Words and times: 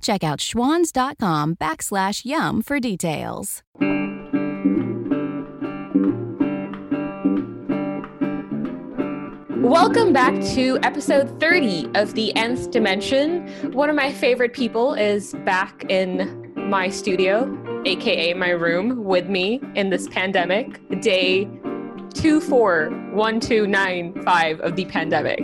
Check 0.00 0.24
out 0.24 0.38
schwans.com 0.38 1.56
backslash 1.56 2.24
yum 2.24 2.62
for 2.62 2.80
details. 2.80 3.62
Welcome 9.62 10.12
back 10.12 10.34
to 10.54 10.78
episode 10.82 11.38
30 11.38 11.90
of 11.94 12.14
The 12.14 12.34
Nth 12.34 12.70
Dimension. 12.70 13.46
One 13.72 13.88
of 13.88 13.94
my 13.94 14.12
favorite 14.12 14.52
people 14.52 14.94
is 14.94 15.34
back 15.44 15.84
in 15.88 16.50
my 16.56 16.88
studio, 16.88 17.82
aka 17.84 18.34
my 18.34 18.50
room, 18.50 19.04
with 19.04 19.28
me 19.28 19.60
in 19.76 19.90
this 19.90 20.08
pandemic, 20.08 20.80
day 21.00 21.48
241295 22.14 24.60
of 24.60 24.76
the 24.76 24.84
pandemic. 24.86 25.40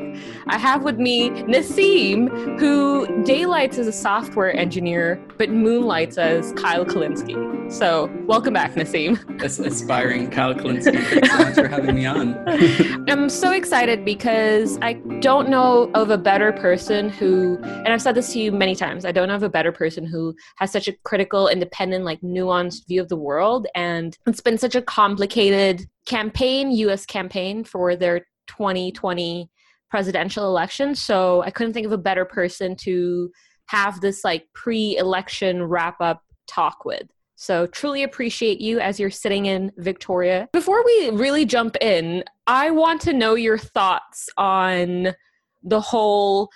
I 0.49 0.57
have 0.59 0.83
with 0.83 0.99
me 0.99 1.31
Nasim, 1.31 2.59
who 2.59 3.23
daylights 3.25 3.79
as 3.79 3.87
a 3.87 3.93
software 3.93 4.55
engineer 4.57 5.23
but 5.39 5.51
moonlights 5.51 6.19
as 6.19 6.53
Kyle 6.53 6.85
Kulinski. 6.85 7.57
So, 7.69 8.09
welcome 8.27 8.55
back, 8.55 8.75
Nasim. 8.75 9.19
As 9.43 9.59
aspiring 9.59 10.31
Kyle 10.31 10.55
Kulinski. 10.55 11.03
Thanks 11.03 11.31
so 11.31 11.39
much 11.39 11.55
for 11.57 11.67
having 11.67 11.97
me 11.97 12.07
on. 12.07 12.39
I'm 13.09 13.29
so 13.29 13.51
excited 13.51 14.05
because 14.05 14.79
I 14.83 14.95
don't 15.21 15.49
know 15.49 15.91
of 15.95 16.11
a 16.11 16.19
better 16.19 16.53
person 16.53 17.09
who, 17.09 17.59
and 17.63 17.89
I've 17.89 18.01
said 18.01 18.15
this 18.15 18.33
to 18.35 18.39
you 18.39 18.53
many 18.53 18.77
times, 18.77 19.05
I 19.05 19.11
don't 19.11 19.27
know 19.27 19.35
of 19.35 19.43
a 19.43 19.49
better 19.49 19.73
person 19.73 20.07
who 20.07 20.37
has 20.59 20.71
such 20.71 20.87
a 20.87 20.93
critical, 21.05 21.49
independent, 21.49 22.05
like 22.05 22.21
nuanced 22.21 22.87
view 22.87 23.03
of 23.03 23.09
the 23.09 23.17
world. 23.17 23.67
And 23.75 24.17
it's 24.27 24.41
been 24.41 24.59
such 24.59 24.77
a 24.77 24.83
complicated 24.83 25.89
campaign, 26.07 26.71
US 26.71 27.05
campaign 27.05 27.65
for 27.65 27.97
their 27.97 28.21
2020 28.47 29.51
presidential 29.91 30.47
election. 30.47 30.95
So 30.95 31.43
I 31.43 31.51
couldn't 31.51 31.73
think 31.73 31.87
of 31.87 31.93
a 31.93 31.99
better 31.99 32.25
person 32.25 32.77
to 32.77 33.31
have 33.67 34.01
this 34.01 34.25
like 34.25 34.47
pre 34.55 34.97
election 34.97 35.63
wrap 35.65 36.01
up 36.01 36.23
talk 36.47 36.85
with. 36.85 37.09
So 37.35 37.67
truly 37.67 38.03
appreciate 38.03 38.61
you 38.61 38.81
as 38.81 38.99
you're 38.99 39.11
sitting 39.11 39.47
in 39.47 39.71
Victoria. 39.77 40.49
Before 40.53 40.83
we 40.85 41.11
really 41.11 41.45
jump 41.45 41.77
in, 41.83 42.25
I 42.47 42.71
want 42.71 43.03
to 43.03 43.13
know 43.13 43.35
your 43.35 43.59
thoughts 43.59 44.31
on 44.39 45.15
the 45.63 45.81
whole 45.81 46.51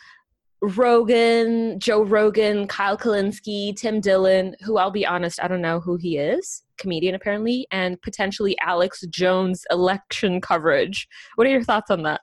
Rogan, 0.62 1.78
Joe 1.80 2.02
Rogan, 2.02 2.66
Kyle 2.66 2.96
Kulinski, 2.96 3.76
Tim 3.76 4.00
Dillon, 4.00 4.54
who 4.62 4.78
I'll 4.78 4.90
be 4.90 5.06
honest, 5.06 5.42
I 5.42 5.48
don't 5.48 5.62
know 5.62 5.80
who 5.80 5.96
he 5.96 6.18
is, 6.18 6.62
comedian 6.80 7.14
apparently, 7.14 7.66
and 7.70 8.00
potentially 8.02 8.56
Alex 8.60 9.02
Jones 9.08 9.64
election 9.70 10.40
coverage. 10.40 11.06
What 11.36 11.46
are 11.46 11.50
your 11.50 11.62
thoughts 11.62 11.90
on 11.90 12.02
that? 12.02 12.22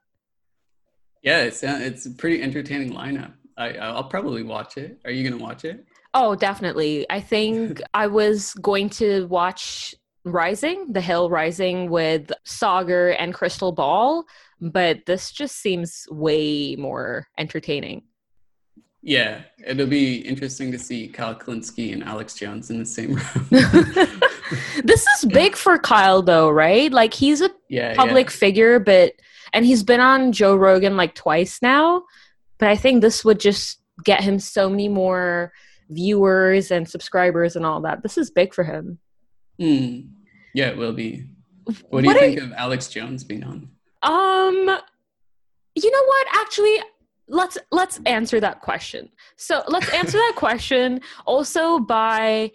Yeah, 1.23 1.43
it's 1.43 1.63
uh, 1.63 1.79
it's 1.81 2.05
a 2.05 2.11
pretty 2.11 2.41
entertaining 2.41 2.93
lineup. 2.93 3.33
I 3.57 3.77
I'll 3.77 4.03
probably 4.03 4.43
watch 4.43 4.77
it. 4.77 4.99
Are 5.05 5.11
you 5.11 5.27
gonna 5.27 5.41
watch 5.41 5.63
it? 5.63 5.85
Oh, 6.13 6.35
definitely. 6.35 7.05
I 7.09 7.21
think 7.21 7.81
I 7.93 8.07
was 8.07 8.53
going 8.55 8.89
to 8.91 9.27
watch 9.27 9.95
Rising, 10.25 10.91
The 10.91 11.01
Hill 11.01 11.29
Rising 11.29 11.89
with 11.89 12.31
Saagar 12.45 13.15
and 13.17 13.33
Krystal 13.33 13.73
Ball, 13.73 14.25
but 14.59 15.05
this 15.05 15.31
just 15.31 15.57
seems 15.57 16.07
way 16.09 16.75
more 16.75 17.27
entertaining. 17.37 18.03
Yeah, 19.07 19.43
it'll 19.65 19.87
be 19.87 20.17
interesting 20.17 20.69
to 20.73 20.77
see 20.77 21.07
Kyle 21.07 21.33
Kulinski 21.33 21.93
and 21.93 22.03
Alex 22.03 22.33
Jones 22.33 22.69
in 22.69 22.77
the 22.77 22.85
same 22.85 23.13
room. 23.13 23.47
this 24.83 25.07
is 25.07 25.25
big 25.29 25.55
for 25.55 25.77
Kyle, 25.77 26.21
though, 26.21 26.49
right? 26.49 26.91
Like 26.91 27.13
he's 27.13 27.39
a 27.39 27.49
yeah, 27.69 27.95
public 27.95 28.25
yeah. 28.25 28.35
figure, 28.35 28.79
but 28.79 29.13
and 29.53 29.65
he's 29.65 29.81
been 29.81 30.01
on 30.01 30.33
Joe 30.33 30.57
Rogan 30.57 30.97
like 30.97 31.15
twice 31.15 31.61
now. 31.61 32.03
But 32.57 32.67
I 32.67 32.75
think 32.75 33.01
this 33.01 33.23
would 33.23 33.39
just 33.39 33.79
get 34.03 34.25
him 34.25 34.39
so 34.39 34.69
many 34.69 34.89
more 34.89 35.53
viewers 35.89 36.69
and 36.69 36.85
subscribers 36.85 37.55
and 37.55 37.65
all 37.65 37.79
that. 37.83 38.03
This 38.03 38.17
is 38.17 38.29
big 38.29 38.53
for 38.53 38.65
him. 38.65 38.99
Mm. 39.57 40.09
Yeah, 40.53 40.67
it 40.67 40.77
will 40.77 40.91
be. 40.91 41.23
What 41.63 42.01
do 42.01 42.07
what 42.07 42.15
you 42.15 42.19
think 42.19 42.41
of 42.41 42.51
Alex 42.57 42.89
Jones 42.89 43.23
being 43.23 43.45
on? 43.45 43.69
Um, 44.03 44.79
you 45.75 45.91
know 45.91 46.05
what? 46.05 46.27
Actually, 46.33 46.81
let's 47.27 47.57
let's 47.71 47.99
answer 48.05 48.39
that 48.39 48.61
question. 48.61 49.09
So 49.35 49.63
let's 49.67 49.91
answer 49.93 50.17
that 50.17 50.33
question 50.37 51.01
also 51.25 51.79
by 51.79 52.51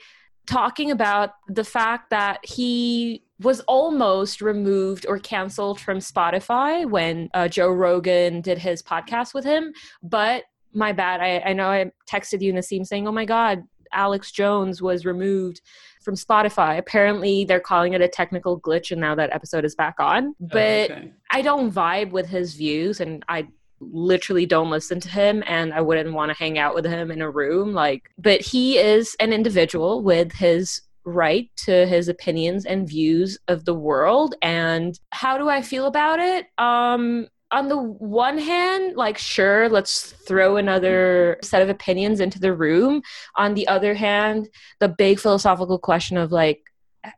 talking 0.46 0.90
about 0.90 1.30
the 1.48 1.64
fact 1.64 2.10
that 2.10 2.44
he 2.44 3.24
was 3.40 3.60
almost 3.60 4.40
removed 4.40 5.06
or 5.08 5.18
canceled 5.18 5.80
from 5.80 5.98
Spotify 5.98 6.88
when 6.88 7.28
uh, 7.34 7.48
Joe 7.48 7.70
Rogan 7.70 8.40
did 8.40 8.58
his 8.58 8.82
podcast 8.82 9.34
with 9.34 9.44
him. 9.44 9.72
But 10.02 10.44
my 10.74 10.92
bad. 10.92 11.20
I, 11.20 11.50
I 11.50 11.52
know 11.52 11.68
I 11.68 11.90
texted 12.10 12.40
you, 12.40 12.50
in 12.50 12.56
the 12.56 12.62
Nasim, 12.62 12.86
saying, 12.86 13.06
oh 13.06 13.12
my 13.12 13.24
God, 13.24 13.62
Alex 13.92 14.32
Jones 14.32 14.80
was 14.80 15.04
removed 15.04 15.60
from 16.02 16.14
Spotify. 16.14 16.78
Apparently, 16.78 17.44
they're 17.44 17.60
calling 17.60 17.92
it 17.92 18.00
a 18.00 18.08
technical 18.08 18.60
glitch, 18.60 18.90
and 18.90 19.00
now 19.00 19.14
that 19.14 19.32
episode 19.32 19.64
is 19.64 19.74
back 19.74 19.96
on. 19.98 20.28
Oh, 20.28 20.46
but 20.50 20.90
okay. 20.90 21.12
I 21.30 21.42
don't 21.42 21.70
vibe 21.70 22.10
with 22.10 22.26
his 22.26 22.54
views, 22.54 23.00
and 23.00 23.24
I 23.28 23.48
literally 23.90 24.46
don't 24.46 24.70
listen 24.70 25.00
to 25.00 25.08
him 25.08 25.42
and 25.46 25.72
I 25.72 25.80
wouldn't 25.80 26.12
want 26.12 26.30
to 26.30 26.38
hang 26.38 26.58
out 26.58 26.74
with 26.74 26.84
him 26.84 27.10
in 27.10 27.22
a 27.22 27.30
room 27.30 27.72
like 27.72 28.10
but 28.18 28.40
he 28.40 28.78
is 28.78 29.16
an 29.20 29.32
individual 29.32 30.02
with 30.02 30.32
his 30.32 30.82
right 31.04 31.50
to 31.56 31.86
his 31.86 32.08
opinions 32.08 32.64
and 32.64 32.88
views 32.88 33.38
of 33.48 33.64
the 33.64 33.74
world 33.74 34.34
and 34.40 34.98
how 35.10 35.36
do 35.36 35.48
I 35.48 35.62
feel 35.62 35.86
about 35.86 36.20
it 36.20 36.46
um 36.58 37.26
on 37.52 37.68
the 37.68 37.76
one 37.76 38.38
hand, 38.38 38.96
like, 38.96 39.18
sure, 39.18 39.68
let's 39.68 40.12
throw 40.26 40.56
another 40.56 41.38
set 41.42 41.60
of 41.60 41.68
opinions 41.68 42.18
into 42.18 42.40
the 42.40 42.54
room. 42.54 43.02
On 43.36 43.52
the 43.52 43.68
other 43.68 43.92
hand, 43.92 44.48
the 44.80 44.88
big 44.88 45.20
philosophical 45.20 45.78
question 45.78 46.16
of, 46.16 46.32
like, 46.32 46.62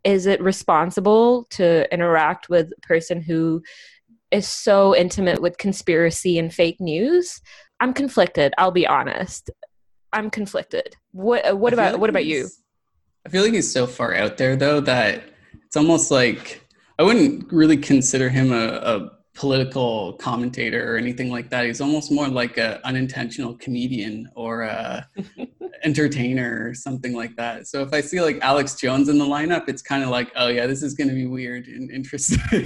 is 0.03 0.27
it 0.27 0.43
responsible 0.43 1.45
to 1.51 1.93
interact 1.93 2.49
with 2.49 2.73
a 2.77 2.81
person 2.81 3.23
who 3.23 3.63
is 4.35 4.49
so 4.49 4.95
intimate 4.97 5.41
with 5.41 5.59
conspiracy 5.59 6.39
and 6.39 6.53
fake 6.53 6.81
news? 6.81 7.41
I'm 7.81 7.95
conflicted, 7.95 8.53
I'll 8.59 8.73
be 8.73 8.87
honest. 8.87 9.51
I'm 10.13 10.29
conflicted. 10.29 10.97
What 11.13 11.49
uh, 11.49 11.57
what 11.57 11.73
about 11.73 11.93
like 11.93 12.01
what 12.01 12.11
about 12.11 12.27
you? 12.27 12.49
I 13.27 13.31
feel 13.31 13.43
like 13.43 13.53
he's 13.53 13.73
so 13.73 13.87
far 13.87 14.15
out 14.15 14.37
there 14.37 14.57
though 14.57 14.81
that 14.81 15.25
it's 15.65 15.77
almost 15.77 16.11
like 16.11 16.67
I 16.99 17.03
wouldn't 17.03 17.53
really 17.53 17.77
consider 17.77 18.29
him 18.29 18.53
a, 18.53 18.67
a 18.67 19.11
political 19.35 20.13
commentator 20.15 20.93
or 20.93 20.97
anything 20.97 21.29
like 21.29 21.51
that. 21.51 21.67
He's 21.67 21.81
almost 21.81 22.13
more 22.13 22.29
like 22.29 22.57
an 22.57 22.79
unintentional 22.85 23.55
comedian 23.55 24.31
or 24.37 24.63
a 24.63 25.09
entertainer 25.85 26.69
or 26.69 26.75
something 26.75 27.15
like 27.15 27.35
that. 27.37 27.67
So 27.67 27.83
if 27.83 27.93
I 27.93 28.01
see 28.01 28.21
like 28.21 28.39
Alex 28.43 28.77
Jones 28.77 29.09
in 29.09 29.19
the 29.19 29.25
lineup, 29.25 29.69
it's 29.69 29.83
kind 29.83 30.05
of 30.05 30.11
like, 30.11 30.31
oh 30.37 30.49
yeah, 30.49 30.69
this 30.69 30.85
is 30.85 30.95
going 30.95 31.09
to 31.09 31.15
be 31.15 31.27
weird 31.27 31.67
and 31.67 31.91
interesting. 31.91 32.39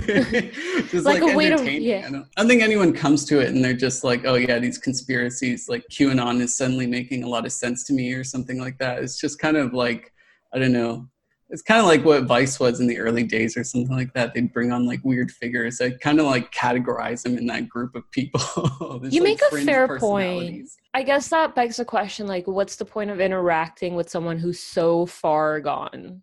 just 0.90 1.06
like, 1.06 1.22
like, 1.22 1.32
a 1.32 1.36
way 1.36 1.48
to, 1.48 1.70
yeah. 1.70 2.04
I 2.06 2.10
don't, 2.10 2.26
I 2.36 2.40
don't 2.42 2.48
think 2.48 2.62
anyone 2.62 2.92
comes 2.92 3.24
to 3.26 3.40
it 3.40 3.48
and 3.48 3.64
they're 3.64 3.72
just 3.72 4.04
like, 4.04 4.26
oh 4.26 4.34
yeah, 4.34 4.58
these 4.58 4.76
conspiracies, 4.76 5.70
like 5.70 5.84
QAnon 5.90 6.40
is 6.42 6.54
suddenly 6.54 6.86
making 6.86 7.24
a 7.24 7.28
lot 7.28 7.46
of 7.46 7.52
sense 7.52 7.82
to 7.84 7.94
me 7.94 8.12
or 8.12 8.24
something 8.24 8.60
like 8.60 8.76
that. 8.78 9.02
It's 9.02 9.18
just 9.18 9.38
kind 9.38 9.56
of 9.56 9.72
like, 9.72 10.12
I 10.52 10.58
don't 10.58 10.72
know, 10.72 11.08
it's 11.50 11.62
kind 11.62 11.80
of 11.80 11.86
like 11.86 12.04
what 12.04 12.24
Vice 12.24 12.60
was 12.60 12.80
in 12.80 12.86
the 12.86 12.98
early 12.98 13.22
days 13.22 13.56
or 13.56 13.64
something 13.64 13.96
like 13.96 14.12
that. 14.12 14.34
They'd 14.34 14.52
bring 14.52 14.70
on 14.70 14.86
like 14.86 15.00
weird 15.02 15.30
figures. 15.30 15.80
I 15.80 15.90
kind 15.90 16.20
of 16.20 16.26
like 16.26 16.52
categorize 16.52 17.22
them 17.22 17.38
in 17.38 17.46
that 17.46 17.68
group 17.68 17.94
of 17.94 18.10
people. 18.10 19.00
you 19.10 19.22
make 19.22 19.40
a 19.40 19.56
fair 19.56 19.98
point. 19.98 20.68
I 20.92 21.02
guess 21.02 21.28
that 21.28 21.54
begs 21.54 21.76
the 21.76 21.84
question 21.84 22.26
like, 22.26 22.46
what's 22.46 22.76
the 22.76 22.84
point 22.84 23.10
of 23.10 23.20
interacting 23.20 23.94
with 23.94 24.10
someone 24.10 24.38
who's 24.38 24.60
so 24.60 25.06
far 25.06 25.60
gone? 25.60 26.22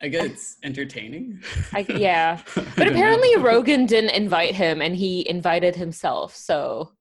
I 0.00 0.08
guess 0.08 0.24
it's 0.24 0.56
entertaining. 0.62 1.42
I, 1.72 1.86
yeah. 1.88 2.40
But 2.76 2.88
apparently 2.88 3.36
Rogan 3.36 3.86
didn't 3.86 4.10
invite 4.10 4.54
him 4.54 4.82
and 4.82 4.96
he 4.96 5.28
invited 5.28 5.76
himself. 5.76 6.34
So 6.34 6.92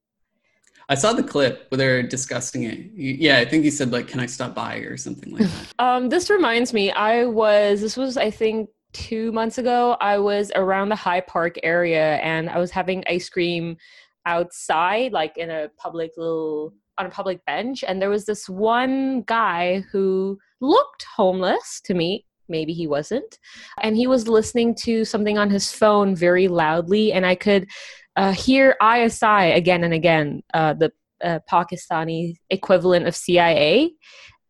I 0.92 0.96
saw 0.96 1.14
the 1.14 1.24
clip 1.24 1.68
where 1.70 1.78
they're 1.78 2.04
discussing 2.04 2.64
it. 2.64 2.92
Yeah, 2.94 3.38
I 3.38 3.46
think 3.46 3.64
he 3.64 3.72
said 3.72 3.94
like, 3.94 4.10
"Can 4.10 4.20
I 4.20 4.26
stop 4.26 4.54
by?" 4.54 4.80
or 4.80 4.98
something 4.98 5.32
like 5.32 5.48
that. 5.48 5.74
um, 5.80 6.10
this 6.10 6.30
reminds 6.30 6.74
me. 6.74 6.92
I 6.92 7.24
was. 7.24 7.80
This 7.80 7.96
was 7.96 8.18
I 8.18 8.30
think 8.30 8.70
two 8.92 9.32
months 9.32 9.58
ago. 9.58 9.96
I 10.02 10.18
was 10.18 10.52
around 10.54 10.90
the 10.90 10.98
High 10.98 11.22
Park 11.22 11.56
area 11.64 12.18
and 12.18 12.50
I 12.50 12.58
was 12.58 12.72
having 12.72 13.06
ice 13.08 13.30
cream 13.30 13.78
outside, 14.26 15.14
like 15.14 15.38
in 15.38 15.50
a 15.50 15.70
public 15.78 16.12
little 16.18 16.74
on 16.98 17.06
a 17.06 17.10
public 17.10 17.46
bench, 17.46 17.86
and 17.88 18.02
there 18.02 18.10
was 18.10 18.26
this 18.26 18.50
one 18.50 19.22
guy 19.22 19.86
who 19.94 20.38
looked 20.60 21.06
homeless 21.16 21.80
to 21.86 21.94
me 21.94 22.26
maybe 22.52 22.74
he 22.74 22.86
wasn't. 22.86 23.40
And 23.82 23.96
he 23.96 24.06
was 24.06 24.28
listening 24.28 24.76
to 24.84 25.06
something 25.06 25.38
on 25.38 25.50
his 25.50 25.72
phone 25.72 26.16
very 26.16 26.48
loudly, 26.50 27.14
and 27.14 27.26
I 27.26 27.34
could 27.34 27.68
uh, 28.16 28.34
hear 28.34 28.76
ISI 28.82 29.52
again 29.54 29.84
and 29.84 29.94
again, 29.94 30.44
uh, 30.54 30.74
the 30.74 30.92
uh, 31.24 31.40
Pakistani 31.50 32.36
equivalent 32.50 33.08
of 33.08 33.16
CIA. 33.16 33.92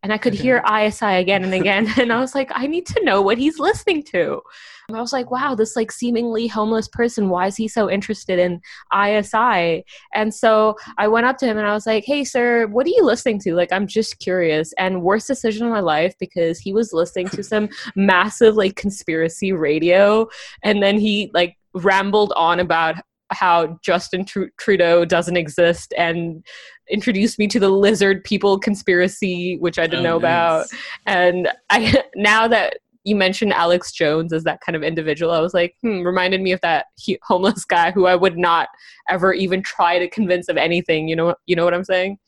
And 0.03 0.11
I 0.11 0.17
could 0.17 0.33
hear 0.33 0.63
ISI 0.65 1.05
again 1.05 1.43
and 1.43 1.53
again. 1.53 1.87
And 1.99 2.11
I 2.11 2.19
was 2.19 2.33
like, 2.33 2.51
I 2.55 2.65
need 2.65 2.87
to 2.87 3.03
know 3.03 3.21
what 3.21 3.37
he's 3.37 3.59
listening 3.59 4.01
to. 4.11 4.41
And 4.87 4.97
I 4.97 5.01
was 5.01 5.13
like, 5.13 5.29
wow, 5.29 5.53
this 5.53 5.75
like 5.75 5.91
seemingly 5.91 6.47
homeless 6.47 6.87
person, 6.87 7.29
why 7.29 7.47
is 7.47 7.55
he 7.55 7.67
so 7.67 7.89
interested 7.89 8.39
in 8.39 8.61
ISI? 8.91 9.85
And 10.13 10.33
so 10.33 10.75
I 10.97 11.07
went 11.07 11.27
up 11.27 11.37
to 11.37 11.45
him 11.45 11.57
and 11.57 11.67
I 11.67 11.73
was 11.73 11.85
like, 11.85 12.03
hey, 12.05 12.23
sir, 12.23 12.65
what 12.67 12.87
are 12.87 12.89
you 12.89 13.05
listening 13.05 13.39
to? 13.41 13.53
Like, 13.53 13.71
I'm 13.71 13.85
just 13.85 14.17
curious. 14.19 14.73
And 14.79 15.03
worst 15.03 15.27
decision 15.27 15.67
of 15.67 15.71
my 15.71 15.81
life 15.81 16.15
because 16.19 16.57
he 16.57 16.73
was 16.73 16.93
listening 16.93 17.29
to 17.29 17.43
some 17.43 17.69
massive 17.95 18.55
like 18.55 18.75
conspiracy 18.75 19.53
radio. 19.53 20.27
And 20.63 20.81
then 20.81 20.99
he 20.99 21.29
like 21.33 21.57
rambled 21.73 22.33
on 22.35 22.59
about 22.59 22.95
how 23.31 23.79
Justin 23.83 24.25
Tr- 24.25 24.45
Trudeau 24.59 25.05
doesn't 25.05 25.37
exist 25.37 25.93
and 25.97 26.45
introduced 26.89 27.39
me 27.39 27.47
to 27.47 27.59
the 27.59 27.69
lizard 27.69 28.23
people 28.23 28.59
conspiracy, 28.59 29.57
which 29.59 29.79
I 29.79 29.87
didn't 29.87 30.05
oh, 30.05 30.09
know 30.09 30.19
nice. 30.19 30.21
about. 30.21 30.67
And 31.05 31.49
I 31.69 32.03
now 32.15 32.47
that 32.47 32.77
you 33.03 33.15
mentioned 33.15 33.53
Alex 33.53 33.91
Jones 33.91 34.31
as 34.31 34.43
that 34.43 34.61
kind 34.61 34.75
of 34.75 34.83
individual, 34.83 35.31
I 35.31 35.39
was 35.39 35.53
like, 35.53 35.75
hmm, 35.81 36.01
reminded 36.01 36.41
me 36.41 36.51
of 36.51 36.61
that 36.61 36.85
he- 36.97 37.19
homeless 37.23 37.65
guy 37.65 37.91
who 37.91 38.05
I 38.05 38.15
would 38.15 38.37
not 38.37 38.69
ever 39.09 39.33
even 39.33 39.63
try 39.63 39.97
to 39.97 40.09
convince 40.09 40.49
of 40.49 40.57
anything. 40.57 41.07
You 41.07 41.15
know, 41.15 41.35
you 41.45 41.55
know 41.55 41.65
what 41.65 41.73
I'm 41.73 41.83
saying? 41.83 42.19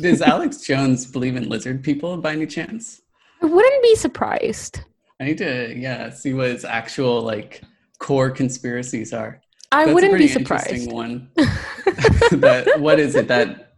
Does 0.00 0.20
Alex 0.22 0.58
Jones 0.58 1.06
believe 1.06 1.36
in 1.36 1.48
lizard 1.48 1.82
people 1.82 2.16
by 2.18 2.32
any 2.32 2.46
chance? 2.46 3.00
I 3.42 3.46
wouldn't 3.46 3.82
be 3.82 3.94
surprised. 3.94 4.80
I 5.20 5.24
need 5.24 5.38
to, 5.38 5.74
yeah, 5.76 6.10
see 6.10 6.34
what 6.34 6.48
his 6.48 6.64
actual 6.64 7.22
like 7.22 7.62
core 7.98 8.30
conspiracies 8.30 9.12
are. 9.12 9.40
I 9.72 9.84
That's 9.84 9.94
wouldn't 9.94 10.18
be 10.18 10.28
surprised. 10.28 10.90
One. 10.90 11.30
that 11.36 12.74
what 12.78 12.98
is 12.98 13.14
it 13.14 13.28
that 13.28 13.74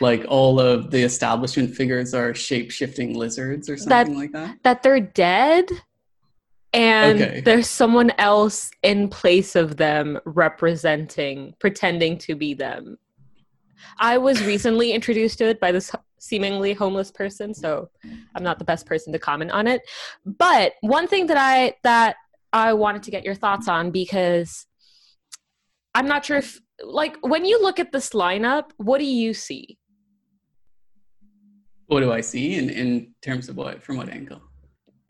like 0.00 0.24
all 0.28 0.58
of 0.58 0.90
the 0.90 1.02
establishment 1.02 1.74
figures 1.74 2.14
are 2.14 2.34
shape 2.34 2.70
shifting 2.70 3.14
lizards 3.14 3.68
or 3.68 3.76
something 3.76 4.14
that, 4.14 4.18
like 4.18 4.32
that? 4.32 4.58
That 4.62 4.82
they're 4.82 5.00
dead 5.00 5.68
and 6.74 7.22
okay. 7.22 7.40
there's 7.40 7.68
someone 7.68 8.10
else 8.18 8.70
in 8.82 9.08
place 9.08 9.54
of 9.54 9.76
them 9.76 10.18
representing, 10.24 11.54
pretending 11.60 12.18
to 12.18 12.34
be 12.34 12.52
them. 12.52 12.98
I 13.98 14.18
was 14.18 14.44
recently 14.44 14.90
introduced 14.92 15.38
to 15.38 15.44
it 15.44 15.60
by 15.60 15.70
this 15.70 15.92
seemingly 16.18 16.72
homeless 16.72 17.12
person, 17.12 17.54
so 17.54 17.90
I'm 18.34 18.42
not 18.42 18.58
the 18.58 18.64
best 18.64 18.86
person 18.86 19.12
to 19.12 19.20
comment 19.20 19.52
on 19.52 19.68
it. 19.68 19.82
But 20.26 20.72
one 20.80 21.06
thing 21.06 21.26
that 21.28 21.36
I 21.36 21.74
that 21.84 22.16
I 22.52 22.72
wanted 22.72 23.04
to 23.04 23.12
get 23.12 23.24
your 23.24 23.36
thoughts 23.36 23.68
on 23.68 23.92
because 23.92 24.66
I'm 25.94 26.06
not 26.06 26.24
sure 26.24 26.38
if 26.38 26.60
like 26.82 27.16
when 27.22 27.44
you 27.44 27.60
look 27.62 27.78
at 27.78 27.92
this 27.92 28.10
lineup, 28.10 28.70
what 28.76 28.98
do 28.98 29.04
you 29.04 29.32
see? 29.32 29.78
What 31.86 32.00
do 32.00 32.12
I 32.12 32.20
see 32.20 32.56
in, 32.56 32.70
in 32.70 33.14
terms 33.22 33.48
of 33.48 33.56
what? 33.56 33.82
From 33.82 33.96
what 33.96 34.08
angle? 34.08 34.42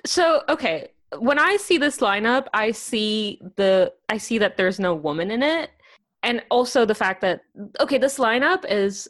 So 0.04 0.42
okay, 0.48 0.88
when 1.18 1.38
I 1.38 1.56
see 1.56 1.78
this 1.78 1.98
lineup, 1.98 2.46
I 2.52 2.70
see 2.70 3.40
the 3.56 3.92
I 4.08 4.18
see 4.18 4.38
that 4.38 4.56
there's 4.56 4.78
no 4.78 4.94
woman 4.94 5.30
in 5.30 5.42
it. 5.42 5.70
And 6.22 6.42
also 6.50 6.84
the 6.84 6.94
fact 6.94 7.20
that 7.22 7.40
okay, 7.80 7.98
this 7.98 8.18
lineup 8.18 8.64
is 8.68 9.08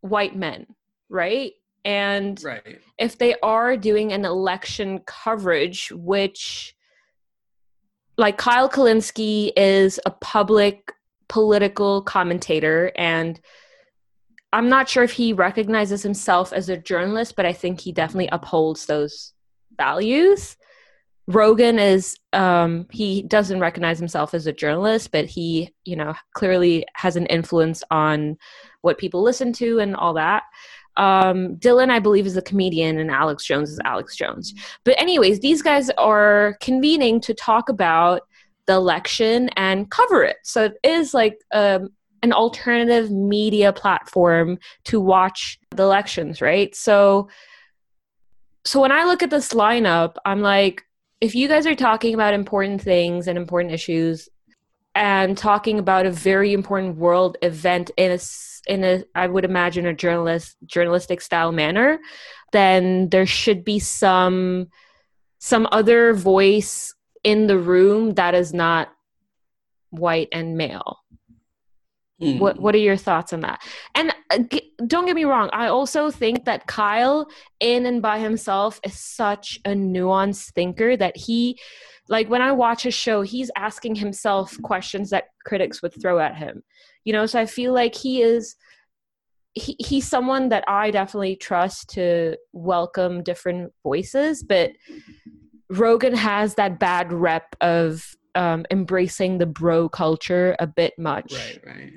white 0.00 0.36
men, 0.36 0.66
right? 1.08 1.52
And 1.84 2.42
right. 2.42 2.80
if 2.98 3.16
they 3.16 3.36
are 3.42 3.76
doing 3.76 4.12
an 4.12 4.24
election 4.24 4.98
coverage, 5.06 5.92
which 5.92 6.75
like 8.18 8.38
Kyle 8.38 8.68
Kulinski 8.68 9.52
is 9.56 10.00
a 10.06 10.10
public 10.10 10.92
political 11.28 12.02
commentator 12.02 12.92
and 12.96 13.40
I'm 14.52 14.68
not 14.68 14.88
sure 14.88 15.02
if 15.02 15.12
he 15.12 15.32
recognizes 15.32 16.02
himself 16.02 16.52
as 16.52 16.68
a 16.68 16.76
journalist, 16.76 17.36
but 17.36 17.44
I 17.44 17.52
think 17.52 17.80
he 17.80 17.92
definitely 17.92 18.28
upholds 18.30 18.86
those 18.86 19.34
values. 19.76 20.56
Rogan 21.26 21.78
is 21.78 22.16
um, 22.32 22.86
he 22.90 23.22
doesn't 23.22 23.60
recognize 23.60 23.98
himself 23.98 24.32
as 24.32 24.46
a 24.46 24.52
journalist, 24.52 25.10
but 25.10 25.26
he, 25.26 25.74
you 25.84 25.96
know, 25.96 26.14
clearly 26.34 26.86
has 26.94 27.16
an 27.16 27.26
influence 27.26 27.82
on 27.90 28.38
what 28.82 28.98
people 28.98 29.22
listen 29.22 29.52
to 29.54 29.80
and 29.80 29.96
all 29.96 30.14
that. 30.14 30.44
Um, 30.96 31.56
Dillon, 31.56 31.90
I 31.90 31.98
believe, 31.98 32.26
is 32.26 32.36
a 32.36 32.42
comedian, 32.42 32.98
and 32.98 33.10
Alex 33.10 33.44
Jones 33.44 33.70
is 33.70 33.78
Alex 33.84 34.16
Jones. 34.16 34.54
But, 34.84 35.00
anyways, 35.00 35.40
these 35.40 35.62
guys 35.62 35.90
are 35.90 36.56
convening 36.60 37.20
to 37.22 37.34
talk 37.34 37.68
about 37.68 38.22
the 38.66 38.74
election 38.74 39.48
and 39.56 39.90
cover 39.90 40.24
it. 40.24 40.36
So 40.42 40.64
it 40.64 40.78
is 40.82 41.14
like 41.14 41.38
um, 41.52 41.90
an 42.22 42.32
alternative 42.32 43.10
media 43.10 43.72
platform 43.72 44.58
to 44.84 45.00
watch 45.00 45.58
the 45.70 45.84
elections, 45.84 46.40
right? 46.40 46.74
So, 46.74 47.28
so 48.64 48.80
when 48.80 48.90
I 48.90 49.04
look 49.04 49.22
at 49.22 49.30
this 49.30 49.52
lineup, 49.52 50.16
I'm 50.24 50.40
like, 50.40 50.82
if 51.20 51.34
you 51.34 51.46
guys 51.46 51.66
are 51.66 51.74
talking 51.74 52.14
about 52.14 52.34
important 52.34 52.82
things 52.82 53.28
and 53.28 53.38
important 53.38 53.72
issues, 53.72 54.28
and 54.96 55.36
talking 55.36 55.78
about 55.78 56.06
a 56.06 56.10
very 56.10 56.54
important 56.54 56.96
world 56.96 57.36
event 57.42 57.90
in 57.98 58.10
a 58.10 58.18
in 58.66 58.84
a 58.84 59.04
I 59.14 59.26
would 59.26 59.44
imagine 59.44 59.86
a 59.86 59.94
journalist 59.94 60.56
journalistic 60.66 61.20
style 61.20 61.52
manner, 61.52 61.98
then 62.52 63.08
there 63.10 63.26
should 63.26 63.64
be 63.64 63.78
some 63.78 64.68
some 65.38 65.68
other 65.70 66.12
voice 66.12 66.94
in 67.22 67.46
the 67.46 67.58
room 67.58 68.14
that 68.14 68.34
is 68.34 68.52
not 68.52 68.88
white 69.90 70.28
and 70.32 70.56
male. 70.56 70.98
Mm. 72.20 72.38
What 72.38 72.58
What 72.58 72.74
are 72.74 72.78
your 72.78 72.96
thoughts 72.96 73.32
on 73.32 73.40
that? 73.40 73.62
And 73.94 74.14
uh, 74.30 74.38
g- 74.38 74.72
don't 74.86 75.04
get 75.04 75.14
me 75.14 75.24
wrong, 75.24 75.50
I 75.52 75.66
also 75.66 76.10
think 76.10 76.46
that 76.46 76.66
Kyle, 76.66 77.28
in 77.60 77.84
and 77.84 78.00
by 78.00 78.18
himself, 78.18 78.80
is 78.82 78.98
such 78.98 79.58
a 79.66 79.70
nuanced 79.70 80.52
thinker 80.52 80.96
that 80.96 81.16
he, 81.16 81.58
like, 82.08 82.30
when 82.30 82.40
I 82.40 82.52
watch 82.52 82.86
a 82.86 82.90
show, 82.90 83.20
he's 83.20 83.50
asking 83.54 83.96
himself 83.96 84.56
questions 84.62 85.10
that 85.10 85.24
critics 85.44 85.82
would 85.82 86.00
throw 86.00 86.18
at 86.18 86.36
him. 86.36 86.62
You 87.06 87.14
know, 87.14 87.24
so 87.24 87.40
I 87.40 87.46
feel 87.46 87.72
like 87.72 87.94
he 87.94 88.20
is 88.20 88.56
he, 89.54 89.74
he's 89.78 90.06
someone 90.06 90.50
that 90.50 90.64
I 90.68 90.90
definitely 90.90 91.36
trust 91.36 91.88
to 91.90 92.36
welcome 92.52 93.22
different 93.22 93.72
voices, 93.82 94.42
but 94.42 94.72
Rogan 95.70 96.14
has 96.14 96.56
that 96.56 96.78
bad 96.78 97.12
rep 97.12 97.56
of 97.62 98.04
um, 98.34 98.66
embracing 98.70 99.38
the 99.38 99.46
bro 99.46 99.88
culture 99.88 100.54
a 100.58 100.66
bit 100.66 100.92
much. 100.98 101.32
Right, 101.32 101.60
right. 101.64 101.92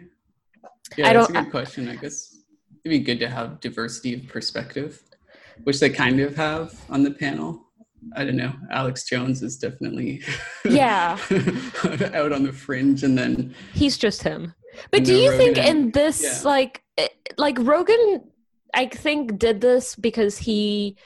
Yeah, 0.96 1.10
I 1.10 1.14
that's 1.14 1.30
a 1.30 1.34
good 1.34 1.52
question. 1.52 1.90
I 1.90 1.96
guess 1.96 2.38
it'd 2.86 2.98
be 2.98 3.00
good 3.00 3.20
to 3.20 3.30
have 3.30 3.60
diversity 3.60 4.14
of 4.14 4.28
perspective, 4.28 5.02
which 5.64 5.80
they 5.80 5.90
kind 5.90 6.20
of 6.22 6.36
have 6.36 6.80
on 6.90 7.04
the 7.04 7.12
panel. 7.12 7.66
I 8.16 8.24
don't 8.24 8.38
know. 8.38 8.54
Alex 8.72 9.04
Jones 9.04 9.42
is 9.42 9.58
definitely 9.58 10.22
yeah 10.66 11.18
out 12.14 12.32
on 12.32 12.44
the 12.44 12.54
fringe, 12.54 13.04
and 13.04 13.18
then 13.18 13.54
he's 13.74 13.98
just 13.98 14.24
him. 14.24 14.54
But 14.92 15.04
do 15.04 15.16
you 15.16 15.32
Rogan 15.32 15.56
think 15.56 15.58
in 15.58 15.92
this 15.92 16.24
yeah. 16.44 16.50
like 16.50 16.84
eh, 16.98 17.08
like 17.38 17.58
Rogan 17.60 18.24
I 18.74 18.88
think 18.88 19.40
did 19.40 19.62
this 19.62 19.96
because 19.96 20.38
he 20.38 20.98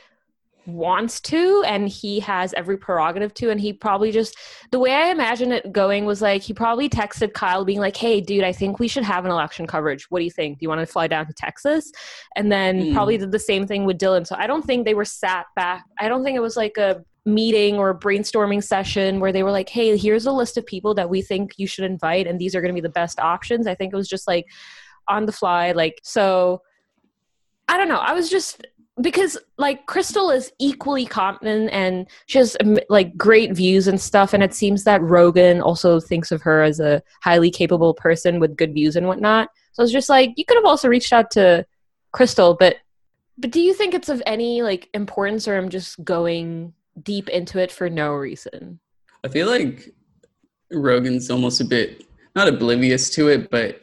wants 0.66 1.20
to 1.20 1.64
and 1.68 1.90
he 1.90 2.20
has 2.22 2.54
every 2.54 2.78
prerogative 2.78 3.34
to 3.34 3.50
and 3.50 3.60
he 3.60 3.74
probably 3.74 4.12
just 4.12 4.38
the 4.72 4.80
way 4.80 4.92
i 4.94 5.10
imagine 5.10 5.52
it 5.52 5.74
going 5.74 6.06
was 6.06 6.22
like 6.22 6.42
he 6.42 6.54
probably 6.54 6.88
texted 6.88 7.34
kyle 7.34 7.66
being 7.66 7.80
like 7.80 7.98
hey 7.98 8.22
dude 8.22 8.46
i 8.46 8.52
think 8.52 8.80
we 8.80 8.88
should 8.88 9.04
have 9.04 9.26
an 9.26 9.32
election 9.32 9.68
coverage. 9.68 10.06
What 10.10 10.20
do 10.20 10.26
you 10.26 10.32
think? 10.32 10.60
Do 10.60 10.64
you 10.64 10.70
want 10.70 10.80
to 10.80 10.86
fly 10.86 11.08
down 11.08 11.28
to 11.28 11.34
texas? 11.34 11.92
And 12.36 12.52
then 12.52 12.82
mm. 12.82 12.94
probably 12.94 13.18
did 13.18 13.32
the 13.32 13.40
same 13.40 13.68
thing 13.68 13.86
with 13.86 13.98
Dillon. 13.98 14.26
So 14.26 14.36
i 14.38 14.48
don't 14.48 14.64
think 14.64 14.86
they 14.86 14.94
were 14.94 15.06
sat 15.06 15.48
back. 15.56 15.84
I 16.00 16.08
don't 16.08 16.24
think 16.24 16.38
it 16.38 16.42
was 16.42 16.56
like 16.56 16.78
a 16.78 17.04
meeting 17.26 17.78
or 17.78 17.98
brainstorming 17.98 18.64
session 18.64 19.20
where 19.20 19.32
they 19.32 19.44
were 19.44 19.52
like, 19.52 19.70
hey, 19.70 19.98
here's 19.98 20.26
a 20.26 20.32
list 20.32 20.58
of 20.58 20.66
people 20.66 20.94
that 20.94 21.10
we 21.10 21.22
think 21.22 21.54
you 21.58 21.68
should 21.68 21.86
invite, 21.86 22.28
and 22.28 22.40
these 22.40 22.56
are 22.56 22.62
going 22.62 22.74
to 22.74 22.80
be 22.80 22.82
the 22.82 22.90
best 22.90 23.20
options. 23.20 23.68
I 23.68 23.76
think 23.76 23.94
it 23.94 23.98
was 23.98 24.10
just 24.10 24.28
like 24.28 24.46
on 25.08 25.26
the 25.26 25.32
fly. 25.32 25.72
Like, 25.72 26.00
so 26.04 26.62
I 27.68 27.78
don't 27.78 27.88
know. 27.88 27.98
I 27.98 28.14
was 28.14 28.30
just 28.30 28.66
because 29.02 29.38
like 29.58 29.88
Krystal 29.88 30.36
is 30.36 30.52
equally 30.60 31.06
competent 31.06 31.72
and 31.72 32.08
she 32.28 32.38
has 32.38 32.56
um, 32.62 32.78
like 32.90 33.18
great 33.18 33.54
views 33.54 33.88
and 33.88 34.00
stuff. 34.00 34.34
And 34.34 34.44
it 34.44 34.54
seems 34.54 34.84
that 34.84 35.02
Rogan 35.02 35.62
also 35.62 36.00
thinks 36.00 36.32
of 36.32 36.42
her 36.44 36.62
as 36.62 36.80
a 36.80 37.02
highly 37.24 37.50
capable 37.50 37.94
person 37.94 38.40
with 38.40 38.56
good 38.56 38.74
views 38.74 38.96
and 38.96 39.08
whatnot. 39.08 39.50
So 39.72 39.82
I 39.82 39.84
was 39.84 39.92
just 39.92 40.10
like, 40.10 40.34
you 40.36 40.46
could 40.46 40.58
have 40.58 40.66
also 40.66 40.88
reached 40.88 41.12
out 41.12 41.32
to 41.32 41.66
Krystal, 42.14 42.58
but 42.58 42.78
but 43.36 43.50
do 43.50 43.60
you 43.60 43.74
think 43.74 43.96
it's 43.96 44.10
of 44.10 44.22
any 44.28 44.62
like 44.62 44.90
importance 44.94 45.48
or 45.48 45.58
I'm 45.58 45.70
just 45.70 46.04
going 46.04 46.74
deep 47.02 47.30
into 47.30 47.60
it 47.60 47.72
for 47.72 47.90
no 47.90 48.14
reason. 48.14 48.80
I 49.24 49.30
feel 49.30 49.48
like 49.48 49.94
Rogan's 50.72 51.30
almost 51.30 51.62
a 51.62 51.66
bit 51.66 52.04
not 52.36 52.48
oblivious 52.48 53.10
to 53.12 53.28
it, 53.30 53.50
but 53.50 53.82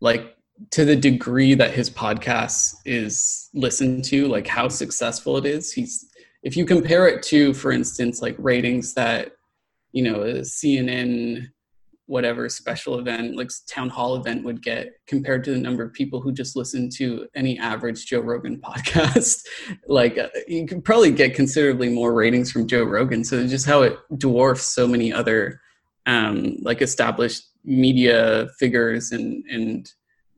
like 0.00 0.36
to 0.70 0.84
the 0.84 0.96
degree 0.96 1.54
that 1.54 1.72
his 1.72 1.90
podcast 1.90 2.76
is 2.84 3.48
listened 3.54 4.04
to, 4.04 4.28
like 4.28 4.46
how 4.46 4.68
successful 4.68 5.36
it 5.36 5.46
is, 5.46 5.72
he's 5.72 6.06
if 6.42 6.56
you 6.56 6.64
compare 6.64 7.06
it 7.06 7.22
to, 7.24 7.52
for 7.52 7.70
instance, 7.70 8.22
like 8.22 8.34
ratings 8.38 8.94
that 8.94 9.32
you 9.92 10.02
know 10.02 10.22
uh, 10.22 10.26
a 10.26 10.40
CNN 10.40 11.48
whatever 12.10 12.48
special 12.48 12.98
event 12.98 13.36
like 13.36 13.48
town 13.68 13.88
hall 13.88 14.16
event 14.16 14.42
would 14.42 14.60
get 14.60 14.88
compared 15.06 15.44
to 15.44 15.52
the 15.52 15.58
number 15.58 15.84
of 15.84 15.92
people 15.92 16.20
who 16.20 16.32
just 16.32 16.56
listen 16.56 16.90
to 16.90 17.28
any 17.36 17.56
average 17.56 18.04
joe 18.04 18.18
rogan 18.18 18.60
podcast. 18.68 19.46
Like 19.86 20.18
uh, 20.18 20.28
you 20.48 20.66
could 20.66 20.84
probably 20.84 21.12
get 21.12 21.36
considerably 21.36 21.88
more 21.88 22.12
ratings 22.12 22.50
from 22.50 22.66
joe 22.66 22.82
rogan. 22.82 23.22
So 23.22 23.46
just 23.46 23.64
how 23.64 23.82
it 23.82 23.96
dwarfs 24.18 24.64
so 24.64 24.88
many 24.88 25.12
other 25.12 25.60
um, 26.06 26.56
like 26.62 26.82
established 26.82 27.44
media 27.64 28.48
figures 28.58 29.12
and 29.12 29.44
and 29.48 29.88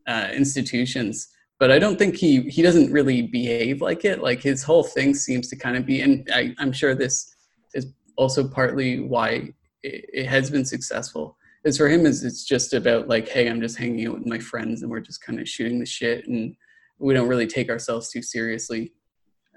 uh, 0.06 0.28
institutions. 0.34 1.28
But 1.58 1.70
i 1.70 1.78
don't 1.78 1.98
think 1.98 2.16
he 2.16 2.42
he 2.42 2.60
doesn't 2.60 2.92
really 2.92 3.22
behave 3.22 3.80
like 3.80 4.04
it. 4.04 4.20
Like 4.20 4.42
his 4.42 4.62
whole 4.62 4.84
thing 4.84 5.14
seems 5.14 5.48
to 5.48 5.56
kind 5.56 5.78
of 5.78 5.86
be 5.86 6.02
and 6.02 6.28
I, 6.34 6.54
i'm 6.58 6.72
sure 6.72 6.94
this 6.94 7.34
is 7.72 7.86
also 8.16 8.46
partly 8.46 9.00
why 9.00 9.54
it, 9.82 10.04
it 10.12 10.26
has 10.26 10.50
been 10.50 10.66
successful 10.66 11.38
is 11.64 11.76
for 11.76 11.88
him 11.88 12.06
is 12.06 12.24
it's 12.24 12.44
just 12.44 12.74
about 12.74 13.08
like 13.08 13.28
hey 13.28 13.48
i'm 13.48 13.60
just 13.60 13.78
hanging 13.78 14.06
out 14.06 14.14
with 14.14 14.26
my 14.26 14.38
friends 14.38 14.82
and 14.82 14.90
we're 14.90 15.00
just 15.00 15.22
kind 15.22 15.40
of 15.40 15.48
shooting 15.48 15.78
the 15.78 15.86
shit 15.86 16.26
and 16.26 16.54
we 16.98 17.14
don't 17.14 17.28
really 17.28 17.48
take 17.48 17.68
ourselves 17.68 18.10
too 18.10 18.22
seriously. 18.22 18.92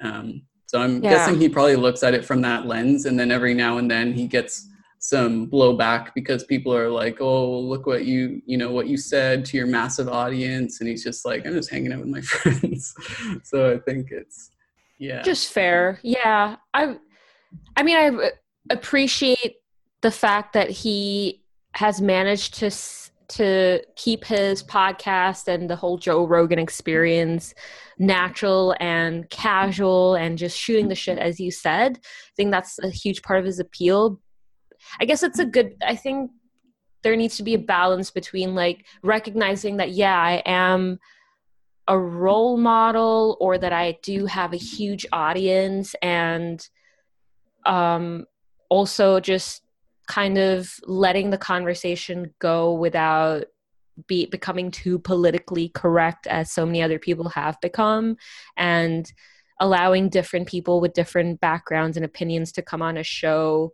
Um, 0.01 0.41
so 0.65 0.81
i'm 0.81 1.03
yeah. 1.03 1.11
guessing 1.11 1.39
he 1.39 1.47
probably 1.47 1.75
looks 1.75 2.03
at 2.03 2.13
it 2.13 2.25
from 2.25 2.41
that 2.41 2.65
lens 2.65 3.05
and 3.05 3.19
then 3.19 3.31
every 3.31 3.53
now 3.53 3.77
and 3.77 3.89
then 3.89 4.13
he 4.13 4.27
gets 4.27 4.67
some 4.99 5.47
blowback 5.47 6.09
because 6.15 6.43
people 6.43 6.75
are 6.75 6.89
like 6.89 7.21
oh 7.21 7.59
look 7.59 7.85
what 7.85 8.05
you 8.05 8.41
you 8.47 8.57
know 8.57 8.71
what 8.71 8.87
you 8.87 8.97
said 8.97 9.45
to 9.45 9.57
your 9.57 9.67
massive 9.67 10.09
audience. 10.09 10.79
And 10.81 10.89
he's 10.89 11.03
just 11.03 11.25
like 11.25 11.45
i'm 11.45 11.53
just 11.53 11.69
hanging 11.69 11.93
out 11.93 11.99
with 11.99 12.09
my 12.09 12.21
friends. 12.21 12.93
So 13.43 13.71
i 13.71 13.77
think 13.79 14.09
it's 14.11 14.49
yeah. 14.97 15.21
Just 15.21 15.51
fair. 15.51 15.99
Yeah. 16.01 16.55
I 16.73 16.97
i 17.77 17.83
mean 17.83 17.97
i 17.97 18.31
appreciate 18.71 19.57
the 20.01 20.11
fact 20.11 20.53
that 20.53 20.69
he 20.69 21.44
has 21.75 22.01
managed 22.01 22.55
to 22.55 22.71
to 23.27 23.81
keep 23.95 24.23
his 24.23 24.61
podcast 24.63 25.47
and 25.47 25.67
the 25.67 25.75
whole 25.75 25.97
Joe 25.97 26.25
Rogan 26.25 26.59
experience 26.59 27.55
natural 27.97 28.75
and 28.79 29.27
casual 29.31 30.13
and 30.13 30.37
just 30.37 30.57
shooting 30.57 30.89
the 30.89 30.95
shit 30.95 31.17
as 31.17 31.39
you 31.39 31.49
said. 31.49 31.97
I 31.97 32.31
think 32.35 32.51
that's 32.51 32.77
a 32.79 32.89
huge 32.89 33.23
part 33.23 33.39
of 33.39 33.45
his 33.45 33.59
appeal. 33.59 34.19
I 34.99 35.05
guess 35.05 35.23
it's 35.23 35.39
a 35.39 35.45
good 35.45 35.75
I 35.85 35.95
think 35.95 36.31
there 37.03 37.15
needs 37.15 37.37
to 37.37 37.43
be 37.43 37.55
a 37.55 37.59
balance 37.59 38.11
between 38.11 38.55
like 38.55 38.85
recognizing 39.03 39.77
that 39.77 39.91
yeah, 39.91 40.17
I 40.17 40.43
am 40.45 40.99
a 41.87 41.97
role 41.97 42.57
model 42.57 43.37
or 43.39 43.57
that 43.57 43.73
I 43.73 43.97
do 44.01 44.27
have 44.27 44.53
a 44.53 44.57
huge 44.57 45.05
audience 45.11 45.95
and 46.01 46.67
um 47.65 48.25
also 48.69 49.19
just 49.19 49.64
kind 50.07 50.37
of 50.37 50.73
letting 50.83 51.29
the 51.29 51.37
conversation 51.37 52.33
go 52.39 52.73
without 52.73 53.45
be 54.07 54.25
becoming 54.25 54.71
too 54.71 54.99
politically 54.99 55.69
correct 55.69 56.27
as 56.27 56.51
so 56.51 56.65
many 56.65 56.81
other 56.81 56.99
people 56.99 57.29
have 57.29 57.59
become 57.61 58.17
and 58.57 59.11
allowing 59.61 60.09
different 60.09 60.47
people 60.47 60.81
with 60.81 60.93
different 60.93 61.39
backgrounds 61.39 61.95
and 61.95 62.05
opinions 62.05 62.51
to 62.51 62.61
come 62.61 62.81
on 62.81 62.97
a 62.97 63.03
show. 63.03 63.71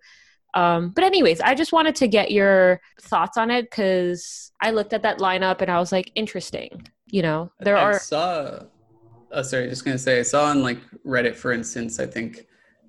Um, 0.54 0.90
but 0.90 1.06
anyways 1.06 1.40
i 1.40 1.56
just 1.56 1.72
wanted 1.72 1.96
to 1.96 2.10
get 2.10 2.30
your 2.30 2.82
thoughts 3.00 3.38
on 3.38 3.50
it 3.50 3.70
because 3.70 4.52
i 4.60 4.72
looked 4.72 4.92
at 4.92 5.04
that 5.04 5.20
lineup 5.20 5.62
and 5.62 5.72
i 5.72 5.80
was 5.80 5.94
like 5.94 6.12
interesting 6.14 6.90
you 7.12 7.22
know? 7.22 7.52
There 7.60 7.78
are 7.78 7.92
I 7.92 7.96
are 7.96 8.00
saw 8.00 8.60
oh 9.32 9.42
sorry 9.44 9.70
just 9.70 9.86
gonna 9.86 9.98
say 9.98 10.20
i 10.20 10.24
saw 10.24 10.46
on 10.46 10.64
like 10.64 10.80
reddit 11.06 11.36
for 11.36 11.52
instance 11.52 12.00
i 12.00 12.06
think 12.06 12.48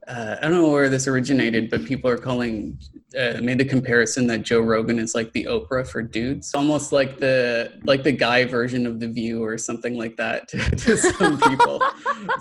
uh, 0.09 0.37
I 0.38 0.42
don't 0.42 0.52
know 0.52 0.68
where 0.68 0.88
this 0.88 1.06
originated, 1.06 1.71
but 1.71 1.85
people 1.85 2.11
are 2.11 2.18
calling 2.18 2.76
uh, 3.16 3.38
made 3.40 3.59
the 3.59 3.64
comparison 3.64 4.26
that 4.26 4.42
Joe 4.42 4.61
Rogan 4.61 4.99
is 4.99 5.14
like 5.14 5.32
the 5.32 5.44
Oprah 5.44 5.87
for 5.87 6.02
dudes, 6.02 6.54
almost 6.54 6.90
like 6.90 7.21
the 7.21 7.78
like 7.85 8.02
the 8.02 8.11
guy 8.11 8.44
version 8.44 8.85
of 8.85 8.99
the 8.99 9.06
View 9.06 9.44
or 9.44 9.56
something 9.59 9.97
like 9.97 10.16
that 10.16 10.49
to, 10.49 10.59
to 10.76 10.97
some 10.97 11.38
people. 11.40 11.80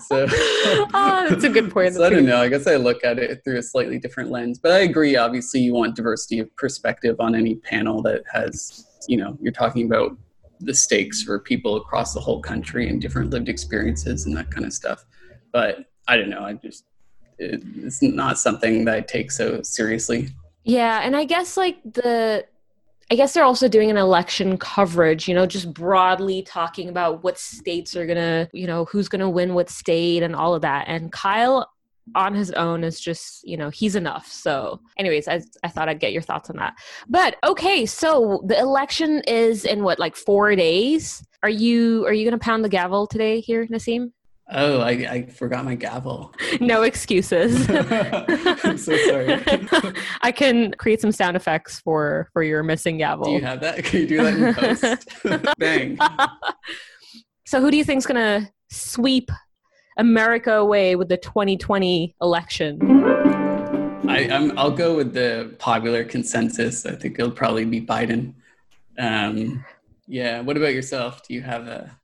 so 0.07 0.25
oh, 0.31 1.25
that's 1.29 1.43
a 1.43 1.49
good 1.49 1.71
point. 1.71 1.93
So 2.01 2.05
I 2.05 2.09
don't 2.09 2.25
know. 2.25 2.41
I 2.41 2.47
guess 2.47 2.67
I 2.67 2.77
look 2.77 3.03
at 3.03 3.19
it 3.19 3.43
through 3.43 3.57
a 3.57 3.63
slightly 3.63 3.99
different 3.99 4.31
lens, 4.31 4.59
but 4.59 4.71
I 4.71 4.79
agree. 4.79 5.15
Obviously, 5.15 5.59
you 5.59 5.73
want 5.73 5.95
diversity 5.95 6.39
of 6.39 6.55
perspective 6.55 7.17
on 7.19 7.35
any 7.35 7.55
panel 7.55 8.01
that 8.03 8.23
has 8.31 8.87
you 9.07 9.17
know 9.17 9.37
you're 9.41 9.51
talking 9.51 9.85
about 9.85 10.17
the 10.61 10.73
stakes 10.73 11.21
for 11.21 11.39
people 11.39 11.75
across 11.75 12.13
the 12.13 12.19
whole 12.19 12.41
country 12.41 12.87
and 12.87 13.01
different 13.01 13.29
lived 13.29 13.49
experiences 13.49 14.25
and 14.25 14.35
that 14.37 14.49
kind 14.49 14.65
of 14.65 14.73
stuff. 14.73 15.03
But 15.51 15.85
I 16.07 16.17
don't 16.17 16.29
know. 16.29 16.43
I 16.43 16.53
just 16.53 16.85
it's 17.37 18.01
not 18.01 18.37
something 18.37 18.85
that 18.85 18.95
I 18.95 19.01
take 19.01 19.31
so 19.31 19.61
seriously. 19.61 20.29
Yeah, 20.63 21.01
and 21.03 21.15
I 21.15 21.25
guess 21.25 21.57
like 21.57 21.81
the 21.83 22.45
I 23.11 23.15
guess 23.15 23.33
they're 23.33 23.43
also 23.43 23.67
doing 23.67 23.89
an 23.89 23.97
election 23.97 24.57
coverage, 24.57 25.27
you 25.27 25.35
know, 25.35 25.45
just 25.45 25.73
broadly 25.73 26.43
talking 26.43 26.87
about 26.87 27.25
what 27.25 27.37
states 27.37 27.93
are 27.97 28.05
going 28.05 28.17
to, 28.17 28.49
you 28.53 28.65
know, 28.65 28.85
who's 28.85 29.09
going 29.09 29.19
to 29.19 29.29
win 29.29 29.53
what 29.53 29.69
state 29.69 30.23
and 30.23 30.33
all 30.33 30.55
of 30.55 30.61
that. 30.61 30.85
And 30.87 31.11
Kyle 31.11 31.69
on 32.15 32.33
his 32.33 32.51
own 32.51 32.85
is 32.85 33.01
just, 33.01 33.45
you 33.45 33.57
know, 33.57 33.69
he's 33.69 33.97
enough. 33.97 34.27
So, 34.27 34.79
anyways, 34.97 35.27
I, 35.27 35.41
I 35.61 35.67
thought 35.67 35.89
I'd 35.89 35.99
get 35.99 36.13
your 36.13 36.21
thoughts 36.21 36.49
on 36.49 36.55
that. 36.57 36.75
But 37.09 37.35
okay, 37.45 37.85
so 37.85 38.43
the 38.45 38.57
election 38.57 39.21
is 39.27 39.65
in 39.65 39.83
what, 39.83 39.99
like 39.99 40.15
four 40.15 40.55
days? 40.55 41.21
Are 41.43 41.49
you 41.49 42.05
are 42.05 42.13
you 42.13 42.29
to 42.31 42.37
pound 42.37 42.63
the 42.63 42.69
gavel 42.69 43.07
today 43.07 43.41
here, 43.41 43.67
Nasim? 43.67 44.11
Oh, 44.53 44.81
I, 44.81 44.89
I 44.89 45.25
forgot 45.27 45.63
my 45.63 45.75
gavel. 45.75 46.33
No 46.59 46.81
excuses. 46.81 47.69
I'm 47.69 48.77
so 48.77 48.97
sorry. 48.97 49.41
I 50.21 50.31
can 50.31 50.73
create 50.73 50.99
some 50.99 51.11
sound 51.11 51.37
effects 51.37 51.79
for 51.79 52.29
for 52.33 52.43
your 52.43 52.61
missing 52.61 52.97
gavel. 52.97 53.25
Do 53.25 53.31
you 53.31 53.41
have 53.41 53.61
that? 53.61 53.83
Can 53.85 54.01
you 54.01 54.07
do 54.07 54.23
that 54.23 54.33
in 54.35 54.53
post? 54.53 55.55
Bang. 55.57 55.97
So, 57.45 57.61
who 57.61 57.71
do 57.71 57.77
you 57.77 57.85
think's 57.85 58.05
gonna 58.05 58.51
sweep 58.69 59.31
America 59.97 60.53
away 60.53 60.95
with 60.97 61.07
the 61.07 61.17
2020 61.17 62.15
election? 62.21 62.79
I, 64.09 64.27
I'm, 64.29 64.57
I'll 64.57 64.71
go 64.71 64.97
with 64.97 65.13
the 65.13 65.55
popular 65.59 66.03
consensus. 66.03 66.85
I 66.85 66.95
think 66.95 67.17
it'll 67.17 67.31
probably 67.31 67.63
be 67.63 67.79
Biden. 67.79 68.33
Um, 68.99 69.63
yeah. 70.07 70.41
What 70.41 70.57
about 70.57 70.73
yourself? 70.73 71.25
Do 71.25 71.33
you 71.33 71.41
have 71.41 71.67
a 71.67 71.97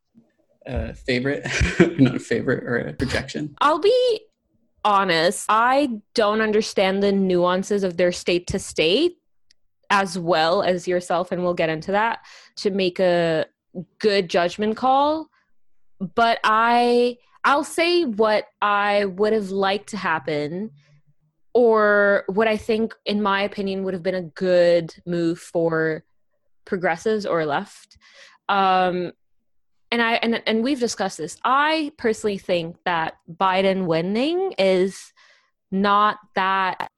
a 0.68 0.94
favorite, 0.94 1.46
not 2.00 2.16
a 2.16 2.20
favorite 2.20 2.64
or 2.64 2.78
a 2.78 2.94
projection? 2.94 3.56
I'll 3.62 3.80
be 3.80 4.22
honest. 4.84 5.46
I 5.50 6.00
don't 6.14 6.42
understand 6.42 7.02
the 7.02 7.12
nuances 7.12 7.84
of 7.84 7.98
their 7.98 8.12
state 8.12 8.48
to 8.48 8.60
state 8.60 9.18
as 9.90 10.20
well 10.20 10.62
as 10.62 10.88
yourself, 10.88 11.32
and 11.32 11.44
we'll 11.44 11.54
get 11.54 11.70
into 11.70 11.92
that 11.92 12.20
to 12.58 12.72
make 12.72 13.00
a 13.00 13.46
good 14.00 14.30
judgment 14.30 14.78
call. 14.78 15.30
But 16.00 16.40
I 16.44 17.18
I'll 17.44 17.64
say 17.64 18.04
what 18.04 18.46
I 18.62 19.06
would 19.06 19.34
have 19.34 19.52
liked 19.52 19.90
to 19.90 19.98
happen 19.98 20.72
or 21.54 22.26
what 22.28 22.48
I 22.48 22.58
think 22.58 22.94
in 23.06 23.22
my 23.22 23.42
opinion 23.42 23.84
would 23.84 23.94
have 23.94 24.04
been 24.04 24.16
a 24.16 24.22
good 24.22 24.94
move 25.06 25.40
for 25.40 26.04
progressives 26.66 27.26
or 27.26 27.46
left. 27.46 27.98
Um, 28.50 29.14
and 29.92 30.02
I 30.02 30.14
and 30.16 30.42
and 30.46 30.64
we've 30.64 30.80
discussed 30.80 31.18
this. 31.18 31.38
I 31.44 31.92
personally 31.98 32.38
think 32.38 32.78
that 32.86 33.18
Biden 33.32 33.86
winning 33.86 34.54
is 34.58 35.14
not 35.72 36.18
that 36.36 36.90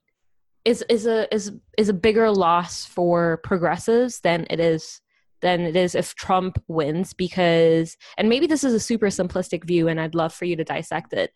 is 0.65 0.83
is 0.89 1.05
a 1.05 1.33
is 1.33 1.51
is 1.77 1.89
a 1.89 1.93
bigger 1.93 2.31
loss 2.31 2.85
for 2.85 3.37
progressives 3.43 4.21
than 4.21 4.45
it 4.49 4.59
is 4.59 5.01
than 5.41 5.61
it 5.61 5.75
is 5.75 5.95
if 5.95 6.15
Trump 6.15 6.61
wins 6.67 7.13
because 7.13 7.95
and 8.17 8.27
maybe 8.27 8.45
this 8.47 8.63
is 8.63 8.73
a 8.73 8.79
super 8.79 9.07
simplistic 9.07 9.63
view 9.63 9.87
and 9.87 9.99
I'd 9.99 10.15
love 10.15 10.33
for 10.33 10.45
you 10.45 10.55
to 10.55 10.63
dissect 10.63 11.13
it. 11.13 11.31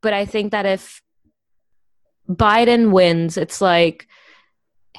But 0.00 0.12
I 0.12 0.24
think 0.24 0.52
that 0.52 0.66
if 0.66 1.02
Biden 2.28 2.90
wins, 2.90 3.36
it's 3.36 3.60
like 3.60 4.08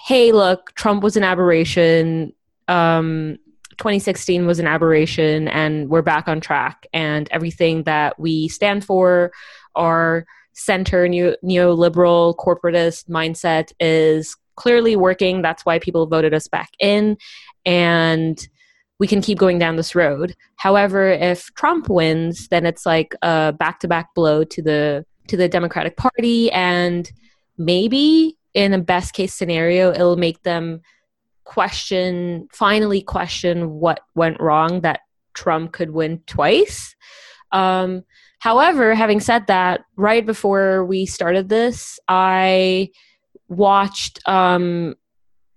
hey, 0.05 0.31
look, 0.31 0.73
Trump 0.75 1.03
was 1.03 1.17
an 1.17 1.23
aberration. 1.23 2.33
Um, 2.67 3.37
2016 3.79 4.45
was 4.45 4.59
an 4.59 4.67
aberration 4.67 5.47
and 5.47 5.89
we're 5.89 6.01
back 6.01 6.27
on 6.27 6.39
track. 6.41 6.85
And 6.93 7.27
everything 7.31 7.83
that 7.83 8.19
we 8.19 8.49
stand 8.49 8.85
for 8.85 9.31
our 9.75 10.25
center 10.53 11.07
neo- 11.07 11.35
neoliberal 11.43 12.35
corporatist 12.35 13.09
mindset 13.09 13.71
is 13.79 14.35
clearly 14.55 14.97
working. 14.97 15.41
That's 15.41 15.65
why 15.65 15.79
people 15.79 16.05
voted 16.05 16.33
us 16.33 16.47
back 16.47 16.69
in. 16.79 17.17
And 17.65 18.45
we 18.99 19.07
can 19.07 19.21
keep 19.21 19.37
going 19.37 19.57
down 19.59 19.77
this 19.77 19.95
road. 19.95 20.35
However 20.57 21.09
if 21.09 21.45
trump 21.55 21.87
wins 21.89 22.49
then 22.49 22.65
it's 22.65 22.85
like 22.85 23.15
a 23.21 23.53
back-to-back 23.57 24.13
blow 24.13 24.43
to 24.43 24.61
the 24.61 25.05
to 25.27 25.37
the 25.37 25.47
democratic 25.47 25.95
party. 25.95 26.51
And 26.51 27.09
maybe 27.57 28.37
in 28.53 28.73
a 28.73 28.79
best 28.79 29.13
case 29.13 29.33
scenario 29.33 29.91
it'll 29.91 30.17
make 30.17 30.43
them 30.43 30.81
question, 31.49 32.47
finally 32.53 33.01
question 33.01 33.71
what 33.71 34.01
went 34.15 34.39
wrong 34.39 34.81
that 34.81 35.01
Trump 35.33 35.73
could 35.73 35.89
win 35.91 36.21
twice. 36.27 36.95
Um, 37.51 38.03
However, 38.39 38.95
having 38.95 39.19
said 39.19 39.47
that, 39.47 39.81
right 39.97 40.25
before 40.25 40.85
we 40.85 41.05
started 41.05 41.49
this, 41.49 41.99
I 42.07 42.89
watched 43.47 44.19
um 44.27 44.95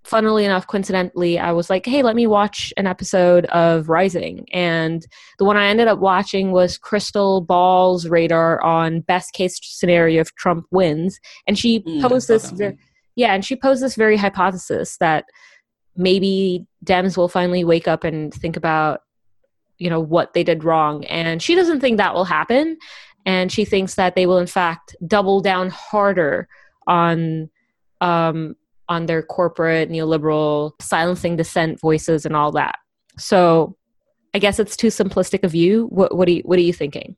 funnily 0.03 0.43
enough, 0.43 0.67
coincidentally, 0.67 1.39
I 1.39 1.53
was 1.53 1.69
like, 1.69 1.85
hey, 1.85 2.03
let 2.03 2.17
me 2.17 2.27
watch 2.27 2.73
an 2.75 2.87
episode 2.87 3.45
of 3.45 3.87
Rising. 3.87 4.45
And 4.51 5.01
the 5.39 5.45
one 5.45 5.55
I 5.55 5.67
ended 5.67 5.87
up 5.87 5.99
watching 5.99 6.51
was 6.51 6.77
Krystal 6.77 7.47
Ball's 7.47 8.09
radar 8.09 8.61
on 8.61 8.99
best 8.99 9.31
case 9.31 9.57
scenario 9.61 10.19
if 10.19 10.35
Trump 10.35 10.65
wins. 10.71 11.21
And 11.47 11.57
she 11.57 11.79
mm, 11.79 12.01
posed 12.01 12.27
this 12.27 12.51
very, 12.51 12.77
yeah, 13.15 13.33
and 13.33 13.45
she 13.45 13.55
posed 13.55 13.81
this 13.81 13.95
very 13.95 14.17
hypothesis 14.17 14.97
that 14.97 15.23
maybe 15.95 16.65
Dems 16.83 17.17
will 17.17 17.29
finally 17.29 17.63
wake 17.63 17.87
up 17.87 18.03
and 18.03 18.33
think 18.33 18.57
about, 18.57 19.01
you 19.77 19.89
know, 19.89 19.99
what 19.99 20.33
they 20.33 20.43
did 20.43 20.63
wrong. 20.63 21.05
And 21.05 21.41
she 21.41 21.55
doesn't 21.55 21.79
think 21.79 21.97
that 21.97 22.13
will 22.13 22.25
happen. 22.25 22.77
And 23.25 23.51
she 23.51 23.65
thinks 23.65 23.95
that 23.95 24.15
they 24.15 24.25
will, 24.25 24.37
in 24.37 24.47
fact, 24.47 24.95
double 25.07 25.39
down 25.41 25.69
harder 25.69 26.47
on 26.87 27.49
um, 28.01 28.55
on 28.89 29.05
their 29.05 29.21
corporate 29.23 29.89
neoliberal 29.89 30.73
silencing 30.81 31.37
dissent 31.37 31.79
voices 31.79 32.25
and 32.25 32.35
all 32.35 32.51
that. 32.51 32.77
So 33.17 33.77
I 34.33 34.39
guess 34.39 34.59
it's 34.59 34.75
too 34.75 34.87
simplistic 34.87 35.43
of 35.43 35.55
you. 35.55 35.85
What, 35.87 36.15
what, 36.15 36.27
are, 36.27 36.31
you, 36.31 36.41
what 36.43 36.59
are 36.59 36.63
you 36.63 36.73
thinking? 36.73 37.15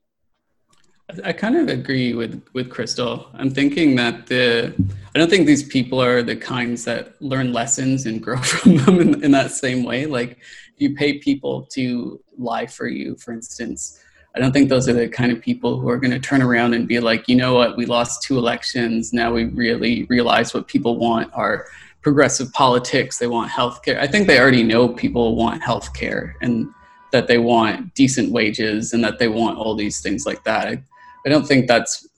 I 1.24 1.32
kind 1.32 1.56
of 1.56 1.68
agree 1.68 2.14
with 2.14 2.42
with 2.52 2.68
Krystal. 2.68 3.28
I'm 3.34 3.50
thinking 3.50 3.94
that 3.96 4.26
the 4.26 4.74
I 5.14 5.18
don't 5.18 5.30
think 5.30 5.46
these 5.46 5.62
people 5.62 6.02
are 6.02 6.22
the 6.22 6.34
kinds 6.36 6.84
that 6.84 7.20
learn 7.22 7.52
lessons 7.52 8.06
and 8.06 8.20
grow 8.22 8.38
from 8.42 8.76
them 8.78 9.00
in, 9.00 9.24
in 9.24 9.30
that 9.30 9.52
same 9.52 9.84
way. 9.84 10.06
Like 10.06 10.38
you 10.78 10.94
pay 10.94 11.18
people 11.18 11.62
to 11.72 12.20
lie 12.36 12.66
for 12.66 12.88
you, 12.88 13.16
for 13.16 13.32
instance, 13.32 14.02
I 14.34 14.40
don't 14.40 14.52
think 14.52 14.68
those 14.68 14.88
are 14.88 14.92
the 14.92 15.08
kind 15.08 15.32
of 15.32 15.40
people 15.40 15.80
who 15.80 15.88
are 15.88 15.96
going 15.96 16.10
to 16.10 16.18
turn 16.18 16.42
around 16.42 16.74
and 16.74 16.86
be 16.86 17.00
like, 17.00 17.28
you 17.28 17.36
know 17.36 17.54
what, 17.54 17.76
we 17.76 17.86
lost 17.86 18.22
two 18.22 18.36
elections. 18.36 19.12
Now 19.12 19.32
we 19.32 19.44
really 19.44 20.04
realize 20.04 20.52
what 20.52 20.66
people 20.66 20.98
want 20.98 21.30
are 21.32 21.66
progressive 22.02 22.52
politics. 22.52 23.18
They 23.18 23.28
want 23.28 23.50
healthcare. 23.50 23.98
I 23.98 24.06
think 24.06 24.26
they 24.26 24.38
already 24.38 24.62
know 24.62 24.88
people 24.88 25.36
want 25.36 25.62
healthcare 25.62 26.34
and 26.42 26.68
that 27.12 27.28
they 27.28 27.38
want 27.38 27.94
decent 27.94 28.30
wages 28.30 28.92
and 28.92 29.02
that 29.02 29.18
they 29.18 29.28
want 29.28 29.56
all 29.56 29.74
these 29.74 30.02
things 30.02 30.26
like 30.26 30.44
that. 30.44 30.68
I, 30.68 30.82
I 31.26 31.28
don't 31.28 31.46
think 31.46 31.66
that's, 31.66 32.08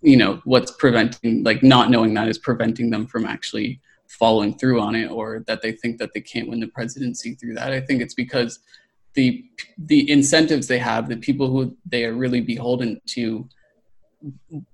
you 0.00 0.16
know, 0.16 0.40
what's 0.44 0.70
preventing, 0.72 1.44
like 1.44 1.62
not 1.62 1.90
knowing 1.90 2.14
that 2.14 2.28
is 2.28 2.38
preventing 2.38 2.90
them 2.90 3.06
from 3.06 3.26
actually 3.26 3.80
following 4.08 4.56
through 4.56 4.80
on 4.80 4.94
it 4.94 5.10
or 5.10 5.44
that 5.46 5.60
they 5.60 5.72
think 5.72 5.98
that 5.98 6.12
they 6.14 6.20
can't 6.20 6.48
win 6.48 6.60
the 6.60 6.68
presidency 6.68 7.34
through 7.34 7.54
that. 7.54 7.72
I 7.72 7.80
think 7.80 8.00
it's 8.00 8.14
because 8.14 8.58
the 9.14 9.44
the 9.78 10.10
incentives 10.10 10.66
they 10.66 10.78
have, 10.78 11.08
the 11.08 11.16
people 11.16 11.48
who 11.48 11.76
they 11.86 12.04
are 12.04 12.14
really 12.14 12.40
beholden 12.40 13.00
to, 13.06 13.48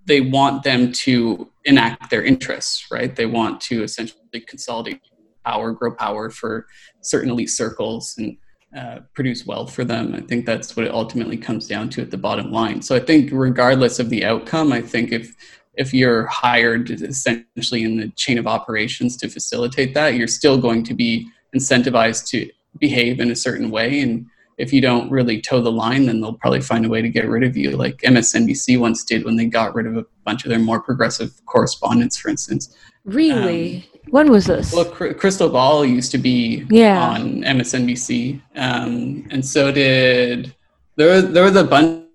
they 0.06 0.20
want 0.20 0.62
them 0.62 0.92
to 0.92 1.50
enact 1.64 2.10
their 2.10 2.24
interests, 2.24 2.86
right? 2.90 3.14
They 3.14 3.26
want 3.26 3.60
to 3.62 3.82
essentially 3.82 4.40
consolidate 4.46 5.00
power, 5.44 5.72
grow 5.72 5.94
power 5.94 6.30
for 6.30 6.66
certain 7.02 7.30
elite 7.30 7.50
circles, 7.50 8.14
and 8.18 8.36
uh, 8.76 9.00
produce 9.14 9.44
wealth 9.46 9.74
for 9.74 9.84
them. 9.84 10.14
I 10.14 10.20
think 10.20 10.46
that's 10.46 10.76
what 10.76 10.86
it 10.86 10.92
ultimately 10.92 11.36
comes 11.36 11.66
down 11.66 11.88
to 11.90 12.02
at 12.02 12.10
the 12.10 12.16
bottom 12.16 12.52
line. 12.52 12.82
So 12.82 12.94
I 12.94 13.00
think, 13.00 13.30
regardless 13.32 13.98
of 13.98 14.10
the 14.10 14.24
outcome, 14.24 14.72
I 14.72 14.80
think 14.80 15.12
if 15.12 15.34
if 15.74 15.94
you're 15.94 16.26
hired 16.26 16.90
essentially 16.90 17.84
in 17.84 17.96
the 17.96 18.08
chain 18.10 18.38
of 18.38 18.46
operations 18.46 19.16
to 19.18 19.28
facilitate 19.28 19.94
that, 19.94 20.14
you're 20.14 20.26
still 20.26 20.58
going 20.58 20.82
to 20.84 20.94
be 20.94 21.28
incentivized 21.54 22.28
to 22.28 22.50
behave 22.78 23.20
in 23.20 23.30
a 23.30 23.36
certain 23.36 23.70
way 23.70 24.00
and 24.00 24.26
if 24.58 24.72
you 24.72 24.80
don't 24.80 25.10
really 25.10 25.40
toe 25.40 25.60
the 25.60 25.72
line 25.72 26.06
then 26.06 26.20
they'll 26.20 26.34
probably 26.34 26.60
find 26.60 26.84
a 26.84 26.88
way 26.88 27.02
to 27.02 27.08
get 27.08 27.28
rid 27.28 27.42
of 27.42 27.56
you 27.56 27.72
like 27.72 27.96
msnbc 27.98 28.78
once 28.78 29.04
did 29.04 29.24
when 29.24 29.36
they 29.36 29.46
got 29.46 29.74
rid 29.74 29.86
of 29.86 29.96
a 29.96 30.04
bunch 30.24 30.44
of 30.44 30.50
their 30.50 30.58
more 30.58 30.80
progressive 30.80 31.44
correspondents 31.46 32.16
for 32.16 32.28
instance 32.28 32.76
really 33.04 33.78
um, 33.78 33.99
when 34.10 34.30
was 34.30 34.46
this 34.46 34.72
well 34.72 34.84
Krystal 34.84 35.50
Ball 35.52 35.84
used 35.84 36.10
to 36.12 36.18
be 36.18 36.66
yeah. 36.70 37.10
on 37.10 37.42
msnbc 37.42 38.40
um, 38.56 39.26
and 39.30 39.44
so 39.44 39.70
did 39.72 40.54
there 40.96 41.14
was, 41.14 41.32
there 41.32 41.44
was 41.44 41.56
a 41.56 41.64
bunch 41.64 42.06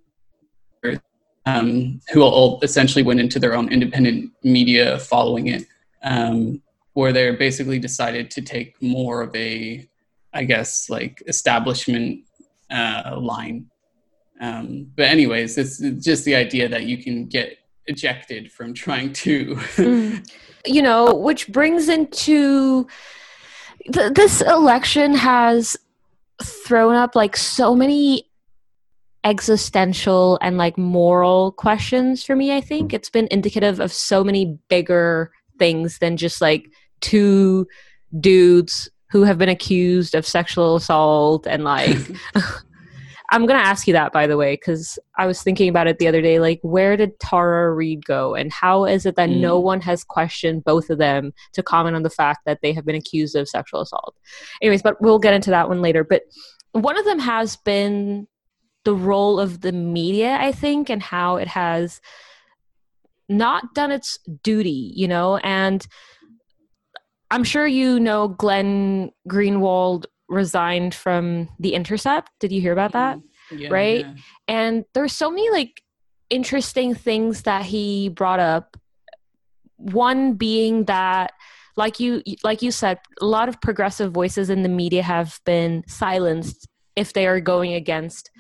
um, 1.48 2.02
who 2.12 2.22
all 2.22 2.60
essentially 2.64 3.04
went 3.04 3.20
into 3.20 3.38
their 3.40 3.56
own 3.56 3.72
independent 3.72 4.32
media 4.44 4.98
following 5.00 5.48
it 5.48 5.66
um, 6.04 6.62
where 6.94 7.14
they 7.14 7.30
basically 7.32 7.78
decided 7.78 8.32
to 8.32 8.42
take 8.42 8.82
more 8.82 9.22
of 9.22 9.36
a 9.36 9.88
I 10.36 10.44
guess 10.44 10.90
like 10.90 11.24
establishment 11.28 12.26
uh, 12.70 13.18
line. 13.20 13.68
Um, 14.42 14.92
but 14.96 15.06
anyways, 15.06 15.58
it's 15.58 15.80
just 16.06 16.26
the 16.26 16.36
idea 16.36 16.68
that 16.68 16.84
you 16.84 17.02
can 17.02 17.26
get 17.26 17.58
ejected 17.88 18.52
from 18.52 18.74
trying 18.74 19.14
to, 19.14 19.56
mm. 19.56 20.30
you 20.66 20.82
know, 20.82 21.14
which 21.14 21.48
brings 21.48 21.90
into 21.90 22.88
th- 23.92 24.14
this 24.14 24.42
election 24.42 25.16
has 25.16 25.78
thrown 26.44 26.96
up 26.96 27.16
like 27.16 27.38
so 27.38 27.76
many 27.76 28.30
existential 29.24 30.38
and 30.42 30.58
like 30.58 30.78
moral 30.78 31.52
questions 31.54 32.24
for 32.24 32.36
me. 32.36 32.56
I 32.56 32.62
think 32.62 32.94
it's 32.94 33.10
been 33.10 33.28
indicative 33.32 33.80
of 33.80 33.92
so 33.92 34.24
many 34.24 34.58
bigger 34.70 35.32
things 35.58 35.98
than 35.98 36.18
just 36.18 36.42
like 36.42 36.70
two 37.02 37.68
dudes 38.20 38.90
who 39.10 39.24
have 39.24 39.38
been 39.38 39.50
accused 39.50 40.16
of 40.16 40.28
sexual 40.28 40.76
assault 40.76 41.48
and 41.48 41.64
like 41.64 41.98
I'm 43.32 43.46
going 43.46 43.60
to 43.60 43.66
ask 43.66 43.88
you 43.88 43.94
that 43.94 44.14
by 44.14 44.28
the 44.28 44.38
way 44.38 44.56
cuz 44.58 45.00
I 45.18 45.26
was 45.26 45.42
thinking 45.42 45.70
about 45.70 45.88
it 45.88 45.98
the 45.98 46.08
other 46.08 46.22
day 46.22 46.40
like 46.40 46.60
where 46.62 46.96
did 46.96 47.20
Tara 47.20 47.74
Reade 47.74 48.06
go 48.06 48.36
and 48.36 48.52
how 48.52 48.86
is 48.86 49.06
it 49.06 49.16
that 49.16 49.30
mm. 49.30 49.40
no 49.40 49.60
one 49.60 49.82
has 49.82 50.04
questioned 50.04 50.64
both 50.64 50.90
of 50.90 50.98
them 50.98 51.34
to 51.54 51.64
comment 51.64 51.96
on 51.96 52.04
the 52.04 52.10
fact 52.10 52.42
that 52.46 52.60
they 52.62 52.74
have 52.74 52.86
been 52.86 52.96
accused 52.96 53.36
of 53.36 53.50
sexual 53.50 53.82
assault. 53.82 54.16
Anyways, 54.62 54.82
but 54.82 55.02
we'll 55.02 55.20
get 55.20 55.34
into 55.34 55.50
that 55.50 55.70
one 55.70 55.82
later, 55.82 56.04
but 56.04 56.24
one 56.74 56.98
of 56.98 57.06
them 57.06 57.20
has 57.20 57.56
been 57.56 58.28
the 58.84 58.96
role 58.96 59.40
of 59.40 59.62
the 59.62 59.72
media, 59.72 60.38
I 60.40 60.52
think, 60.52 60.90
and 60.90 61.02
how 61.02 61.38
it 61.38 61.48
has 61.48 62.00
not 63.28 63.74
done 63.74 63.92
its 63.92 64.20
duty, 64.44 64.94
you 64.96 65.08
know, 65.08 65.38
and 65.38 65.86
I'm 67.32 67.44
sure 67.44 67.66
you 67.66 68.00
know 68.00 68.28
Glenn 68.28 69.12
Greenwald 69.28 70.06
resigned 70.28 70.94
from 70.94 71.50
The 71.60 71.74
Intercept. 71.74 72.32
Did 72.40 72.52
you 72.52 72.62
hear 72.62 72.74
about 72.74 72.94
that? 72.94 73.18
Mm-hmm. 73.18 73.58
Yeah, 73.58 73.70
right? 73.72 74.06
Yeah. 74.06 74.14
And 74.48 74.86
there's 74.94 75.14
so 75.14 75.30
many 75.30 75.50
like 75.50 75.82
interesting 76.30 76.96
things 76.96 77.44
that 77.44 77.64
he 77.64 78.10
brought 78.10 78.40
up. 78.40 78.78
One 79.78 80.34
being 80.34 80.86
that 80.86 81.34
like 81.78 82.00
you 82.00 82.24
like 82.44 82.62
you 82.62 82.72
said 82.72 83.00
a 83.22 83.26
lot 83.26 83.50
of 83.50 83.60
progressive 83.62 84.12
voices 84.14 84.50
in 84.50 84.64
the 84.64 84.70
media 84.70 85.04
have 85.04 85.40
been 85.46 85.84
silenced 85.88 86.68
if 86.96 87.12
they 87.12 87.28
are 87.28 87.42
going 87.42 87.74
against 87.74 88.32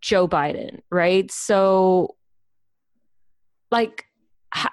Joe 0.00 0.28
Biden, 0.28 0.80
right? 0.90 1.30
So 1.30 2.16
like 3.70 4.04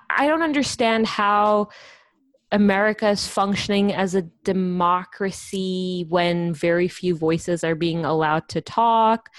I 0.10 0.28
don't 0.28 0.42
understand 0.44 1.08
how 1.08 1.70
America 2.54 3.10
is 3.10 3.28
functioning 3.28 3.92
as 3.92 4.14
a 4.14 4.22
democracy 4.44 6.06
when 6.08 6.54
very 6.54 6.88
few 6.88 7.16
voices 7.16 7.64
are 7.64 7.74
being 7.74 8.06
allowed 8.06 8.48
to 8.50 8.62
talk. 8.62 9.30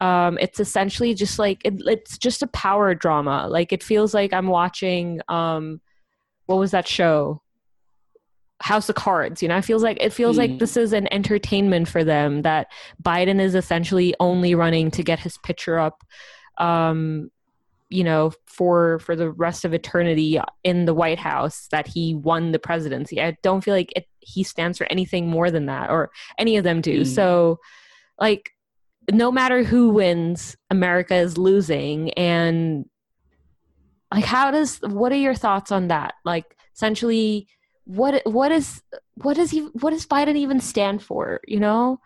Um, 0.00 0.38
it's 0.38 0.60
essentially 0.60 1.14
just 1.14 1.38
like 1.38 1.62
it, 1.64 1.80
it's 1.86 2.18
just 2.18 2.42
a 2.42 2.46
power 2.48 2.94
drama. 2.94 3.48
Like 3.48 3.72
it 3.72 3.82
feels 3.82 4.12
like 4.12 4.34
I'm 4.34 4.46
watching 4.46 5.20
um, 5.28 5.80
what 6.44 6.58
was 6.58 6.70
that 6.72 6.86
show? 6.86 7.42
House 8.60 8.88
of 8.90 8.96
Cards. 8.96 9.42
You 9.42 9.48
know, 9.48 9.56
it 9.56 9.64
feels 9.64 9.82
like 9.82 9.96
it 10.00 10.12
feels 10.12 10.36
mm. 10.36 10.40
like 10.40 10.58
this 10.58 10.76
is 10.76 10.92
an 10.92 11.12
entertainment 11.12 11.88
for 11.88 12.04
them. 12.04 12.42
That 12.42 12.66
Biden 13.02 13.40
is 13.40 13.54
essentially 13.54 14.14
only 14.20 14.54
running 14.54 14.90
to 14.92 15.02
get 15.02 15.20
his 15.20 15.38
picture 15.38 15.78
up. 15.78 16.04
Um, 16.58 17.30
you 17.90 18.04
know 18.04 18.32
for 18.46 18.98
for 18.98 19.16
the 19.16 19.30
rest 19.30 19.64
of 19.64 19.72
eternity 19.72 20.40
in 20.64 20.84
the 20.84 20.94
white 20.94 21.18
house 21.18 21.68
that 21.70 21.86
he 21.86 22.14
won 22.14 22.52
the 22.52 22.58
presidency. 22.58 23.20
I 23.20 23.36
don't 23.42 23.62
feel 23.62 23.74
like 23.74 23.92
it, 23.96 24.06
he 24.20 24.42
stands 24.42 24.78
for 24.78 24.86
anything 24.90 25.28
more 25.28 25.50
than 25.50 25.66
that 25.66 25.90
or 25.90 26.10
any 26.38 26.56
of 26.56 26.64
them 26.64 26.80
do. 26.80 27.02
Mm. 27.02 27.06
so 27.06 27.58
like 28.20 28.50
no 29.10 29.32
matter 29.32 29.64
who 29.64 29.90
wins 29.90 30.56
america 30.70 31.14
is 31.14 31.38
losing. 31.38 32.10
And 32.12 32.84
like 34.12 34.24
how 34.24 34.50
does 34.50 34.78
what 34.82 35.12
are 35.12 35.16
your 35.16 35.34
thoughts 35.34 35.72
on 35.72 35.88
that? 35.88 36.14
Like 36.24 36.56
essentially 36.74 37.48
what 37.84 38.20
what 38.26 38.52
is 38.52 38.82
what 39.14 39.34
does 39.36 39.50
he 39.50 39.60
what 39.80 39.90
does 39.90 40.06
biden 40.06 40.36
even 40.36 40.60
stand 40.60 41.02
for 41.02 41.40
you 41.48 41.58
know? 41.58 42.00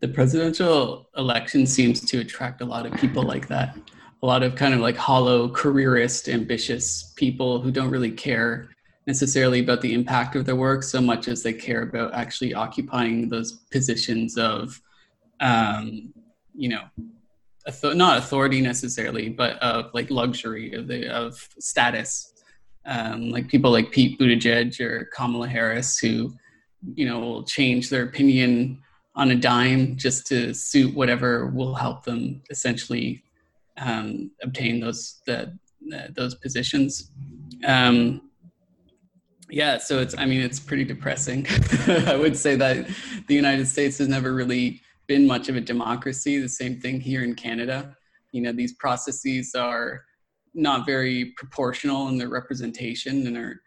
The 0.00 0.08
presidential 0.08 1.08
election 1.16 1.64
seems 1.64 2.00
to 2.00 2.18
attract 2.18 2.60
a 2.60 2.64
lot 2.64 2.84
of 2.84 2.92
people 2.94 3.22
like 3.22 3.48
that 3.48 3.76
a 4.22 4.26
lot 4.26 4.42
of 4.42 4.54
kind 4.54 4.74
of 4.74 4.80
like 4.80 4.96
hollow 4.96 5.48
careerist 5.48 6.28
ambitious 6.28 7.12
people 7.16 7.60
who 7.60 7.70
don't 7.70 7.90
really 7.90 8.10
care 8.10 8.68
necessarily 9.06 9.60
about 9.60 9.80
the 9.80 9.92
impact 9.92 10.36
of 10.36 10.44
their 10.46 10.54
work 10.54 10.82
so 10.82 11.00
much 11.00 11.26
as 11.26 11.42
they 11.42 11.52
care 11.52 11.82
about 11.82 12.14
actually 12.14 12.54
occupying 12.54 13.28
those 13.28 13.52
positions 13.72 14.38
of 14.38 14.80
um, 15.40 16.12
you 16.54 16.68
know 16.68 16.82
not 17.84 18.18
authority 18.18 18.60
necessarily, 18.60 19.28
but 19.28 19.56
of 19.58 19.92
like 19.94 20.10
luxury 20.10 20.72
of 20.72 20.88
the 20.88 21.08
of 21.08 21.48
status, 21.58 22.32
um, 22.86 23.30
like 23.30 23.48
people 23.48 23.70
like 23.70 23.90
Pete 23.90 24.18
Buttigieg 24.18 24.80
or 24.80 25.08
Kamala 25.14 25.48
Harris, 25.48 25.98
who 25.98 26.32
you 26.94 27.06
know 27.06 27.20
will 27.20 27.44
change 27.44 27.90
their 27.90 28.04
opinion 28.04 28.80
on 29.14 29.30
a 29.30 29.36
dime 29.36 29.96
just 29.96 30.26
to 30.26 30.54
suit 30.54 30.94
whatever 30.94 31.46
will 31.46 31.74
help 31.74 32.04
them 32.04 32.42
essentially 32.50 33.22
um, 33.78 34.30
obtain 34.42 34.80
those 34.80 35.20
the, 35.26 35.56
those 36.14 36.34
positions. 36.36 37.10
Um, 37.66 38.30
yeah, 39.50 39.78
so 39.78 39.98
it's 39.98 40.16
I 40.16 40.24
mean 40.24 40.40
it's 40.40 40.58
pretty 40.58 40.84
depressing. 40.84 41.46
I 42.06 42.16
would 42.16 42.36
say 42.36 42.56
that 42.56 42.88
the 43.28 43.34
United 43.34 43.66
States 43.66 43.98
has 43.98 44.08
never 44.08 44.32
really 44.34 44.80
been 45.06 45.26
much 45.26 45.48
of 45.48 45.56
a 45.56 45.60
democracy. 45.60 46.40
The 46.40 46.48
same 46.48 46.80
thing 46.80 47.00
here 47.00 47.22
in 47.22 47.34
Canada. 47.34 47.96
You 48.32 48.42
know, 48.42 48.52
these 48.52 48.74
processes 48.74 49.54
are 49.54 50.02
not 50.54 50.86
very 50.86 51.32
proportional 51.36 52.08
in 52.08 52.18
their 52.18 52.28
representation 52.28 53.26
and 53.26 53.36
are 53.36 53.60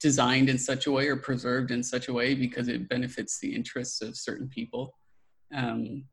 designed 0.00 0.48
in 0.48 0.58
such 0.58 0.86
a 0.86 0.90
way 0.90 1.08
or 1.08 1.16
preserved 1.16 1.70
in 1.70 1.82
such 1.82 2.08
a 2.08 2.12
way 2.12 2.34
because 2.34 2.68
it 2.68 2.88
benefits 2.88 3.38
the 3.38 3.54
interests 3.54 4.02
of 4.02 4.16
certain 4.16 4.48
people. 4.48 4.98
Um, 5.54 6.04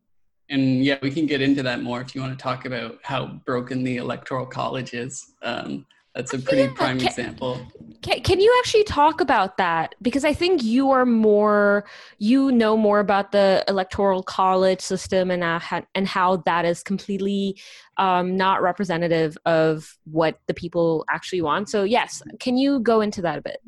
and 0.50 0.84
yeah, 0.84 0.98
we 1.02 1.12
can 1.12 1.26
get 1.26 1.42
into 1.42 1.64
that 1.64 1.82
more 1.82 2.02
if 2.02 2.16
you 2.16 2.22
want 2.22 2.38
to 2.38 2.42
talk 2.42 2.66
about 2.66 3.00
how 3.04 3.28
broken 3.46 3.84
the 3.84 3.98
electoral 3.98 4.46
college 4.46 4.94
is. 4.94 5.34
Um, 5.44 5.86
that's 6.16 6.34
a 6.34 6.40
pretty 6.40 6.64
yeah, 6.64 6.74
prime 6.74 6.98
can, 6.98 7.08
example. 7.08 7.62
Can, 8.02 8.22
can 8.22 8.40
you 8.40 8.54
actually 8.60 8.84
talk 8.84 9.22
about 9.22 9.58
that? 9.58 9.94
Because 10.02 10.26
I 10.26 10.34
think 10.34 10.64
you 10.64 10.90
are 10.90 11.06
more, 11.06 11.86
you 12.18 12.52
know 12.52 12.76
more 12.76 13.00
about 13.00 13.32
the 13.32 13.64
electoral 13.68 14.24
college 14.24 14.82
system 14.82 15.30
and 15.30 15.44
uh, 15.44 15.60
and 15.94 16.08
how 16.08 16.38
that 16.38 16.66
is 16.66 16.82
completely 16.82 17.60
um, 17.98 18.36
not 18.36 18.62
representative 18.64 19.38
of 19.46 19.98
what 20.06 20.40
the 20.48 20.54
people 20.54 21.06
actually 21.12 21.44
want. 21.44 21.70
So 21.70 21.84
yes, 21.84 22.24
can 22.40 22.58
you 22.58 22.80
go 22.80 23.02
into 23.02 23.22
that 23.22 23.38
a 23.38 23.42
bit? 23.42 23.62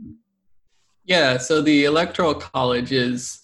Yeah. 1.05 1.37
So 1.37 1.61
the 1.61 1.85
electoral 1.85 2.33
college 2.33 2.91
is 2.91 3.40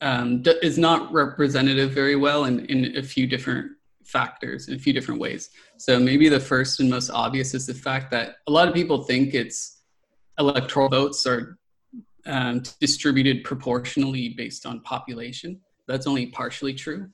um, 0.00 0.42
is 0.62 0.78
not 0.78 1.12
representative 1.12 1.92
very 1.92 2.16
well 2.16 2.44
in, 2.44 2.64
in 2.66 2.96
a 2.96 3.02
few 3.02 3.26
different 3.26 3.72
factors 4.10 4.68
in 4.68 4.74
a 4.74 4.78
few 4.78 4.92
different 4.92 5.20
ways. 5.20 5.50
So 5.76 5.98
maybe 5.98 6.28
the 6.28 6.40
first 6.40 6.80
and 6.80 6.90
most 6.90 7.10
obvious 7.10 7.54
is 7.54 7.66
the 7.66 7.74
fact 7.74 8.10
that 8.10 8.36
a 8.48 8.50
lot 8.50 8.68
of 8.68 8.74
people 8.74 9.04
think 9.04 9.34
it's 9.34 9.82
electoral 10.38 10.88
votes 10.88 11.26
are 11.26 11.58
um, 12.26 12.62
distributed 12.80 13.44
proportionally 13.44 14.30
based 14.30 14.66
on 14.66 14.80
population. 14.80 15.60
That's 15.86 16.06
only 16.06 16.26
partially 16.26 16.74
true. 16.74 17.08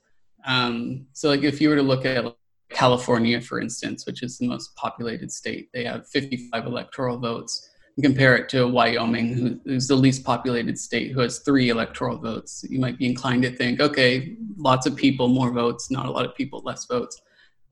Um, 0.45 1.07
so 1.13 1.29
like 1.29 1.43
if 1.43 1.61
you 1.61 1.69
were 1.69 1.75
to 1.75 1.81
look 1.81 2.05
at 2.05 2.25
California, 2.69 3.39
for 3.39 3.59
instance, 3.59 4.05
which 4.05 4.23
is 4.23 4.37
the 4.37 4.47
most 4.47 4.75
populated 4.75 5.31
state, 5.31 5.69
they 5.73 5.83
have 5.85 6.07
55 6.07 6.65
electoral 6.65 7.17
votes 7.17 7.69
compare 8.01 8.35
it 8.35 8.47
to 8.49 8.67
Wyoming, 8.67 9.33
who, 9.33 9.59
who's 9.65 9.87
the 9.87 9.95
least 9.95 10.23
populated 10.23 10.77
state, 10.77 11.11
who 11.11 11.19
has 11.21 11.39
three 11.39 11.69
electoral 11.69 12.17
votes. 12.17 12.63
You 12.69 12.79
might 12.79 12.97
be 12.97 13.07
inclined 13.07 13.43
to 13.43 13.55
think, 13.55 13.79
okay, 13.79 14.35
lots 14.57 14.85
of 14.85 14.95
people, 14.95 15.27
more 15.27 15.51
votes, 15.51 15.89
not 15.89 16.05
a 16.05 16.11
lot 16.11 16.25
of 16.25 16.35
people, 16.35 16.61
less 16.63 16.85
votes. 16.85 17.21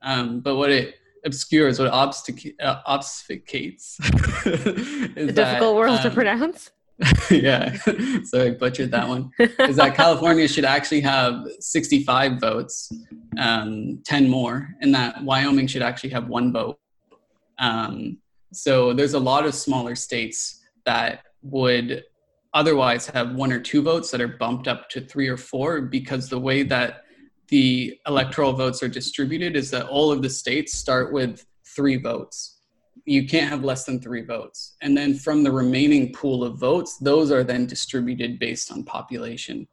Um, 0.02 0.40
but 0.40 0.56
what 0.56 0.72
it 0.72 0.96
obscures, 1.26 1.80
what 1.80 1.92
obstic- 1.92 2.56
uh, 2.60 2.82
obfuscates, 2.88 3.98
is 5.18 5.28
the 5.28 5.34
difficult 5.34 5.76
word 5.76 5.90
um, 5.90 6.02
to 6.02 6.10
pronounce. 6.12 6.72
yeah, 7.30 7.74
so 8.24 8.46
I 8.46 8.52
butchered 8.52 8.92
that 8.92 9.08
one. 9.08 9.32
Is 9.40 9.76
that 9.76 9.96
California 9.96 10.48
should 10.48 10.66
actually 10.66 11.02
have 11.02 11.46
65 11.60 12.40
votes, 12.40 12.92
um, 13.38 14.00
10 14.06 14.30
more, 14.30 14.70
and 14.82 14.96
that 14.96 15.22
Wyoming 15.24 15.68
should 15.68 15.82
actually 15.82 16.12
have 16.12 16.28
one 16.28 16.54
vote. 16.54 16.80
Um, 17.60 18.20
so 18.56 18.94
there's 18.94 19.14
a 19.14 19.20
lot 19.20 19.46
of 19.46 19.54
smaller 19.54 19.96
states 19.96 20.62
that 20.86 21.24
would 21.42 22.04
otherwise 22.54 23.08
have 23.08 23.36
one 23.36 23.52
or 23.52 23.60
two 23.60 23.82
votes 23.82 24.10
that 24.12 24.22
are 24.22 24.28
bumped 24.28 24.68
up 24.68 24.90
to 24.90 25.02
three 25.02 25.28
or 25.28 25.38
four 25.38 25.82
because 25.82 26.30
the 26.30 26.40
way 26.40 26.64
that 26.64 27.04
the 27.50 28.00
electoral 28.08 28.54
votes 28.54 28.82
are 28.82 28.88
distributed 28.88 29.56
is 29.56 29.70
that 29.72 29.88
all 29.88 30.12
of 30.12 30.22
the 30.22 30.30
states 30.30 30.74
start 30.74 31.14
with 31.14 31.46
three 31.76 31.98
votes. 31.98 32.62
You 33.06 33.28
can't 33.28 33.50
have 33.50 33.64
less 33.64 33.84
than 33.84 34.00
three 34.00 34.24
votes. 34.24 34.76
And 34.82 34.98
then 34.98 35.14
from 35.14 35.44
the 35.44 35.52
remaining 35.52 36.14
pool 36.14 36.44
of 36.44 36.58
votes, 36.58 36.98
those 36.98 37.32
are 37.32 37.44
then 37.44 37.68
distributed 37.68 38.40
based 38.40 38.72
on 38.72 38.84
population. 38.84 39.68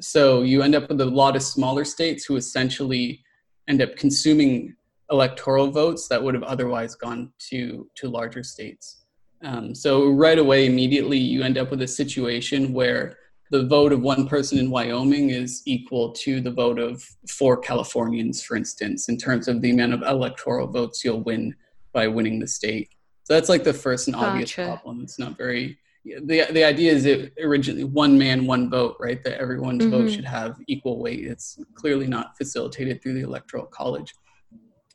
So 0.00 0.42
you 0.42 0.62
end 0.62 0.74
up 0.74 0.88
with 0.88 1.00
a 1.00 1.06
lot 1.06 1.36
of 1.36 1.42
smaller 1.42 1.84
states 1.84 2.24
who 2.24 2.36
essentially 2.36 3.22
end 3.68 3.80
up 3.80 3.96
consuming 3.96 4.74
electoral 5.10 5.70
votes 5.70 6.08
that 6.08 6.22
would 6.22 6.34
have 6.34 6.42
otherwise 6.44 6.94
gone 6.94 7.32
to 7.50 7.88
to 7.96 8.08
larger 8.08 8.42
states. 8.42 9.04
Um, 9.42 9.74
so 9.74 10.10
right 10.10 10.38
away, 10.38 10.66
immediately, 10.66 11.18
you 11.18 11.42
end 11.42 11.58
up 11.58 11.70
with 11.70 11.82
a 11.82 11.88
situation 11.88 12.72
where 12.72 13.16
the 13.50 13.66
vote 13.66 13.92
of 13.92 14.00
one 14.00 14.28
person 14.28 14.58
in 14.58 14.70
Wyoming 14.70 15.30
is 15.30 15.62
equal 15.64 16.12
to 16.12 16.40
the 16.40 16.52
vote 16.52 16.78
of 16.78 17.02
four 17.28 17.56
Californians, 17.56 18.42
for 18.42 18.56
instance, 18.56 19.08
in 19.08 19.16
terms 19.16 19.48
of 19.48 19.60
the 19.60 19.70
amount 19.70 19.94
of 19.94 20.02
electoral 20.02 20.68
votes 20.68 21.04
you'll 21.04 21.22
win 21.22 21.54
by 21.92 22.06
winning 22.06 22.38
the 22.38 22.46
state. 22.46 22.90
So 23.24 23.34
that's 23.34 23.48
like 23.48 23.64
the 23.64 23.72
first 23.72 24.06
and 24.06 24.16
obvious 24.16 24.54
gotcha. 24.54 24.66
problem. 24.66 25.02
It's 25.02 25.18
not 25.18 25.36
very 25.36 25.78
the 26.04 26.46
the 26.50 26.64
idea 26.64 26.92
is 26.92 27.04
it 27.04 27.32
originally 27.42 27.84
one 27.84 28.18
man 28.18 28.46
one 28.46 28.70
vote 28.70 28.96
right 28.98 29.22
that 29.22 29.38
everyone's 29.38 29.82
mm-hmm. 29.82 29.90
vote 29.90 30.10
should 30.10 30.24
have 30.24 30.56
equal 30.66 30.98
weight 30.98 31.26
it's 31.26 31.58
clearly 31.74 32.06
not 32.06 32.36
facilitated 32.38 33.02
through 33.02 33.12
the 33.12 33.20
electoral 33.20 33.66
college 33.66 34.14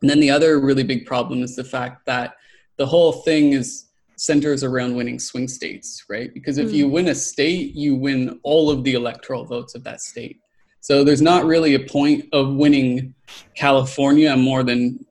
and 0.06 0.10
then 0.12 0.20
the 0.20 0.30
other 0.30 0.60
really 0.60 0.84
big 0.84 1.08
problem 1.08 1.42
is 1.42 1.56
the 1.56 1.64
fact 1.64 2.06
that 2.06 2.36
the 2.78 2.86
whole 2.86 3.12
thing 3.12 3.54
is 3.54 3.88
centers 4.18 4.64
around 4.64 4.96
winning 4.96 5.18
swing 5.18 5.48
states, 5.48 6.06
right? 6.08 6.32
Because 6.32 6.60
if 6.60 6.70
mm. 6.70 6.74
you 6.74 6.88
win 6.88 7.08
a 7.08 7.16
state, 7.16 7.74
you 7.74 7.96
win 7.96 8.40
all 8.44 8.70
of 8.70 8.84
the 8.84 8.94
electoral 8.94 9.46
votes 9.46 9.74
of 9.74 9.84
that 9.86 10.02
state. 10.02 10.42
So 10.80 11.04
there's 11.04 11.24
not 11.24 11.44
really 11.46 11.74
a 11.74 11.80
point 11.80 12.26
of 12.34 12.54
winning 12.54 13.16
California 13.56 14.38
more 14.38 14.62
than 14.62 15.04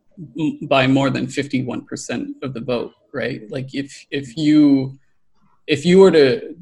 by 0.68 0.86
more 0.86 1.10
than 1.10 1.26
51% 1.26 2.26
of 2.44 2.54
the 2.54 2.60
vote, 2.60 2.92
right? 3.12 3.40
Like 3.50 3.74
if 3.74 4.06
if 4.12 4.36
you 4.36 4.96
if 5.66 5.84
you 5.84 5.98
were 5.98 6.12
to 6.12 6.54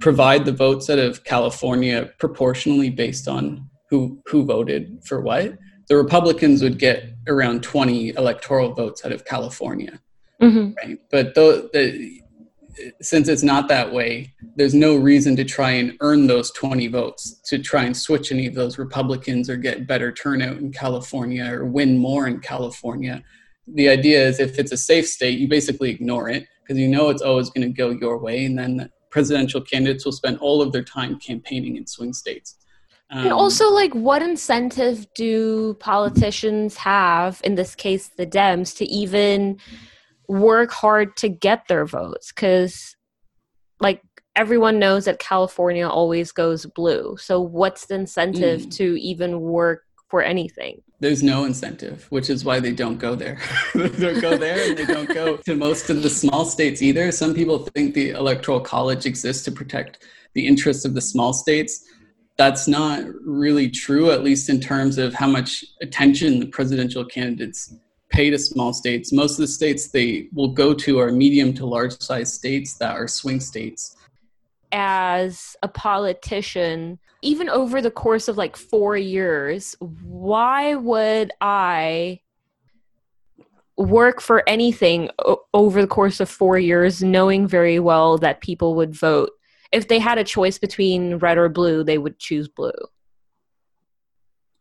provide 0.00 0.44
the 0.44 0.50
votes 0.50 0.90
out 0.90 0.98
of 0.98 1.22
California 1.22 2.10
proportionally 2.18 2.90
based 2.90 3.28
on 3.28 3.70
who 3.90 4.20
who 4.26 4.44
voted 4.44 5.04
for 5.04 5.20
what, 5.20 5.56
the 5.88 5.94
Republicans 5.96 6.64
would 6.64 6.80
get 6.80 7.12
around 7.26 7.62
20 7.62 8.10
electoral 8.10 8.72
votes 8.72 9.04
out 9.04 9.12
of 9.12 9.24
California. 9.24 10.00
Mm-hmm. 10.40 10.72
Right? 10.74 10.98
But 11.10 11.34
the, 11.34 11.70
the, 11.72 12.20
since 13.00 13.28
it's 13.28 13.42
not 13.42 13.68
that 13.68 13.92
way, 13.92 14.34
there's 14.56 14.74
no 14.74 14.96
reason 14.96 15.36
to 15.36 15.44
try 15.44 15.70
and 15.72 15.96
earn 16.00 16.26
those 16.26 16.50
20 16.52 16.88
votes 16.88 17.40
to 17.46 17.58
try 17.58 17.84
and 17.84 17.96
switch 17.96 18.30
any 18.30 18.46
of 18.46 18.54
those 18.54 18.78
Republicans 18.78 19.48
or 19.48 19.56
get 19.56 19.86
better 19.86 20.12
turnout 20.12 20.58
in 20.58 20.72
California 20.72 21.50
or 21.52 21.64
win 21.64 21.98
more 21.98 22.26
in 22.26 22.40
California. 22.40 23.22
The 23.66 23.88
idea 23.88 24.26
is 24.26 24.40
if 24.40 24.58
it's 24.58 24.72
a 24.72 24.76
safe 24.76 25.08
state, 25.08 25.38
you 25.38 25.48
basically 25.48 25.90
ignore 25.90 26.28
it 26.28 26.46
because 26.62 26.78
you 26.78 26.88
know 26.88 27.08
it's 27.08 27.22
always 27.22 27.50
going 27.50 27.66
to 27.66 27.72
go 27.72 27.90
your 27.90 28.18
way. 28.18 28.44
And 28.44 28.58
then 28.58 28.90
presidential 29.10 29.60
candidates 29.60 30.04
will 30.04 30.12
spend 30.12 30.38
all 30.38 30.60
of 30.60 30.72
their 30.72 30.84
time 30.84 31.18
campaigning 31.18 31.76
in 31.76 31.86
swing 31.86 32.12
states. 32.12 32.56
Um, 33.10 33.24
and 33.24 33.32
also, 33.32 33.70
like, 33.70 33.94
what 33.94 34.22
incentive 34.22 35.06
do 35.14 35.74
politicians 35.74 36.76
have, 36.76 37.40
in 37.44 37.54
this 37.54 37.74
case, 37.74 38.08
the 38.08 38.26
Dems, 38.26 38.76
to 38.78 38.84
even 38.86 39.58
work 40.28 40.72
hard 40.72 41.16
to 41.18 41.28
get 41.28 41.68
their 41.68 41.86
votes? 41.86 42.32
Because, 42.32 42.96
like, 43.78 44.02
everyone 44.34 44.80
knows 44.80 45.04
that 45.04 45.20
California 45.20 45.88
always 45.88 46.32
goes 46.32 46.66
blue. 46.66 47.16
So, 47.20 47.40
what's 47.40 47.86
the 47.86 47.94
incentive 47.94 48.62
mm. 48.62 48.76
to 48.76 49.00
even 49.00 49.40
work 49.40 49.84
for 50.08 50.20
anything? 50.20 50.82
There's 50.98 51.22
no 51.22 51.44
incentive, 51.44 52.06
which 52.10 52.28
is 52.28 52.44
why 52.44 52.58
they 52.58 52.72
don't 52.72 52.98
go 52.98 53.14
there. 53.14 53.38
they 53.74 53.88
don't 53.88 54.20
go 54.20 54.36
there 54.36 54.68
and 54.68 54.78
they 54.78 54.86
don't 54.86 55.12
go 55.12 55.36
to 55.36 55.54
most 55.54 55.90
of 55.90 56.02
the 56.02 56.10
small 56.10 56.44
states 56.44 56.82
either. 56.82 57.12
Some 57.12 57.34
people 57.34 57.58
think 57.74 57.94
the 57.94 58.10
Electoral 58.10 58.60
College 58.60 59.06
exists 59.06 59.44
to 59.44 59.52
protect 59.52 60.04
the 60.34 60.46
interests 60.46 60.84
of 60.84 60.94
the 60.94 61.00
small 61.00 61.32
states 61.32 61.84
that's 62.36 62.68
not 62.68 63.02
really 63.24 63.70
true, 63.70 64.10
at 64.10 64.22
least 64.22 64.48
in 64.48 64.60
terms 64.60 64.98
of 64.98 65.14
how 65.14 65.26
much 65.26 65.64
attention 65.80 66.38
the 66.38 66.46
presidential 66.46 67.04
candidates 67.04 67.74
pay 68.10 68.30
to 68.30 68.38
small 68.38 68.72
states. 68.72 69.12
Most 69.12 69.32
of 69.32 69.38
the 69.38 69.48
states 69.48 69.88
they 69.88 70.28
will 70.32 70.48
go 70.48 70.74
to 70.74 70.98
are 71.00 71.10
medium 71.10 71.54
to 71.54 71.66
large 71.66 71.98
size 71.98 72.32
states 72.32 72.74
that 72.74 72.94
are 72.94 73.08
swing 73.08 73.40
states. 73.40 73.96
As 74.72 75.56
a 75.62 75.68
politician, 75.68 76.98
even 77.22 77.48
over 77.48 77.80
the 77.80 77.90
course 77.90 78.28
of 78.28 78.36
like 78.36 78.56
four 78.56 78.96
years, 78.96 79.74
why 79.80 80.74
would 80.74 81.32
I 81.40 82.20
work 83.76 84.20
for 84.20 84.42
anything 84.48 85.10
o- 85.24 85.42
over 85.54 85.80
the 85.80 85.88
course 85.88 86.20
of 86.20 86.28
four 86.28 86.58
years, 86.58 87.02
knowing 87.02 87.46
very 87.46 87.78
well 87.78 88.18
that 88.18 88.40
people 88.40 88.74
would 88.74 88.94
vote 88.94 89.30
if 89.72 89.88
they 89.88 89.98
had 89.98 90.18
a 90.18 90.24
choice 90.24 90.58
between 90.58 91.16
red 91.16 91.38
or 91.38 91.48
blue, 91.48 91.84
they 91.84 91.98
would 91.98 92.18
choose 92.18 92.48
blue. 92.48 92.72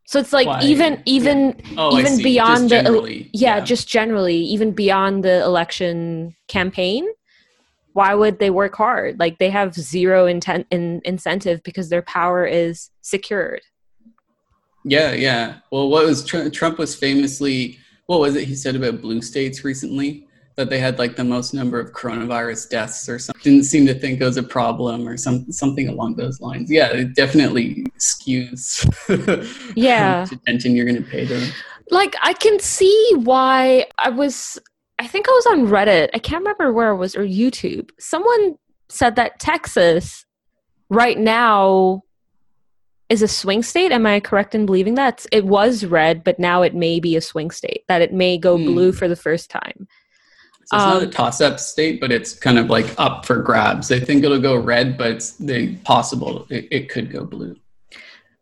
So 0.07 0.19
it's 0.19 0.33
like 0.33 0.47
Why? 0.47 0.61
even 0.61 1.01
even 1.05 1.61
Oh, 1.77 1.97
even 1.97 2.17
beyond 2.17 2.69
the 2.69 3.27
yeah, 3.33 3.57
yeah. 3.57 3.59
just 3.63 3.87
generally 3.87 4.37
even 4.37 4.71
beyond 4.71 5.23
the 5.23 5.43
election 5.43 6.35
campaign 6.47 7.07
why 7.95 8.13
would 8.13 8.39
they 8.39 8.49
work 8.49 8.75
hard 8.75 9.17
like 9.19 9.39
they 9.39 9.49
have 9.49 9.73
zero 9.73 10.25
intent 10.25 10.67
in 10.69 11.01
incentive 11.05 11.63
because 11.63 11.89
their 11.89 12.01
power 12.01 12.45
is 12.45 12.91
secured 13.01 13.61
Yeah, 14.83 15.13
yeah. 15.13 15.55
Well, 15.71 15.89
what 15.89 16.05
was 16.05 16.23
Tr- 16.23 16.49
Trump 16.49 16.77
was 16.77 16.93
famously 16.93 17.79
what 18.07 18.19
was 18.19 18.35
it 18.35 18.47
he 18.47 18.53
said 18.53 18.75
about 18.75 19.01
blue 19.01 19.21
states 19.21 19.63
recently 19.63 20.24
that 20.55 20.69
they 20.69 20.79
had 20.79 20.97
like 20.99 21.15
the 21.17 21.23
most 21.23 21.53
number 21.53 21.79
of 21.79 21.91
coronavirus 21.91 22.69
deaths 22.69 23.09
or 23.09 23.19
something. 23.19 23.41
Didn't 23.43 23.65
seem 23.65 23.85
to 23.87 23.93
think 23.93 24.21
it 24.21 24.23
was 24.25 24.37
a 24.37 24.43
problem 24.43 25.07
or 25.07 25.17
some 25.17 25.51
something 25.51 25.87
along 25.89 26.15
those 26.15 26.39
lines. 26.39 26.71
Yeah, 26.71 26.87
it 26.91 27.13
definitely 27.15 27.85
skews. 27.99 28.85
Yeah. 29.75 30.25
attention 30.31 30.75
you're 30.75 30.85
going 30.85 31.03
to 31.03 31.09
pay 31.09 31.25
to 31.25 31.33
them. 31.39 31.49
like 31.91 32.15
i 32.21 32.33
can 32.33 32.59
see 32.59 33.11
why 33.17 33.85
i 33.99 34.09
was 34.09 34.57
i 34.99 35.05
think 35.07 35.27
i 35.27 35.31
was 35.31 35.45
on 35.47 35.67
reddit 35.67 36.09
i 36.13 36.19
can't 36.19 36.41
remember 36.41 36.71
where 36.73 36.89
it 36.91 36.97
was 36.97 37.15
or 37.15 37.23
youtube 37.23 37.89
someone 37.99 38.55
said 38.89 39.15
that 39.17 39.39
texas 39.39 40.25
right 40.89 41.19
now 41.19 42.01
is 43.09 43.21
a 43.21 43.27
swing 43.27 43.61
state 43.61 43.91
am 43.91 44.05
i 44.07 44.19
correct 44.19 44.55
in 44.55 44.65
believing 44.65 44.95
that 44.95 45.25
it 45.31 45.45
was 45.45 45.85
red 45.85 46.23
but 46.23 46.39
now 46.39 46.61
it 46.63 46.73
may 46.73 46.99
be 46.99 47.15
a 47.15 47.21
swing 47.21 47.51
state 47.51 47.83
that 47.87 48.01
it 48.01 48.13
may 48.13 48.37
go 48.37 48.57
Hmm. 48.57 48.65
blue 48.65 48.91
for 48.91 49.07
the 49.07 49.15
first 49.15 49.49
time 49.51 49.87
So 50.65 50.77
it's 50.77 50.85
not 50.85 51.01
a 51.03 51.05
Um, 51.05 51.11
toss-up 51.11 51.59
state, 51.59 51.99
but 52.01 52.11
it's 52.11 52.33
kind 52.33 52.57
of 52.57 52.69
like 52.69 52.87
up 52.97 53.25
for 53.25 53.37
grabs. 53.41 53.91
I 53.91 53.99
think 53.99 54.23
it'll 54.23 54.39
go 54.41 54.55
red, 54.57 54.97
but 54.97 55.11
it's 55.11 55.31
the 55.37 55.75
possible 55.83 56.47
it, 56.49 56.67
it 56.71 56.89
could 56.89 57.11
go 57.11 57.23
blue. 57.25 57.55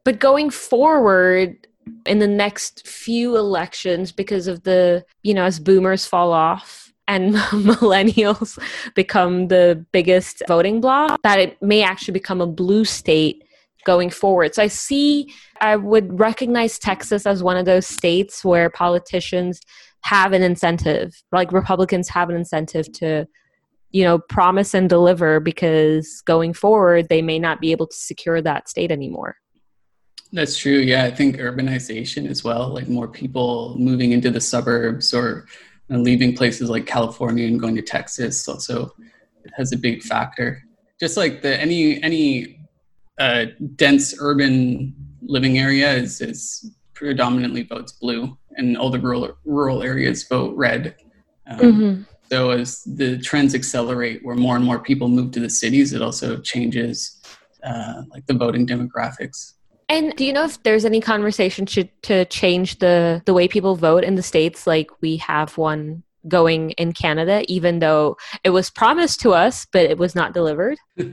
but 0.05 0.19
going 0.19 0.49
forward 0.49 1.67
in 2.05 2.19
the 2.19 2.27
next 2.27 2.87
few 2.87 3.35
elections 3.37 4.11
because 4.13 4.47
of 4.47 4.63
the 4.63 5.03
you 5.21 5.33
know 5.33 5.43
as 5.43 5.59
boomers 5.59 6.05
fall 6.05 6.31
off 6.31 6.93
and 7.09 7.35
millennials 7.71 8.57
become 8.95 9.47
the 9.49 9.85
biggest 9.91 10.41
voting 10.47 10.79
bloc 10.79 11.19
that 11.23 11.39
it 11.39 11.61
may 11.61 11.83
actually 11.83 12.13
become 12.13 12.39
a 12.41 12.47
blue 12.47 12.85
state 12.85 13.43
going 13.85 14.09
forward 14.09 14.55
so 14.55 14.63
i 14.63 14.67
see 14.67 15.29
i 15.59 15.75
would 15.75 16.17
recognize 16.19 16.79
texas 16.79 17.25
as 17.25 17.43
one 17.43 17.57
of 17.57 17.65
those 17.65 17.85
states 17.85 18.45
where 18.45 18.69
politicians 18.69 19.59
have 20.03 20.33
an 20.33 20.43
incentive 20.43 21.13
like 21.31 21.51
republicans 21.51 22.09
have 22.09 22.29
an 22.29 22.35
incentive 22.35 22.91
to 22.91 23.25
you 23.91 24.03
know 24.03 24.19
promise 24.19 24.73
and 24.73 24.89
deliver 24.89 25.39
because 25.39 26.21
going 26.25 26.53
forward 26.53 27.07
they 27.09 27.21
may 27.21 27.39
not 27.39 27.59
be 27.61 27.71
able 27.71 27.87
to 27.87 27.95
secure 27.95 28.41
that 28.41 28.69
state 28.69 28.91
anymore 28.91 29.37
That's 30.35 30.57
true. 30.57 30.79
Yeah, 30.79 31.03
I 31.03 31.11
think 31.11 31.37
urbanization 31.37 32.27
as 32.27 32.43
well, 32.43 32.73
like 32.73 32.89
more 32.89 33.07
people 33.07 33.75
moving 33.77 34.13
into 34.13 34.31
the 34.31 34.41
suburbs 34.41 35.13
or 35.13 35.45
know, 35.93 35.99
leaving 35.99 36.35
places 36.35 36.69
like 36.69 36.85
California 36.85 37.47
and 37.47 37.59
going 37.59 37.75
to 37.75 37.81
Texas 37.81 38.47
also 38.47 38.93
has 39.55 39.71
a 39.71 39.77
big 39.77 40.01
factor. 40.01 40.63
Just 40.99 41.17
like 41.17 41.41
the 41.41 41.59
any 41.59 42.01
any 42.03 42.59
uh, 43.19 43.45
dense 43.75 44.15
urban 44.19 44.93
living 45.21 45.59
area 45.59 45.93
is 45.93 46.21
is 46.21 46.71
predominantly 46.93 47.63
votes 47.63 47.91
blue, 47.93 48.37
and 48.57 48.77
all 48.77 48.89
the 48.89 48.99
rural 48.99 49.37
rural 49.45 49.83
areas 49.83 50.23
vote 50.23 50.55
red. 50.55 50.95
Um, 51.47 51.59
Mhm. 51.59 52.05
So 52.31 52.49
as 52.51 52.83
the 52.83 53.19
trends 53.19 53.53
accelerate, 53.53 54.23
where 54.23 54.35
more 54.35 54.55
and 54.55 54.65
more 54.65 54.79
people 54.79 55.07
move 55.07 55.31
to 55.31 55.39
the 55.39 55.49
cities, 55.49 55.93
it 55.93 56.01
also 56.01 56.39
changes 56.39 57.21
uh, 57.63 58.03
like 58.09 58.25
the 58.25 58.33
voting 58.33 58.65
demographics. 58.65 59.53
And 59.89 60.15
do 60.15 60.25
you 60.25 60.33
know 60.33 60.45
if 60.45 60.61
there's 60.63 60.85
any 60.85 61.01
conversation 61.01 61.65
to, 61.67 61.83
to 62.03 62.25
change 62.25 62.79
the, 62.79 63.21
the 63.25 63.33
way 63.33 63.47
people 63.47 63.75
vote 63.75 64.03
in 64.03 64.15
the 64.15 64.23
States 64.23 64.65
like 64.65 64.89
we 65.01 65.17
have 65.17 65.57
one 65.57 66.03
going 66.27 66.71
in 66.71 66.93
Canada, 66.93 67.43
even 67.47 67.79
though 67.79 68.17
it 68.43 68.49
was 68.49 68.69
promised 68.69 69.19
to 69.21 69.31
us, 69.31 69.67
but 69.71 69.85
it 69.85 69.97
was 69.97 70.15
not 70.15 70.33
delivered? 70.33 70.77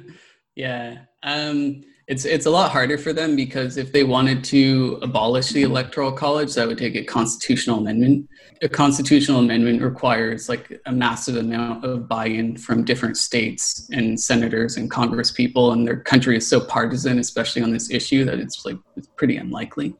Yeah, 0.57 0.98
um, 1.22 1.83
it's 2.11 2.25
it's 2.25 2.46
a 2.46 2.51
lot 2.51 2.73
harder 2.73 2.99
for 2.99 3.12
them 3.12 3.37
because 3.37 3.77
if 3.77 3.92
they 3.92 4.03
wanted 4.03 4.42
to 4.42 4.99
abolish 5.01 5.51
the 5.51 5.62
electoral 5.62 6.11
college, 6.11 6.55
that 6.55 6.66
would 6.66 6.77
take 6.77 6.96
a 6.96 7.05
constitutional 7.05 7.79
amendment. 7.79 8.29
A 8.62 8.68
constitutional 8.68 9.38
amendment 9.38 9.81
requires 9.81 10.49
like 10.49 10.81
a 10.87 10.92
massive 10.92 11.37
amount 11.37 11.85
of 11.85 12.09
buy-in 12.09 12.57
from 12.57 12.85
different 12.85 13.16
states 13.16 13.88
and 13.92 14.18
senators 14.18 14.77
and 14.77 14.90
Congress 14.90 15.31
people, 15.31 15.70
and 15.70 15.87
their 15.87 16.01
country 16.01 16.37
is 16.37 16.51
so 16.51 16.61
partisan, 16.61 17.20
especially 17.20 17.62
on 17.62 17.70
this 17.70 17.92
issue, 17.92 18.25
that 18.25 18.40
it's 18.40 18.66
like 18.66 18.77
it's 18.96 19.07
pretty 19.14 19.37
unlikely. 19.37 19.94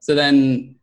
So 0.00 0.14
then 0.14 0.76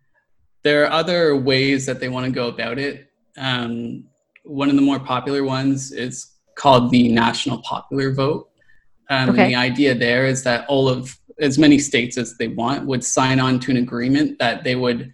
there 0.62 0.84
are 0.84 0.92
other 0.92 1.36
ways 1.36 1.88
that 1.88 2.00
they 2.00 2.08
want 2.08 2.28
to 2.28 2.32
go 2.32 2.50
about 2.50 2.78
it. 2.78 3.10
Um, 3.36 4.04
one 4.44 4.70
of 4.70 4.76
the 4.76 4.84
more 4.84 5.00
popular 5.00 5.44
ones 5.44 5.92
is 5.92 6.34
called 6.54 6.92
the 6.92 7.12
national 7.12 7.64
popular 7.64 8.14
vote. 8.14 8.52
Um, 9.10 9.30
Okay. 9.30 9.44
And 9.44 9.52
the 9.52 9.56
idea 9.56 9.96
there 9.96 10.26
is 10.26 10.44
that 10.44 10.68
all 10.68 10.90
of 10.90 11.18
as 11.40 11.58
many 11.58 11.80
states 11.80 12.18
as 12.18 12.38
they 12.38 12.48
want 12.48 12.86
would 12.86 13.04
sign 13.04 13.40
on 13.40 13.60
to 13.62 13.72
an 13.72 13.78
agreement 13.78 14.40
that 14.40 14.64
they 14.64 14.76
would 14.76 15.14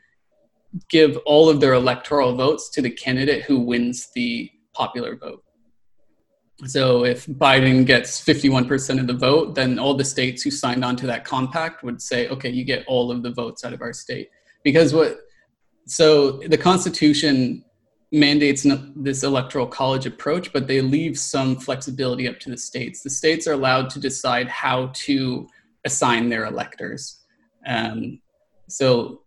give 0.90 1.18
all 1.26 1.50
of 1.50 1.60
their 1.60 1.74
electoral 1.74 2.36
votes 2.36 2.70
to 2.70 2.82
the 2.82 2.90
candidate 2.90 3.44
who 3.44 3.60
wins 3.60 4.10
the 4.16 4.50
popular 4.74 5.16
vote. 5.16 5.44
So 6.66 7.04
if 7.04 7.26
Biden 7.26 7.86
gets 7.86 8.24
51% 8.24 9.00
of 9.00 9.08
the 9.08 9.14
vote, 9.14 9.56
then 9.56 9.78
all 9.78 9.96
the 9.96 10.06
states 10.06 10.44
who 10.44 10.52
signed 10.52 10.86
on 10.86 10.96
to 10.98 11.08
that 11.08 11.26
compact 11.26 11.84
would 11.84 12.02
say, 12.02 12.28
okay, 12.30 12.50
you 12.50 12.64
get 12.64 12.86
all 12.88 13.12
of 13.12 13.22
the 13.22 13.32
votes 13.32 13.66
out 13.66 13.74
of 13.74 13.82
our 13.82 13.94
state. 13.94 14.30
Because 14.64 14.94
what, 14.94 15.20
so 15.86 16.38
the 16.48 16.58
Constitution 16.58 17.66
mandates 18.14 18.66
this 18.96 19.24
electoral 19.24 19.66
college 19.66 20.06
approach, 20.06 20.54
but 20.54 20.68
they 20.68 20.82
leave 20.82 21.18
some 21.18 21.56
flexibility 21.56 22.28
up 22.28 22.40
to 22.40 22.50
the 22.52 22.58
states. 22.58 23.02
The 23.02 23.10
states 23.10 23.48
are 23.48 23.54
allowed 23.54 23.90
to 23.90 24.00
decide 24.00 24.48
how 24.48 24.92
to 24.94 25.48
assign 25.84 26.30
their 26.30 26.46
electors. 26.46 27.20
Um, 27.66 28.22
so 28.70 29.22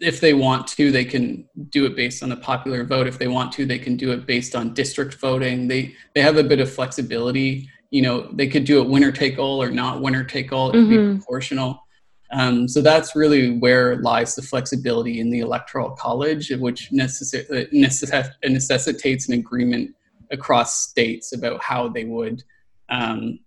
if 0.00 0.20
they 0.20 0.32
want 0.32 0.68
to, 0.68 0.92
they 0.92 1.04
can 1.04 1.48
do 1.70 1.86
it 1.86 1.96
based 1.96 2.22
on 2.22 2.28
the 2.28 2.36
popular 2.36 2.84
vote. 2.84 3.08
If 3.08 3.18
they 3.18 3.26
want 3.26 3.50
to, 3.54 3.66
they 3.66 3.80
can 3.80 3.96
do 3.96 4.12
it 4.12 4.26
based 4.26 4.54
on 4.54 4.72
district 4.72 5.14
voting. 5.14 5.66
They 5.66 5.94
they 6.14 6.20
have 6.20 6.36
a 6.36 6.44
bit 6.44 6.60
of 6.60 6.72
flexibility. 6.72 7.68
You 7.90 8.02
know, 8.02 8.28
they 8.32 8.46
could 8.46 8.64
do 8.64 8.80
it 8.80 8.88
winner 8.88 9.10
take 9.10 9.38
all 9.40 9.60
or 9.60 9.70
not 9.72 10.00
winner 10.00 10.22
take 10.22 10.52
all. 10.52 10.70
It 10.70 10.74
could 10.74 10.84
Mhm. 10.86 11.12
be 11.14 11.18
proportional. 11.18 11.82
Um, 12.32 12.66
so 12.66 12.80
that's 12.82 13.14
really 13.14 13.58
where 13.58 13.96
lies 13.96 14.34
the 14.34 14.42
flexibility 14.42 15.20
in 15.20 15.30
the 15.30 15.40
electoral 15.40 15.90
college, 15.90 16.50
which 16.50 16.90
necessi- 16.90 17.48
uh, 17.50 17.68
necess- 17.72 18.32
necessitates 18.44 19.28
an 19.28 19.34
agreement 19.34 19.94
across 20.30 20.80
states 20.80 21.32
about 21.32 21.62
how 21.62 21.88
they 21.88 22.04
would 22.04 22.42
um, 22.88 23.38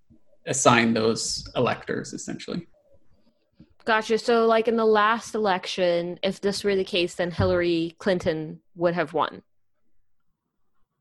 assign 0.48 0.94
those 0.94 1.50
electors, 1.56 2.14
essentially. 2.14 2.68
Gotcha. 3.86 4.18
So, 4.18 4.46
like 4.46 4.68
in 4.68 4.76
the 4.76 4.86
last 4.86 5.36
election, 5.36 6.20
if 6.22 6.42
this 6.42 6.64
were 6.64 6.76
the 6.76 6.84
case, 6.84 7.16
then 7.16 7.32
Hillary 7.32 7.96
Clinton 7.98 8.60
would 8.76 8.94
have 8.94 9.14
won. 9.14 9.42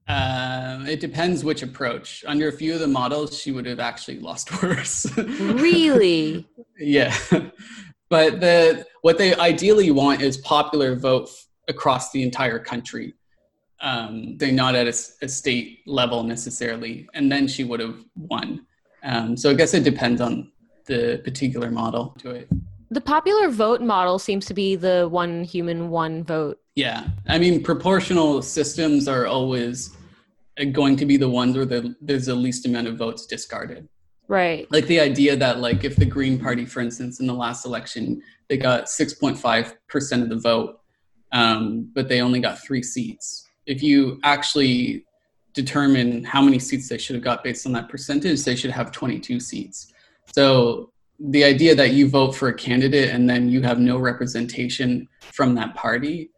Uh, 0.09 0.85
it 0.89 1.01
depends 1.01 1.45
which 1.45 1.63
approach. 1.63 2.25
Under 2.27 2.49
a 2.49 2.53
few 2.53 2.73
of 2.75 2.81
the 2.81 2.89
models, 2.89 3.39
she 3.39 3.53
would 3.53 3.67
have 3.67 3.79
actually 3.81 4.19
lost 4.21 4.63
worse. 4.63 5.07
Really? 5.17 6.47
yeah, 6.79 7.15
but 8.09 8.41
the 8.41 8.87
what 9.03 9.19
they 9.19 9.35
ideally 9.37 9.91
want 9.91 10.23
is 10.23 10.39
popular 10.39 10.97
vote 10.97 11.29
f- 11.29 11.47
across 11.69 12.11
the 12.11 12.23
entire 12.23 12.59
country. 12.59 13.15
Um, 13.81 14.37
they're 14.39 14.51
not 14.51 14.75
at 14.75 14.89
a 14.89 15.29
state 15.29 15.81
level 15.87 16.23
necessarily, 16.25 17.07
and 17.15 17.31
then 17.31 17.47
she 17.47 17.63
would 17.65 17.81
have 17.81 18.03
won. 18.17 18.67
Um, 19.05 19.37
so 19.37 19.51
I 19.51 19.55
guess 19.55 19.75
it 19.75 19.85
depends 19.85 20.21
on 20.21 20.51
the 20.87 21.21
particular 21.23 21.71
model 21.71 22.17
to 22.21 22.31
it. 22.31 22.49
the 22.91 23.01
popular 23.01 23.51
vote 23.51 23.83
model 23.83 24.19
seems 24.19 24.47
to 24.47 24.55
be 24.55 24.75
the 24.75 25.07
one 25.11 25.45
human, 25.45 25.91
one 25.91 26.25
vote. 26.25 26.59
Yeah, 26.75 27.07
I 27.29 27.39
mean, 27.39 27.63
proportional 27.63 28.41
systems 28.43 29.07
are 29.07 29.27
always 29.27 29.97
going 30.67 30.97
to 30.97 31.07
be 31.07 31.17
the 31.17 31.29
ones 31.29 31.57
where 31.57 31.67
the, 31.67 31.95
there's 32.01 32.27
the 32.27 32.35
least 32.35 32.67
amount 32.67 32.87
of 32.87 32.97
votes 32.97 33.27
discarded. 33.27 33.89
Right. 34.29 34.71
Like 34.71 34.87
the 34.87 35.01
idea 35.01 35.37
that, 35.37 35.61
like, 35.61 35.85
if 35.85 35.97
the 35.97 36.05
Green 36.05 36.39
Party, 36.39 36.67
for 36.67 36.81
instance, 36.81 37.19
in 37.21 37.27
the 37.27 37.35
last 37.35 37.65
election, 37.65 38.23
they 38.49 38.59
got 38.59 38.85
6.5% 38.85 40.23
of 40.23 40.29
the 40.29 40.37
vote, 40.37 40.81
um, 41.33 41.91
but 41.95 42.09
they 42.09 42.21
only 42.21 42.41
got 42.41 42.61
three 42.61 42.83
seats. 42.83 43.49
If 43.67 43.83
you 43.83 44.21
actually 44.25 45.07
determine 45.55 46.25
how 46.25 46.43
many 46.43 46.59
seats 46.59 46.89
they 46.89 46.99
should 46.99 47.17
have 47.17 47.25
got 47.25 47.43
based 47.43 47.67
on 47.67 47.73
that 47.73 47.89
percentage, 47.89 48.45
they 48.45 48.55
should 48.55 48.71
have 48.71 48.93
22 48.93 49.41
seats. 49.41 49.93
So 50.33 50.93
the 51.19 51.45
idea 51.45 51.75
that 51.75 51.93
you 51.93 52.09
vote 52.09 52.33
for 52.35 52.49
a 52.49 52.55
candidate 52.55 53.11
and 53.11 53.29
then 53.29 53.49
you 53.49 53.63
have 53.63 53.79
no 53.81 53.99
representation 53.99 55.09
from 55.21 55.55
that 55.55 55.75
party 55.75 56.31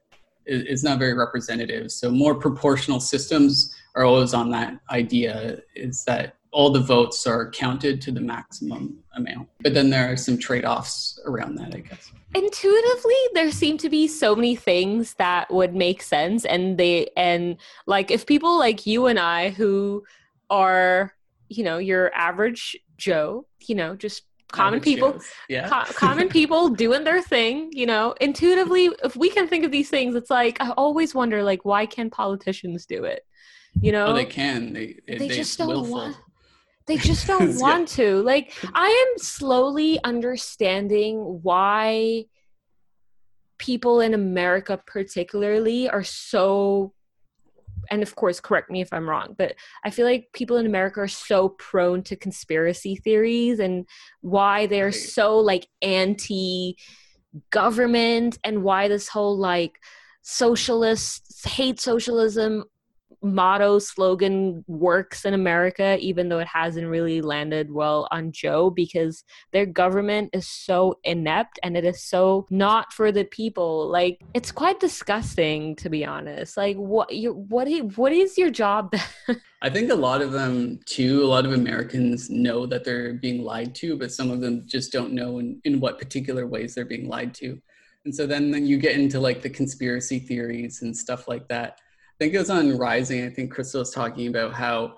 is, 0.46 0.62
is 0.64 0.84
not 0.84 0.98
very 0.98 1.12
representative. 1.12 1.90
So 1.90 2.10
more 2.10 2.34
proportional 2.34 3.00
systems 3.00 3.74
are 3.94 4.04
always 4.04 4.34
on 4.34 4.50
that 4.50 4.78
idea 4.90 5.60
is 5.74 6.04
that 6.04 6.36
all 6.52 6.70
the 6.70 6.80
votes 6.80 7.26
are 7.26 7.50
counted 7.50 8.00
to 8.02 8.10
the 8.10 8.20
maximum 8.20 8.98
amount. 9.14 9.48
But 9.60 9.74
then 9.74 9.90
there 9.90 10.12
are 10.12 10.16
some 10.16 10.38
trade 10.38 10.64
offs 10.64 11.18
around 11.24 11.56
that, 11.56 11.74
I 11.74 11.80
guess. 11.80 12.10
Intuitively, 12.34 13.14
there 13.34 13.50
seem 13.52 13.78
to 13.78 13.88
be 13.88 14.08
so 14.08 14.34
many 14.34 14.56
things 14.56 15.14
that 15.14 15.52
would 15.52 15.74
make 15.74 16.02
sense. 16.02 16.44
And 16.44 16.76
they, 16.78 17.08
and 17.16 17.56
like 17.86 18.10
if 18.10 18.26
people 18.26 18.58
like 18.58 18.86
you 18.86 19.06
and 19.06 19.18
I 19.18 19.50
who 19.50 20.04
are, 20.48 21.14
you 21.48 21.64
know, 21.64 21.78
your 21.78 22.12
average 22.14 22.76
Joe, 22.96 23.46
you 23.66 23.74
know, 23.74 23.96
just 23.96 24.24
common 24.52 24.80
average 24.80 24.84
people 24.84 25.12
Joes. 25.12 25.30
yeah 25.48 25.68
co- 25.68 25.92
common 25.92 26.28
people 26.40 26.68
doing 26.70 27.04
their 27.04 27.22
thing 27.22 27.70
you 27.72 27.86
know 27.86 28.16
intuitively 28.20 28.90
if 29.04 29.14
we 29.14 29.30
can 29.30 29.46
think 29.46 29.64
of 29.64 29.70
these 29.70 29.88
things 29.88 30.16
it's 30.16 30.28
like 30.28 30.60
i 30.60 30.70
always 30.70 31.14
wonder 31.14 31.44
like 31.44 31.64
why 31.64 31.86
can 31.86 32.10
politicians 32.10 32.84
do 32.84 33.04
it 33.04 33.24
you 33.80 33.92
know 33.92 34.06
oh, 34.06 34.14
they 34.14 34.24
can 34.24 34.72
they 34.72 34.98
they, 35.06 35.18
they 35.18 35.28
just 35.28 35.58
don't 35.58 35.68
willful. 35.68 35.92
want 35.92 36.16
they 36.90 36.96
just 36.96 37.26
don't 37.32 37.58
want 37.60 37.88
to. 37.88 38.22
Like, 38.22 38.52
I 38.74 38.88
am 38.88 39.18
slowly 39.18 40.02
understanding 40.02 41.40
why 41.42 42.24
people 43.58 44.00
in 44.00 44.12
America, 44.12 44.80
particularly, 44.86 45.88
are 45.88 46.02
so. 46.02 46.92
And 47.90 48.02
of 48.02 48.14
course, 48.14 48.40
correct 48.40 48.70
me 48.70 48.82
if 48.82 48.92
I'm 48.92 49.08
wrong, 49.08 49.34
but 49.36 49.54
I 49.84 49.90
feel 49.90 50.06
like 50.06 50.28
people 50.32 50.58
in 50.58 50.66
America 50.66 51.00
are 51.00 51.08
so 51.08 51.48
prone 51.48 52.02
to 52.04 52.14
conspiracy 52.14 52.94
theories 52.96 53.58
and 53.58 53.86
why 54.20 54.66
they're 54.66 54.92
so 54.92 55.38
like 55.38 55.66
anti 55.82 56.76
government 57.50 58.38
and 58.44 58.62
why 58.62 58.86
this 58.86 59.08
whole 59.08 59.36
like 59.36 59.78
socialist 60.22 61.48
hate 61.48 61.80
socialism 61.80 62.64
motto 63.22 63.78
slogan 63.78 64.64
works 64.66 65.24
in 65.24 65.34
America, 65.34 65.98
even 66.00 66.28
though 66.28 66.38
it 66.38 66.46
hasn't 66.46 66.86
really 66.86 67.20
landed 67.20 67.70
well 67.70 68.08
on 68.10 68.32
Joe 68.32 68.70
because 68.70 69.24
their 69.52 69.66
government 69.66 70.30
is 70.32 70.48
so 70.48 70.98
inept 71.04 71.58
and 71.62 71.76
it 71.76 71.84
is 71.84 72.02
so 72.02 72.46
not 72.50 72.92
for 72.92 73.12
the 73.12 73.24
people. 73.24 73.88
Like 73.88 74.20
it's 74.34 74.52
quite 74.52 74.80
disgusting 74.80 75.76
to 75.76 75.88
be 75.88 76.04
honest. 76.04 76.56
Like 76.56 76.76
what 76.76 77.14
you 77.14 77.32
what 77.32 77.68
what 77.96 78.12
is 78.12 78.38
your 78.38 78.50
job? 78.50 78.94
I 79.62 79.68
think 79.68 79.90
a 79.90 79.94
lot 79.94 80.22
of 80.22 80.32
them 80.32 80.80
too, 80.86 81.22
a 81.22 81.26
lot 81.26 81.44
of 81.44 81.52
Americans 81.52 82.30
know 82.30 82.64
that 82.66 82.84
they're 82.84 83.14
being 83.14 83.42
lied 83.42 83.74
to, 83.76 83.96
but 83.96 84.12
some 84.12 84.30
of 84.30 84.40
them 84.40 84.64
just 84.66 84.90
don't 84.90 85.12
know 85.12 85.38
in, 85.38 85.60
in 85.64 85.80
what 85.80 85.98
particular 85.98 86.46
ways 86.46 86.74
they're 86.74 86.86
being 86.86 87.08
lied 87.08 87.34
to. 87.34 87.60
And 88.06 88.14
so 88.14 88.26
then, 88.26 88.50
then 88.50 88.66
you 88.66 88.78
get 88.78 88.96
into 88.96 89.20
like 89.20 89.42
the 89.42 89.50
conspiracy 89.50 90.18
theories 90.18 90.80
and 90.80 90.96
stuff 90.96 91.28
like 91.28 91.46
that 91.48 91.78
think 92.20 92.34
it 92.34 92.38
was 92.38 92.50
on 92.50 92.76
Rising. 92.76 93.24
I 93.24 93.30
think 93.30 93.52
Krystal 93.52 93.78
was 93.78 93.92
talking 93.92 94.26
about 94.26 94.52
how 94.52 94.96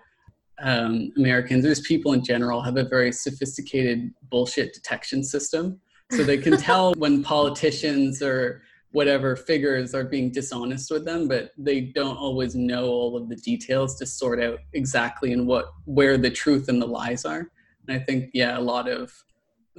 um, 0.61 1.13
Americans, 1.17 1.63
there's 1.63 1.81
people 1.81 2.15
in 2.15 2.25
general, 2.25 2.61
have 2.61 2.77
a 2.77 2.85
very 2.85 3.13
sophisticated 3.13 4.11
bullshit 4.29 4.75
detection 4.75 5.23
system. 5.23 5.81
So 6.11 6.25
they 6.25 6.37
can 6.37 6.57
tell 6.69 6.95
when 6.95 7.23
politicians 7.23 8.23
or 8.23 8.63
whatever 8.91 9.37
figures 9.37 9.95
are 9.95 10.03
being 10.03 10.33
dishonest 10.33 10.91
with 10.91 11.05
them, 11.05 11.29
but 11.29 11.53
they 11.57 11.81
don't 11.81 12.17
always 12.17 12.57
know 12.57 12.87
all 12.87 13.17
of 13.17 13.29
the 13.29 13.37
details 13.37 13.95
to 14.01 14.05
sort 14.05 14.43
out 14.43 14.59
exactly 14.73 15.33
and 15.33 15.47
what 15.47 15.67
where 15.85 16.19
the 16.19 16.31
truth 16.31 16.69
and 16.69 16.83
the 16.83 16.87
lies 16.87 17.25
are. 17.25 17.49
And 17.87 17.97
I 17.97 18.01
think, 18.01 18.31
yeah, 18.35 18.59
a 18.59 18.61
lot 18.61 18.89
of 18.89 19.13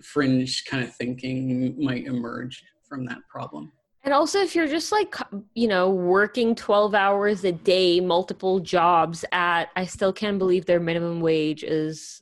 fringe 0.01 0.63
kind 0.63 0.82
of 0.84 0.95
thinking 0.95 1.75
might 1.77 2.06
emerge 2.06 2.63
from 2.88 3.06
that 3.08 3.19
problem. 3.29 3.73
And 4.04 4.13
also, 4.13 4.39
if 4.39 4.54
you're 4.54 4.68
just 4.68 4.92
like, 4.92 5.16
you 5.56 5.68
know, 5.68 5.89
working 5.89 6.56
12 6.56 6.94
hours 6.94 7.46
a 7.46 7.54
day, 7.54 8.02
multiple 8.02 8.60
jobs 8.60 9.24
at, 9.32 9.70
I 9.78 9.86
still 9.86 10.12
can't 10.12 10.38
believe 10.38 10.66
their 10.66 10.82
minimum 10.82 11.22
wage 11.22 11.63
is 11.63 12.22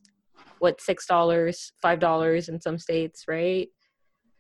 what, 0.60 0.80
$6, 0.80 1.72
$5 1.84 2.50
in 2.50 2.62
some 2.62 2.78
states, 2.78 3.26
right? 3.28 3.68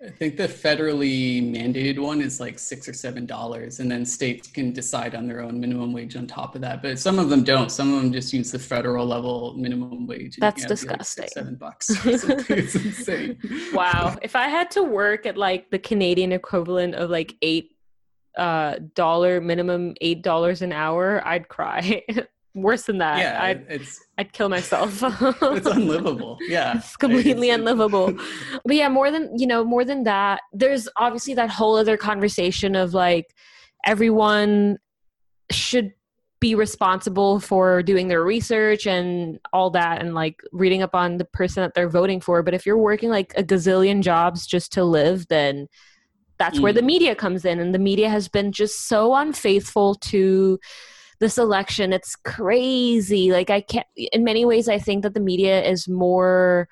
I 0.04 0.10
think 0.10 0.36
the 0.36 0.48
federally 0.48 1.44
mandated 1.44 2.00
one 2.00 2.22
is 2.22 2.40
like 2.40 2.58
six 2.58 2.90
or 2.90 2.94
seven 2.94 3.28
dollars, 3.28 3.80
and 3.80 3.92
then 3.92 4.04
states 4.04 4.48
can 4.48 4.74
decide 4.74 5.14
on 5.14 5.28
their 5.28 5.42
own 5.42 5.60
minimum 5.60 5.94
wage 5.94 6.16
on 6.16 6.26
top 6.26 6.56
of 6.56 6.62
that. 6.62 6.82
But 6.82 6.98
some 6.98 7.20
of 7.20 7.30
them 7.30 7.44
don't. 7.44 7.72
Some 7.72 7.94
of 7.94 8.02
them 8.02 8.12
just 8.12 8.34
use 8.34 8.52
the 8.52 8.58
federal 8.58 9.06
level 9.06 9.54
minimum 9.56 10.08
wage. 10.08 10.38
That's 10.38 10.66
disgusting. 10.66 11.24
Like 11.24 11.30
six, 11.30 11.34
seven 11.34 11.56
bucks. 11.56 11.90
it's 12.50 12.76
insane. 12.76 13.38
Wow! 13.74 14.18
If 14.22 14.36
I 14.36 14.48
had 14.48 14.72
to 14.72 14.84
work 14.84 15.26
at 15.26 15.38
like 15.38 15.70
the 15.70 15.80
Canadian 15.80 16.32
equivalent 16.32 16.96
of 16.96 17.10
like 17.10 17.36
eight 17.42 17.76
uh 18.38 18.78
dollar 18.96 19.40
minimum 19.40 19.94
eight 20.02 20.24
dollars 20.24 20.64
an 20.64 20.74
hour, 20.74 21.26
I'd 21.28 21.48
cry. 21.48 22.04
worse 22.54 22.84
than 22.84 22.98
that. 23.00 23.20
Yeah, 23.20 23.44
I'd, 23.44 23.66
it's 23.70 24.04
I'd 24.18 24.34
kill 24.34 24.50
myself. 24.50 25.00
it's 25.04 25.68
unlivable. 25.68 26.38
Yeah, 26.42 26.78
it's 26.78 26.96
completely 26.96 27.50
it's, 27.50 27.60
unlivable. 27.60 28.14
but 28.66 28.76
yeah, 28.76 28.90
more 28.90 29.12
than 29.12 29.38
you 29.38 29.48
know, 29.48 29.64
more 29.64 29.86
than 29.86 30.04
that, 30.04 30.42
there's 30.54 30.88
obviously 30.98 31.34
that 31.36 31.50
whole 31.50 31.76
other 31.76 31.98
conversation 31.98 32.76
of 32.76 32.94
like 32.94 33.34
everyone 33.86 34.78
should 35.52 35.94
be 36.40 36.56
responsible 36.56 37.40
for 37.40 37.84
doing 37.84 38.08
their 38.08 38.24
research 38.24 38.88
and 38.88 39.40
all 39.54 39.70
that 39.70 40.02
and 40.02 40.16
like 40.16 40.42
reading 40.52 40.82
up 40.82 40.96
on 40.96 41.18
the 41.18 41.26
person 41.26 41.62
that 41.62 41.76
they're 41.76 41.88
voting 41.88 42.20
for 42.20 42.42
but 42.42 42.56
if 42.56 42.66
you're 42.66 42.80
working 42.80 43.12
like 43.12 43.32
a 43.38 43.44
gazillion 43.44 44.02
jobs 44.02 44.48
just 44.48 44.72
to 44.72 44.84
live 44.84 45.28
then 45.28 45.68
that's 46.40 46.58
mm. 46.58 46.64
where 46.64 46.74
the 46.74 46.82
media 46.82 47.14
comes 47.14 47.46
in 47.46 47.60
and 47.60 47.76
the 47.76 47.80
media 47.80 48.10
has 48.10 48.28
been 48.28 48.52
just 48.52 48.88
so 48.88 49.14
unfaithful 49.14 49.94
to 49.94 50.60
this 51.22 51.38
election 51.38 51.94
it's 51.94 52.16
crazy. 52.18 53.32
Like 53.32 53.50
i 53.50 53.62
can't 53.62 53.88
in 53.96 54.26
many 54.26 54.44
ways 54.44 54.68
i 54.68 54.78
think 54.78 55.04
that 55.04 55.14
the 55.14 55.22
media 55.22 55.64
is 55.64 55.88
more 55.88 56.68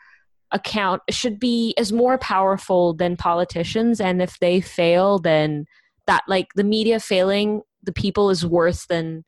account 0.51 1.01
should 1.09 1.39
be 1.39 1.73
is 1.77 1.93
more 1.93 2.17
powerful 2.17 2.93
than 2.95 3.15
politicians 3.15 4.01
and 4.01 4.21
if 4.21 4.39
they 4.39 4.59
fail 4.59 5.19
then 5.19 5.65
that 6.07 6.23
like 6.27 6.47
the 6.55 6.63
media 6.63 6.99
failing 6.99 7.61
the 7.83 7.93
people 7.93 8.31
is 8.31 8.43
worse 8.43 8.87
than 8.87 9.23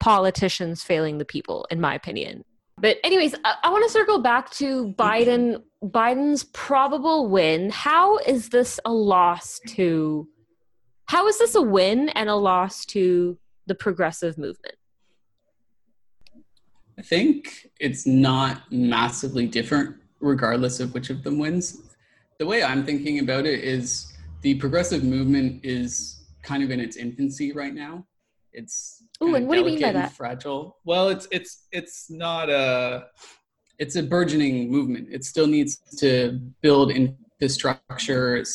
politicians 0.00 0.82
failing 0.82 1.18
the 1.18 1.24
people 1.24 1.66
in 1.70 1.80
my 1.80 1.94
opinion. 1.94 2.44
But 2.78 2.98
anyways 3.04 3.34
i, 3.44 3.54
I 3.62 3.70
want 3.70 3.84
to 3.84 3.90
circle 3.90 4.18
back 4.18 4.50
to 4.54 4.92
biden 4.98 5.62
biden's 5.82 6.42
probable 6.42 7.28
win. 7.28 7.70
How 7.70 8.18
is 8.18 8.48
this 8.48 8.80
a 8.84 8.92
loss 8.92 9.60
to 9.68 10.28
how 11.06 11.28
is 11.28 11.38
this 11.38 11.54
a 11.54 11.62
win 11.62 12.08
and 12.10 12.28
a 12.28 12.34
loss 12.34 12.84
to 12.86 13.38
the 13.66 13.74
progressive 13.74 14.38
movement? 14.38 14.74
I 16.98 17.02
think 17.02 17.68
it's 17.78 18.06
not 18.06 18.62
massively 18.72 19.46
different 19.46 19.96
regardless 20.20 20.80
of 20.80 20.94
which 20.94 21.10
of 21.10 21.22
them 21.22 21.38
wins. 21.38 21.82
The 22.38 22.46
way 22.46 22.62
I'm 22.62 22.84
thinking 22.84 23.18
about 23.18 23.46
it 23.46 23.62
is 23.62 24.12
the 24.42 24.54
progressive 24.54 25.04
movement 25.04 25.64
is 25.64 26.26
kind 26.42 26.62
of 26.62 26.70
in 26.70 26.80
its 26.80 26.96
infancy 26.96 27.52
right 27.52 27.74
now. 27.74 28.06
It's 28.52 29.02
Ooh, 29.22 29.34
and 29.34 29.46
what 29.46 29.56
do 29.56 29.60
you 29.60 29.66
mean 29.66 29.80
by 29.80 29.92
that? 29.92 30.12
Fragile. 30.12 30.78
Well, 30.84 31.08
it's 31.08 31.28
it's 31.30 31.66
it's 31.72 32.10
not 32.10 32.48
a 32.48 33.06
it's 33.78 33.96
a 33.96 34.02
burgeoning 34.02 34.70
movement. 34.70 35.08
It 35.10 35.24
still 35.24 35.46
needs 35.46 35.76
to 35.98 36.40
build 36.62 36.90
infrastructure. 36.90 38.36
It 38.36 38.48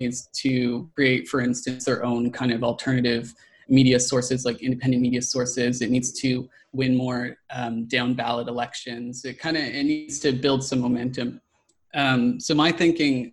needs 0.00 0.28
to 0.42 0.90
create, 0.94 1.28
for 1.28 1.40
instance, 1.40 1.86
their 1.86 2.04
own 2.04 2.30
kind 2.30 2.52
of 2.52 2.62
alternative 2.62 3.32
media 3.68 3.98
sources 3.98 4.44
like 4.44 4.62
independent 4.62 5.02
media 5.02 5.22
sources. 5.22 5.80
It 5.80 5.90
needs 5.90 6.12
to 6.20 6.48
win 6.72 6.96
more 6.96 7.36
um, 7.50 7.86
down 7.86 8.14
ballot 8.14 8.48
elections. 8.48 9.24
It 9.24 9.38
kind 9.38 9.56
of 9.56 9.62
it 9.62 9.84
needs 9.84 10.18
to 10.20 10.32
build 10.32 10.64
some 10.64 10.80
momentum. 10.80 11.40
Um, 11.94 12.40
so 12.40 12.54
my 12.54 12.72
thinking 12.72 13.32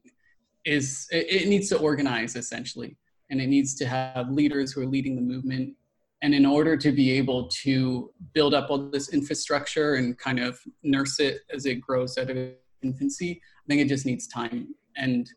is 0.66 1.08
it, 1.12 1.44
it 1.44 1.48
needs 1.48 1.70
to 1.70 1.80
organize 1.80 2.36
essentially, 2.36 2.98
and 3.30 3.42
it 3.42 3.48
needs 3.48 3.74
to 3.76 3.86
have 3.86 4.30
leaders 4.30 4.72
who 4.72 4.82
are 4.82 4.86
leading 4.86 5.16
the 5.16 5.22
movement. 5.22 5.76
And 6.24 6.36
in 6.36 6.46
order 6.46 6.78
to 6.78 6.92
be 6.92 7.12
able 7.14 7.48
to 7.64 8.12
build 8.34 8.54
up 8.54 8.70
all 8.70 8.78
this 8.78 9.12
infrastructure 9.12 9.96
and 9.96 10.16
kind 10.20 10.40
of 10.40 10.60
nurse 10.84 11.20
it 11.20 11.40
as 11.52 11.66
it 11.66 11.82
grows 11.82 12.16
out 12.20 12.30
of 12.30 12.38
infancy, 12.84 13.42
I 13.42 13.68
think 13.68 13.82
it 13.82 13.88
just 13.88 14.06
needs 14.06 14.28
time. 14.28 14.76
And 14.98 15.28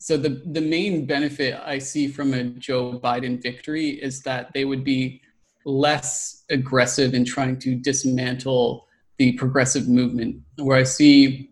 so 0.00 0.16
the 0.16 0.42
the 0.46 0.60
main 0.62 1.04
benefit 1.04 1.60
I 1.62 1.78
see 1.78 2.08
from 2.08 2.32
a 2.32 2.44
Joe 2.44 2.98
Biden 2.98 3.40
victory 3.40 3.90
is 3.90 4.22
that 4.22 4.50
they 4.54 4.64
would 4.64 4.82
be 4.82 5.20
less 5.66 6.44
aggressive 6.50 7.12
in 7.12 7.24
trying 7.24 7.58
to 7.60 7.74
dismantle 7.74 8.86
the 9.18 9.32
progressive 9.32 9.88
movement. 9.88 10.36
Where 10.56 10.78
I 10.78 10.84
see 10.84 11.50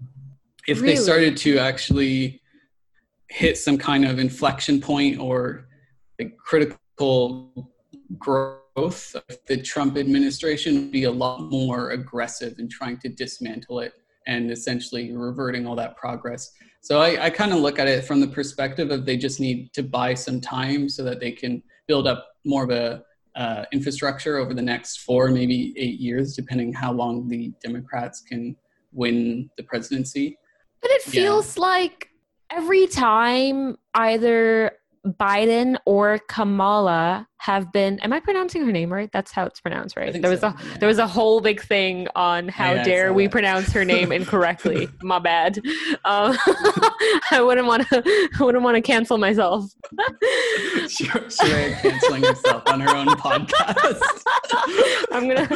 if 0.66 0.81
really? 0.81 0.95
they 0.95 1.01
started 1.01 1.37
to 1.39 1.59
actually 1.59 2.41
hit 3.29 3.59
some 3.59 3.77
kind 3.77 4.07
of 4.07 4.18
inflection 4.18 4.81
point 4.81 5.20
or 5.20 5.68
like 6.18 6.37
critical 6.39 7.70
growth, 8.16 9.14
of 9.14 9.39
the 9.47 9.61
Trump 9.61 9.99
administration 9.99 10.75
would 10.77 10.93
be 10.93 11.05
a 11.05 11.11
lot 11.11 11.43
more 11.51 11.91
aggressive 11.91 12.59
in 12.59 12.68
trying 12.68 12.97
to 12.99 13.09
dismantle 13.09 13.81
it 13.81 13.93
and 14.27 14.51
essentially 14.51 15.14
reverting 15.14 15.66
all 15.66 15.77
that 15.77 15.97
progress. 15.97 16.51
So 16.81 17.01
I, 17.01 17.26
I 17.26 17.31
kind 17.31 17.53
of 17.53 17.59
look 17.59 17.79
at 17.79 17.89
it 17.89 18.05
from 18.05 18.20
the 18.20 18.29
perspective 18.29 18.91
of 18.91 19.05
they 19.05 19.16
just 19.16 19.41
need 19.41 19.72
to 19.74 19.83
buy 19.83 20.14
some 20.14 20.41
time 20.41 20.89
so 20.89 21.03
that 21.05 21.20
they 21.20 21.33
can 21.33 21.62
build 21.87 22.07
up 22.07 22.29
more 22.45 22.64
of 22.64 22.70
a 22.70 23.03
uh, 23.37 23.64
infrastructure 23.72 24.37
over 24.39 24.55
the 24.55 24.62
next 24.62 24.99
four, 24.99 25.29
maybe 25.29 25.74
eight 25.76 26.01
years, 26.01 26.35
depending 26.35 26.72
how 26.72 26.93
long 26.93 27.29
the 27.29 27.53
Democrats 27.62 28.20
can 28.20 28.57
win 28.93 29.49
the 29.57 29.62
presidency. 29.62 30.39
But 30.81 30.91
it 30.93 31.03
feels 31.03 31.57
yeah. 31.57 31.62
like 31.62 32.09
every 32.51 32.87
time 32.87 33.76
either 33.95 34.72
Biden 35.07 35.77
or 35.85 36.19
Kamala 36.29 37.27
have 37.41 37.73
been 37.73 38.01
am 38.01 38.13
I 38.13 38.19
pronouncing 38.19 38.67
her 38.67 38.73
name 38.73 38.93
right? 38.93 39.11
That's 39.13 39.31
how 39.31 39.47
it's 39.47 39.61
pronounced, 39.61 39.97
right? 39.97 40.13
There 40.21 40.31
was 40.31 40.41
so, 40.41 40.49
a 40.49 40.57
yeah. 40.59 40.77
there 40.79 40.89
was 40.89 40.99
a 40.99 41.07
whole 41.07 41.41
big 41.41 41.63
thing 41.63 42.09
on 42.17 42.49
how 42.49 42.73
yeah, 42.73 42.83
dare 42.83 43.13
we 43.13 43.25
that. 43.25 43.33
pronounce 43.33 43.73
her 43.73 43.85
name 43.85 44.11
incorrectly. 44.19 44.89
My 45.03 45.19
bad. 45.19 45.59
Um, 46.05 46.37
I 47.31 47.41
wouldn't 47.41 47.67
want 47.67 47.89
to 47.89 48.31
I 48.39 48.43
wouldn't 48.43 48.65
want 48.65 48.75
to 48.75 48.83
cancel 48.83 49.19
myself. 49.19 49.71
canceling 50.99 52.25
herself 52.25 52.63
on 52.67 52.81
her 52.81 52.95
own 52.95 53.07
podcast. 53.09 54.23
I'm 55.13 55.29
gonna 55.29 55.49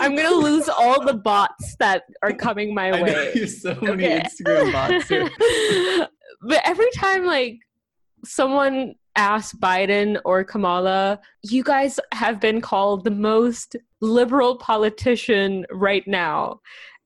I'm 0.00 0.14
gonna 0.14 0.36
lose 0.36 0.68
all 0.68 1.04
the 1.04 1.14
bots 1.14 1.74
that 1.80 2.04
are 2.22 2.32
coming 2.32 2.72
my 2.72 2.90
I 2.90 3.02
way. 3.02 3.32
Know, 3.34 3.44
so 3.46 3.76
many 3.82 4.06
okay. 4.06 4.20
Instagram 4.20 4.72
bots. 4.72 5.08
Here. 5.08 5.28
but 6.42 6.60
every 6.64 6.90
time 6.92 7.24
like 7.24 7.58
someone 8.24 8.94
asked 9.16 9.60
Biden 9.60 10.20
or 10.24 10.44
Kamala, 10.44 11.20
you 11.42 11.62
guys 11.62 11.98
have 12.12 12.40
been 12.40 12.60
called 12.60 13.04
the 13.04 13.10
most 13.10 13.76
liberal 14.00 14.56
politician 14.56 15.66
right 15.70 16.06
now. 16.06 16.60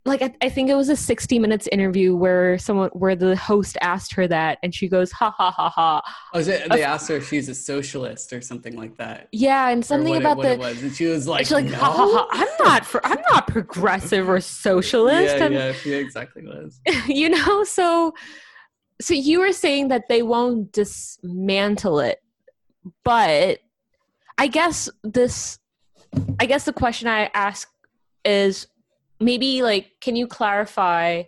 Like 0.06 0.20
I, 0.20 0.34
I, 0.42 0.50
think 0.50 0.68
it 0.68 0.74
was 0.74 0.90
a 0.90 0.96
60 0.96 1.38
minutes 1.38 1.66
interview 1.72 2.14
where 2.14 2.58
someone 2.58 2.90
where 2.90 3.16
the 3.16 3.34
host 3.36 3.78
asked 3.80 4.12
her 4.12 4.28
that 4.28 4.58
and 4.62 4.74
she 4.74 4.86
goes 4.86 5.10
ha 5.10 5.30
ha 5.30 5.50
ha 5.50 5.70
ha. 5.70 6.02
Oh, 6.34 6.40
it, 6.40 6.68
they 6.70 6.82
asked 6.82 7.08
her 7.08 7.16
if 7.16 7.26
she's 7.26 7.48
a 7.48 7.54
socialist 7.54 8.30
or 8.34 8.42
something 8.42 8.76
like 8.76 8.98
that. 8.98 9.28
Yeah, 9.32 9.70
and 9.70 9.82
something 9.82 10.14
about 10.16 10.44
it, 10.44 10.58
the 10.58 10.58
was, 10.58 10.82
and 10.82 10.94
she 10.94 11.06
was 11.06 11.26
like, 11.26 11.46
she's 11.46 11.52
like 11.52 11.64
no? 11.64 11.78
ha 11.78 11.90
ha 11.90 12.06
ha. 12.06 12.28
I'm 12.32 12.66
not 12.66 12.84
for 12.84 13.04
I'm 13.06 13.22
not 13.30 13.46
progressive 13.46 14.28
or 14.28 14.40
socialist. 14.42 15.38
yeah, 15.38 15.48
yeah, 15.48 15.72
she 15.72 15.94
exactly 15.94 16.42
was. 16.42 16.78
you 17.06 17.30
know, 17.30 17.64
so 17.64 18.12
so 19.04 19.14
you 19.14 19.40
were 19.40 19.52
saying 19.52 19.88
that 19.88 20.08
they 20.08 20.22
won't 20.22 20.72
dismantle 20.72 22.00
it 22.00 22.20
but 23.04 23.58
i 24.38 24.46
guess 24.46 24.88
this 25.02 25.58
i 26.40 26.46
guess 26.46 26.64
the 26.64 26.72
question 26.72 27.08
i 27.08 27.30
ask 27.34 27.68
is 28.24 28.66
maybe 29.20 29.62
like 29.62 29.92
can 30.00 30.16
you 30.16 30.26
clarify 30.26 31.22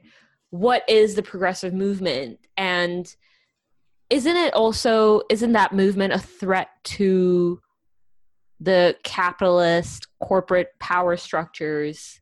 what 0.50 0.82
is 0.88 1.14
the 1.14 1.22
progressive 1.22 1.74
movement? 1.74 2.38
And 2.56 3.14
isn't 4.10 4.36
it 4.36 4.54
also 4.54 5.22
isn't 5.30 5.52
that 5.52 5.72
movement 5.72 6.12
a 6.12 6.18
threat 6.18 6.68
to 6.84 7.60
the 8.60 8.96
capitalist 9.02 10.06
corporate 10.22 10.68
power 10.78 11.16
structures 11.16 12.20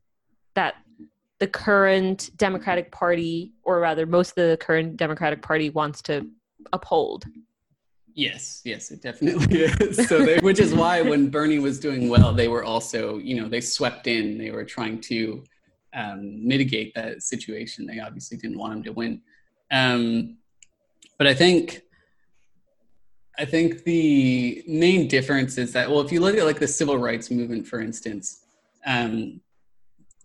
that 0.55 0.75
the 1.39 1.47
current 1.47 2.31
Democratic 2.37 2.91
Party, 2.91 3.53
or 3.63 3.79
rather, 3.79 4.05
most 4.05 4.31
of 4.31 4.49
the 4.49 4.57
current 4.57 4.97
Democratic 4.97 5.41
Party 5.41 5.69
wants 5.69 6.01
to 6.03 6.27
uphold. 6.71 7.25
Yes, 8.13 8.61
yes, 8.63 8.91
it 8.91 9.01
definitely 9.01 9.63
is. 9.63 10.07
So, 10.07 10.25
they, 10.25 10.39
which 10.39 10.59
is 10.59 10.73
why 10.73 11.01
when 11.01 11.29
Bernie 11.29 11.59
was 11.59 11.79
doing 11.79 12.07
well, 12.09 12.33
they 12.33 12.47
were 12.47 12.63
also, 12.63 13.17
you 13.17 13.39
know, 13.39 13.49
they 13.49 13.61
swept 13.61 14.07
in. 14.07 14.37
They 14.37 14.51
were 14.51 14.63
trying 14.63 15.01
to 15.01 15.43
um, 15.93 16.47
mitigate 16.47 16.95
that 16.95 17.21
situation. 17.21 17.85
They 17.85 17.99
obviously 17.99 18.37
didn't 18.37 18.57
want 18.57 18.73
him 18.73 18.83
to 18.83 18.93
win. 18.93 19.21
Um, 19.71 20.37
but 21.17 21.27
I 21.27 21.33
think, 21.33 21.81
I 23.37 23.43
think 23.43 23.83
the 23.83 24.63
main 24.67 25.09
difference 25.09 25.57
is 25.57 25.73
that, 25.73 25.89
well, 25.89 25.99
if 25.99 26.11
you 26.11 26.21
look 26.21 26.37
at 26.37 26.45
like 26.45 26.59
the 26.59 26.67
civil 26.67 26.97
rights 26.97 27.29
movement, 27.29 27.67
for 27.67 27.81
instance, 27.81 28.45
um, 28.85 29.41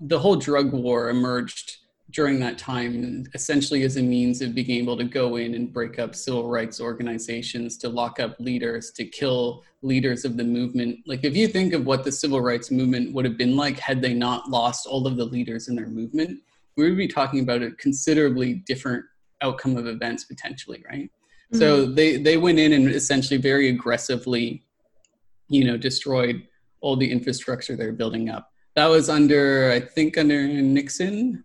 the 0.01 0.19
whole 0.19 0.37
drug 0.37 0.73
war 0.73 1.11
emerged 1.11 1.77
during 2.11 2.41
that 2.41 2.59
time 2.59 3.25
essentially 3.35 3.85
as 3.85 3.97
a 3.97 4.03
means 4.03 4.43
of 4.43 4.55
being 4.55 4.71
able 4.71 4.97
to 4.97 5.05
go 5.05 5.37
in 5.37 5.55
and 5.55 5.73
break 5.73 5.99
up 5.99 6.15
civil 6.15 6.49
rights 6.49 6.81
organizations 6.81 7.77
to 7.77 7.89
lock 7.89 8.19
up 8.19 8.35
leaders 8.41 8.91
to 8.91 9.05
kill 9.05 9.63
leaders 9.83 10.25
of 10.25 10.37
the 10.37 10.43
movement. 10.43 10.99
Like 11.07 11.25
if 11.25 11.37
you 11.37 11.47
think 11.47 11.73
of 11.73 11.87
what 11.87 12.03
the 12.03 12.11
civil 12.11 12.41
rights 12.41 12.71
movement 12.71 13.15
would 13.15 13.25
have 13.25 13.39
been 13.39 13.57
like 13.57 13.79
had 13.79 14.03
they 14.03 14.13
not 14.13 14.51
lost 14.51 14.87
all 14.87 15.07
of 15.07 15.17
the 15.17 15.25
leaders 15.25 15.69
in 15.69 15.77
their 15.77 15.89
movement 15.89 16.41
we 16.77 16.89
would 16.89 16.97
be 16.97 17.09
talking 17.09 17.41
about 17.41 17.63
a 17.63 17.71
considerably 17.73 18.55
different 18.55 19.05
outcome 19.43 19.77
of 19.77 19.87
events 19.87 20.25
potentially 20.25 20.83
right? 20.89 21.11
Mm-hmm. 21.53 21.59
so 21.59 21.87
they 21.87 22.17
they 22.17 22.37
went 22.37 22.59
in 22.59 22.73
and 22.73 22.89
essentially 22.91 23.39
very 23.39 23.69
aggressively 23.69 24.63
you 25.49 25.65
know 25.65 25.77
destroyed 25.77 26.47
all 26.81 26.97
the 26.97 27.11
infrastructure 27.11 27.77
they're 27.77 27.93
building 27.93 28.31
up 28.31 28.50
that 28.77 28.87
was 28.87 29.09
under, 29.09 29.71
I 29.73 29.81
think, 29.81 30.17
under 30.17 30.47
Nixon. 30.47 31.45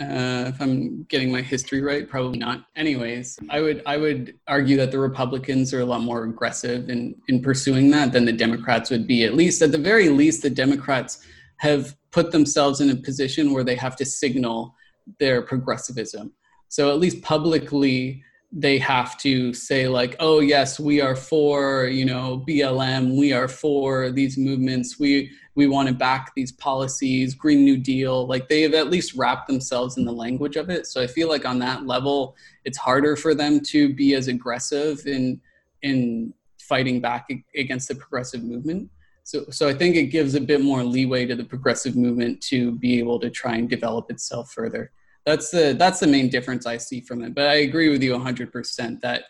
Uh, 0.00 0.46
if 0.48 0.60
I'm 0.62 1.02
getting 1.04 1.30
my 1.30 1.42
history 1.42 1.82
right, 1.82 2.08
probably 2.08 2.38
not. 2.38 2.64
Anyways, 2.74 3.38
I 3.50 3.60
would 3.60 3.82
I 3.84 3.98
would 3.98 4.38
argue 4.48 4.78
that 4.78 4.90
the 4.90 4.98
Republicans 4.98 5.74
are 5.74 5.80
a 5.80 5.84
lot 5.84 6.00
more 6.00 6.24
aggressive 6.24 6.88
in 6.88 7.14
in 7.28 7.42
pursuing 7.42 7.90
that 7.90 8.12
than 8.12 8.24
the 8.24 8.32
Democrats 8.32 8.88
would 8.90 9.06
be. 9.06 9.24
At 9.24 9.34
least, 9.34 9.60
at 9.60 9.72
the 9.72 9.78
very 9.78 10.08
least, 10.08 10.40
the 10.40 10.48
Democrats 10.48 11.22
have 11.58 11.94
put 12.12 12.32
themselves 12.32 12.80
in 12.80 12.88
a 12.88 12.96
position 12.96 13.52
where 13.52 13.62
they 13.62 13.74
have 13.74 13.94
to 13.96 14.06
signal 14.06 14.74
their 15.18 15.42
progressivism. 15.42 16.32
So 16.68 16.90
at 16.90 16.98
least 16.98 17.20
publicly, 17.20 18.22
they 18.52 18.78
have 18.78 19.16
to 19.16 19.54
say 19.54 19.86
like 19.86 20.16
oh 20.18 20.40
yes 20.40 20.80
we 20.80 21.00
are 21.00 21.14
for 21.14 21.86
you 21.86 22.04
know 22.04 22.44
blm 22.48 23.16
we 23.16 23.32
are 23.32 23.46
for 23.46 24.10
these 24.10 24.36
movements. 24.36 24.98
We 24.98 25.30
we 25.54 25.66
want 25.66 25.88
to 25.88 25.94
back 25.94 26.32
these 26.34 26.52
policies 26.52 27.34
green 27.34 27.64
new 27.64 27.76
deal. 27.76 28.26
Like 28.26 28.48
they've 28.48 28.72
at 28.74 28.90
least 28.90 29.14
wrapped 29.14 29.46
themselves 29.46 29.98
in 29.98 30.04
the 30.04 30.12
language 30.12 30.56
of 30.56 30.70
it. 30.70 30.86
So 30.86 31.00
i 31.00 31.06
feel 31.06 31.28
like 31.28 31.46
on 31.46 31.58
that 31.60 31.86
level 31.86 32.36
it's 32.64 32.78
harder 32.78 33.14
for 33.14 33.34
them 33.34 33.60
to 33.66 33.94
be 33.94 34.14
as 34.14 34.26
aggressive 34.28 35.06
in 35.06 35.40
in 35.82 36.34
fighting 36.60 37.00
back 37.00 37.28
against 37.54 37.88
the 37.88 37.94
progressive 37.94 38.42
movement. 38.42 38.90
So 39.22 39.44
so 39.50 39.68
i 39.68 39.74
think 39.74 39.94
it 39.94 40.06
gives 40.06 40.34
a 40.34 40.40
bit 40.40 40.60
more 40.60 40.82
leeway 40.82 41.24
to 41.26 41.36
the 41.36 41.44
progressive 41.44 41.94
movement 41.94 42.40
to 42.42 42.72
be 42.72 42.98
able 42.98 43.20
to 43.20 43.30
try 43.30 43.54
and 43.56 43.70
develop 43.70 44.10
itself 44.10 44.50
further 44.50 44.90
that's 45.26 45.50
the 45.50 45.74
that's 45.78 46.00
the 46.00 46.06
main 46.06 46.28
difference 46.28 46.66
I 46.66 46.76
see 46.76 47.00
from 47.00 47.22
it. 47.22 47.34
But 47.34 47.48
I 47.48 47.56
agree 47.56 47.88
with 47.90 48.02
you 48.02 48.12
100% 48.12 49.00
that 49.00 49.24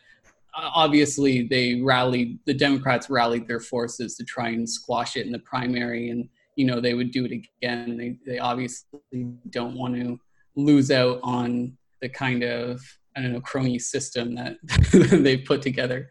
uh, 0.55 0.70
obviously 0.74 1.47
they 1.47 1.80
rallied 1.82 2.38
the 2.47 2.55
Democrats 2.55 3.11
rallied 3.11 3.47
their 3.47 3.61
forces 3.61 4.16
to 4.16 4.24
try 4.24 4.49
and 4.49 4.68
squash 4.68 5.16
it 5.16 5.26
in 5.26 5.32
the 5.32 5.38
primary, 5.41 6.11
and 6.11 6.28
you 6.57 6.66
know 6.66 6.80
they 6.80 6.95
would 6.95 7.11
do 7.11 7.24
it 7.24 7.32
again. 7.32 7.97
They 7.97 8.16
they 8.26 8.38
obviously 8.38 9.01
don't 9.51 9.76
want 9.76 9.97
to 9.97 10.18
lose 10.57 10.91
out 10.91 11.20
on 11.22 11.76
the 12.01 12.09
kind 12.09 12.43
of 12.43 12.80
I 13.16 13.22
don't 13.22 13.32
know 13.32 13.41
crony 13.41 13.78
system 13.78 14.34
that 14.36 14.57
they've 15.22 15.45
put 15.45 15.62
together. 15.62 16.09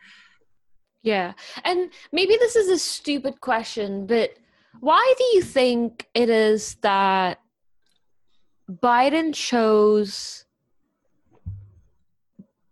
Yeah, 1.02 1.34
and 1.64 1.90
maybe 2.12 2.36
this 2.38 2.56
is 2.56 2.70
a 2.70 2.78
stupid 2.78 3.40
question, 3.40 4.06
but 4.06 4.32
why 4.82 5.14
do 5.18 5.24
you 5.34 5.42
think 5.42 6.08
it 6.14 6.30
is 6.30 6.76
that 6.82 7.40
Biden 8.70 9.34
chose 9.34 10.46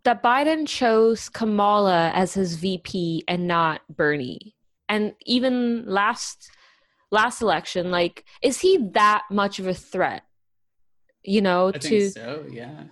that 0.04 0.24
Biden 0.24 0.68
chose 0.68 1.28
Kamala 1.28 2.12
as 2.14 2.34
his 2.34 2.56
VP 2.56 3.24
and 3.28 3.48
not 3.48 3.82
Bernie. 3.90 4.56
And 4.88 5.14
even 5.26 5.86
last 5.86 6.50
last 7.12 7.42
election, 7.42 7.92
like, 7.92 8.24
is 8.42 8.62
he 8.62 8.78
that 8.94 9.24
much 9.32 9.60
of 9.60 9.68
a 9.68 9.74
threat? 9.74 10.24
You 11.24 11.42
know, 11.42 11.70
I 11.70 11.78
to 11.78 12.10
so, 12.10 12.46
yeah. 12.50 12.84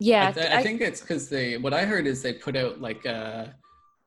Yeah, 0.00 0.28
I, 0.28 0.32
th- 0.32 0.50
I, 0.50 0.58
I 0.58 0.62
think 0.62 0.80
it's 0.80 1.00
because 1.00 1.28
they. 1.28 1.56
What 1.56 1.72
I 1.72 1.84
heard 1.84 2.06
is 2.06 2.22
they 2.22 2.34
put 2.34 2.56
out 2.56 2.80
like 2.80 3.04
a. 3.06 3.54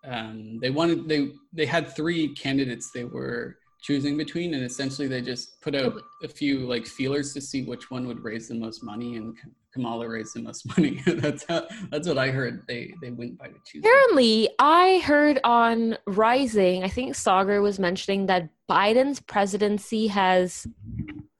Um, 0.03 0.59
they 0.61 0.69
wanted 0.69 1.07
they 1.07 1.31
they 1.53 1.65
had 1.65 1.95
three 1.95 2.33
candidates 2.33 2.91
they 2.93 3.03
were 3.03 3.57
choosing 3.81 4.15
between 4.15 4.53
and 4.53 4.63
essentially 4.63 5.07
they 5.07 5.21
just 5.21 5.59
put 5.61 5.75
out 5.75 5.99
a 6.23 6.27
few 6.27 6.67
like 6.67 6.85
feelers 6.85 7.33
to 7.33 7.41
see 7.41 7.63
which 7.63 7.89
one 7.89 8.07
would 8.07 8.23
raise 8.23 8.47
the 8.47 8.53
most 8.53 8.83
money 8.83 9.17
and 9.17 9.35
Kamala 9.73 10.07
raised 10.07 10.35
the 10.35 10.41
most 10.41 10.65
money. 10.77 11.01
that's 11.05 11.45
how, 11.47 11.65
that's 11.89 12.07
what 12.07 12.17
I 12.17 12.29
heard. 12.29 12.63
They 12.67 12.93
they 13.01 13.11
went 13.11 13.37
by 13.37 13.47
the 13.47 13.55
choosing. 13.65 13.81
Apparently, 13.89 14.49
I 14.59 15.01
heard 15.05 15.39
on 15.43 15.97
Rising. 16.07 16.83
I 16.83 16.89
think 16.89 17.15
Saagar 17.15 17.61
was 17.61 17.79
mentioning 17.79 18.25
that 18.27 18.49
Biden's 18.69 19.19
presidency 19.19 20.07
has 20.07 20.67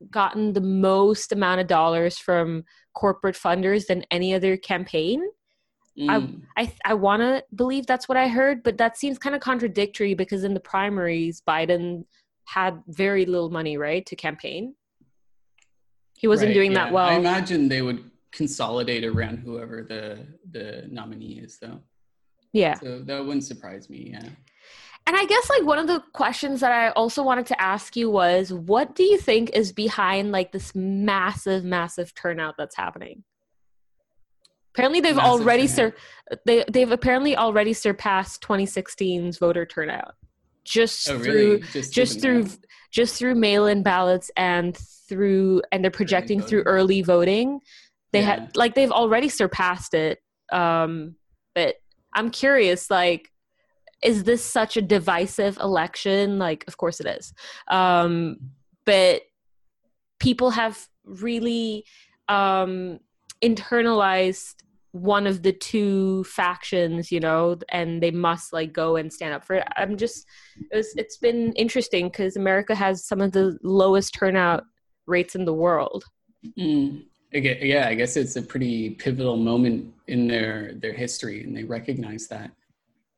gotten 0.10 0.54
the 0.54 0.62
most 0.62 1.32
amount 1.32 1.62
of 1.62 1.68
dollars 1.68 2.18
from 2.18 2.64
corporate 2.94 3.36
funders 3.36 3.88
than 3.88 4.04
any 4.12 4.34
other 4.34 4.58
campaign. 4.58 5.24
Mm. 6.00 6.42
I 6.56 6.62
I, 6.64 6.74
I 6.86 6.94
want 6.94 7.22
to 7.22 7.44
believe 7.54 7.86
that's 7.86 8.08
what 8.08 8.18
I 8.18 8.28
heard, 8.28 8.64
but 8.64 8.78
that 8.78 8.98
seems 8.98 9.18
kind 9.18 9.36
of 9.36 9.42
contradictory 9.42 10.14
because 10.14 10.44
in 10.44 10.54
the 10.54 10.60
primaries, 10.60 11.42
Biden 11.46 12.06
had 12.54 12.84
very 12.88 13.26
little 13.26 13.50
money, 13.50 13.78
right, 13.78 14.06
to 14.06 14.16
campaign. 14.16 14.76
He 16.18 16.28
wasn't 16.28 16.50
right, 16.50 16.54
doing 16.54 16.72
yeah. 16.74 16.86
that 16.86 16.94
well. 16.94 17.08
I 17.08 17.14
imagine 17.14 17.70
they 17.70 17.82
would 17.82 18.04
consolidate 18.32 19.06
around 19.06 19.38
whoever 19.38 19.84
the 19.84 20.28
the 20.52 20.86
nominee 20.90 21.40
is, 21.40 21.58
though. 21.60 21.80
Yeah. 22.52 22.74
So 22.76 23.00
that 23.00 23.26
wouldn't 23.26 23.46
surprise 23.46 23.90
me. 23.90 24.10
Yeah. 24.12 24.28
And 25.08 25.16
I 25.16 25.26
guess 25.26 25.50
like 25.50 25.64
one 25.64 25.80
of 25.80 25.88
the 25.88 26.04
questions 26.14 26.60
that 26.60 26.72
I 26.72 26.90
also 26.90 27.24
wanted 27.24 27.48
to 27.48 27.62
ask 27.62 27.96
you 27.96 28.12
was 28.12 28.54
what 28.54 28.96
do 28.96 29.04
you 29.04 29.18
think 29.18 29.50
is 29.52 29.72
behind 29.72 30.32
like 30.32 30.52
this 30.52 30.76
massive 30.76 31.64
massive 31.64 32.14
turnout 32.14 32.56
that's 32.58 32.76
happening? 32.76 33.24
Apparently 34.76 35.00
they've 35.00 35.16
Massive 35.16 35.42
already 35.42 35.68
sur- 35.68 35.96
they 36.46 36.66
they've 36.70 36.92
apparently 36.92 37.36
already 37.36 37.74
surpassed 37.74 38.44
2016's 38.44 39.38
voter 39.38 39.66
turnout. 39.66 40.16
Just 40.64 41.10
Oh, 41.10 41.18
through 41.20 41.60
really? 41.60 41.64
just 41.92 42.22
through 42.22 42.48
just 42.92 43.18
through 43.18 43.36
mail-in 43.36 43.84
ballots 43.84 44.30
and 44.36 44.78
through 45.08 45.62
and 45.72 45.84
they're 45.84 45.92
projecting 45.92 46.42
through 46.42 46.64
early 46.64 47.02
voting. 47.02 47.60
They 48.12 48.20
Yeah. 48.20 48.26
had 48.26 48.58
like 48.58 48.76
they've 48.76 48.92
already 48.92 49.30
surpassed 49.30 49.94
it 49.94 50.20
um 50.52 51.16
but 51.56 51.76
i'm 52.14 52.30
curious 52.30 52.90
like 52.90 53.30
is 54.04 54.24
this 54.26 54.44
such 54.44 54.76
a 54.78 54.82
divisive 54.82 55.58
election? 55.60 56.38
Like 56.40 56.66
of 56.68 56.76
course 56.76 57.00
it 57.00 57.06
is. 57.08 57.34
Um 57.68 58.38
but 58.86 59.22
people 60.20 60.50
have 60.52 60.88
really 61.06 61.86
um 62.28 63.00
internalized 63.44 64.56
one 64.92 65.26
of 65.26 65.42
the 65.42 65.54
two 65.54 66.24
factions 66.26 67.12
you 67.12 67.20
know 67.20 67.58
and 67.70 68.04
they 68.04 68.12
must 68.12 68.52
like 68.52 68.74
go 68.74 68.98
and 68.98 69.12
stand 69.12 69.34
up 69.34 69.46
for 69.46 69.56
it 69.56 69.68
i'm 69.78 69.96
just 69.96 70.26
it 70.70 70.76
was, 70.76 70.94
it's 70.98 71.18
been 71.18 71.54
interesting 71.54 72.08
because 72.08 72.36
america 72.36 72.76
has 72.76 73.06
some 73.06 73.22
of 73.22 73.32
the 73.32 73.58
lowest 73.64 74.14
turnout 74.14 74.64
rates 75.08 75.34
in 75.34 75.46
the 75.46 75.54
world 75.54 76.04
Mm. 76.58 77.04
Yeah, 77.34 77.88
I 77.88 77.96
guess 77.96 78.18
it's 78.18 78.36
a 78.36 78.42
pretty 78.42 78.92
pivotal 78.92 79.38
moment 79.38 79.94
in 80.08 80.28
their 80.28 80.74
their 80.74 80.94
history, 80.94 81.44
and 81.44 81.56
they 81.56 81.64
recognize 81.64 82.28
that. 82.28 82.52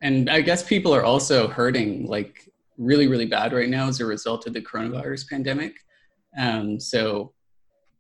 And 0.02 0.30
I 0.30 0.42
guess 0.42 0.62
people 0.64 0.94
are 0.94 1.04
also 1.04 1.48
hurting 1.48 2.06
like 2.06 2.48
really, 2.78 3.08
really 3.08 3.26
bad 3.26 3.54
right 3.54 3.70
now 3.70 3.88
as 3.88 4.00
a 4.02 4.06
result 4.06 4.46
of 4.46 4.54
the 4.54 4.62
coronavirus 4.62 5.30
pandemic. 5.30 5.78
Um, 6.38 6.80
so, 6.80 7.34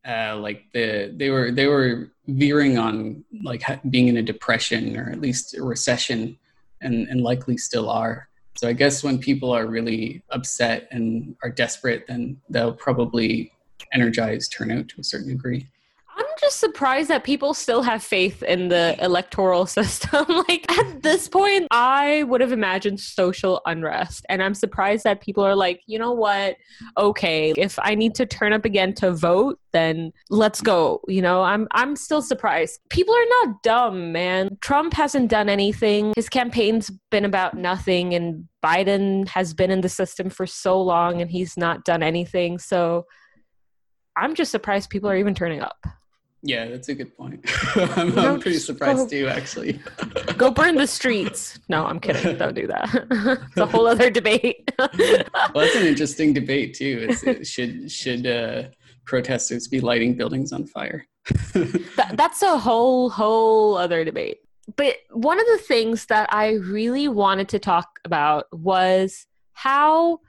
uh, 0.08 0.38
like 0.38 0.66
the 0.74 1.14
they 1.16 1.30
were 1.30 1.52
they 1.52 1.68
were 1.68 2.12
veering 2.28 2.78
on 2.78 3.24
like 3.44 3.64
being 3.90 4.08
in 4.08 4.18
a 4.18 4.24
depression 4.24 4.98
or 4.98 5.10
at 5.10 5.22
least 5.22 5.56
a 5.56 5.64
recession, 5.64 6.38
and 6.82 7.08
and 7.08 7.22
likely 7.22 7.58
still 7.58 7.90
are. 7.90 8.28
So 8.56 8.68
I 8.68 8.74
guess 8.74 9.04
when 9.04 9.18
people 9.18 9.52
are 9.52 9.66
really 9.66 10.24
upset 10.30 10.88
and 10.92 11.36
are 11.44 11.50
desperate, 11.50 12.06
then 12.08 12.38
they'll 12.50 12.74
probably 12.74 13.52
energize 13.94 14.48
turnout 14.48 14.90
to 14.90 15.02
a 15.02 15.04
certain 15.04 15.30
degree. 15.30 15.68
Just 16.44 16.60
surprised 16.60 17.10
that 17.10 17.24
people 17.24 17.54
still 17.54 17.84
have 17.84 18.04
faith 18.04 18.44
in 18.44 18.68
the 18.68 18.98
electoral 19.00 19.66
system. 19.80 20.26
like 20.50 20.70
at 20.78 21.02
this 21.02 21.30
point, 21.30 21.68
I 21.72 22.24
would 22.24 22.42
have 22.42 22.52
imagined 22.52 23.00
social 23.00 23.62
unrest. 23.66 24.26
And 24.28 24.44
I'm 24.44 24.54
surprised 24.54 25.06
that 25.06 25.22
people 25.22 25.46
are 25.46 25.56
like, 25.56 25.82
you 25.88 25.98
know 25.98 26.12
what? 26.12 26.58
Okay, 26.98 27.54
if 27.56 27.80
I 27.82 27.96
need 27.96 28.14
to 28.16 28.26
turn 28.26 28.52
up 28.52 28.66
again 28.66 28.94
to 28.96 29.14
vote, 29.14 29.58
then 29.72 30.12
let's 30.30 30.60
go. 30.60 31.00
You 31.08 31.22
know, 31.22 31.44
I'm 31.44 31.66
I'm 31.72 31.96
still 31.96 32.22
surprised. 32.22 32.82
People 32.90 33.16
are 33.16 33.46
not 33.46 33.64
dumb, 33.64 34.12
man. 34.12 34.58
Trump 34.60 34.94
hasn't 34.96 35.30
done 35.30 35.48
anything. 35.48 36.12
His 36.18 36.28
campaign's 36.28 36.92
been 37.10 37.24
about 37.24 37.56
nothing 37.56 38.14
and 38.14 38.50
Biden 38.62 39.30
has 39.30 39.54
been 39.54 39.72
in 39.72 39.80
the 39.80 39.88
system 39.88 40.30
for 40.30 40.46
so 40.46 40.82
long 40.82 41.22
and 41.22 41.32
he's 41.32 41.56
not 41.56 41.86
done 41.86 42.04
anything. 42.04 42.60
So 42.60 43.06
I'm 44.18 44.36
just 44.36 44.52
surprised 44.52 44.90
people 44.90 45.10
are 45.10 45.16
even 45.16 45.36
turning 45.36 45.62
up. 45.62 45.78
Yeah, 46.46 46.68
that's 46.68 46.90
a 46.90 46.94
good 46.94 47.16
point. 47.16 47.46
I'm, 47.76 48.20
I'm 48.20 48.40
pretty 48.42 48.58
surprised 48.60 48.98
go- 48.98 49.08
too, 49.08 49.28
actually. 49.30 49.80
Go 50.38 50.52
burn 50.52 50.76
the 50.76 50.86
streets. 50.88 51.58
No, 51.70 51.86
I'm 51.86 52.00
kidding. 52.02 52.38
Don't 52.38 52.54
do 52.54 52.68
that. 52.68 52.90
it's 53.48 53.58
a 53.58 53.66
whole 53.66 53.88
other 53.88 54.10
debate. 54.10 54.70
well, 54.78 54.90
that's 55.54 55.76
an 55.76 55.86
interesting 55.88 56.34
debate 56.34 56.74
too. 56.74 57.08
It, 57.10 57.48
should 57.48 57.90
should 57.90 58.28
uh, 58.28 58.64
protesters 59.06 59.70
be 59.70 59.80
lighting 59.80 60.16
buildings 60.16 60.52
on 60.52 60.66
fire? 60.68 61.06
That- 61.54 62.16
that's 62.16 62.42
a 62.42 62.58
whole 62.58 63.10
whole 63.10 63.78
other 63.78 64.04
debate. 64.04 64.40
But 64.76 64.98
one 65.12 65.40
of 65.40 65.46
the 65.48 65.58
things 65.60 66.08
that 66.08 66.28
I 66.34 66.54
really 66.54 67.08
wanted 67.08 67.48
to 67.50 67.60
talk 67.60 68.00
about 68.04 68.48
was 68.52 69.28
how 69.54 70.20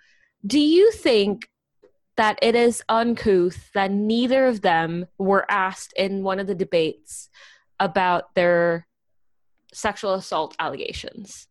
do 0.46 0.60
you 0.60 0.92
think 0.92 1.48
that 2.16 2.38
it 2.42 2.54
is 2.54 2.82
uncouth 2.88 3.72
that 3.72 3.90
neither 3.90 4.46
of 4.46 4.62
them 4.62 5.06
were 5.18 5.50
asked 5.50 5.92
in 5.96 6.22
one 6.22 6.38
of 6.38 6.46
the 6.46 6.54
debates 6.54 7.28
about 7.80 8.34
their 8.34 8.86
sexual 9.72 10.14
assault 10.14 10.54
allegations? 10.58 11.48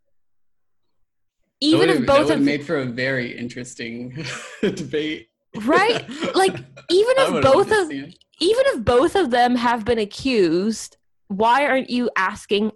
Even 1.60 1.90
if 1.90 2.06
both 2.06 2.30
of 2.30 2.42
made 2.42 2.66
for 2.66 2.78
a 2.78 2.86
very 2.86 3.38
interesting 3.38 4.26
debate, 4.62 5.30
Right? 5.56 6.10
Like, 6.36 6.54
even 6.90 7.16
if 7.18 7.44
both 7.44 7.72
of 7.72 7.92
even 7.92 8.16
if 8.40 8.84
both 8.84 9.16
of 9.16 9.30
them 9.30 9.56
have 9.56 9.86
been 9.86 10.00
accused, 10.00 10.98
why 11.28 11.68
aren't 11.68 11.92
you 11.92 12.10
asking 12.18 12.72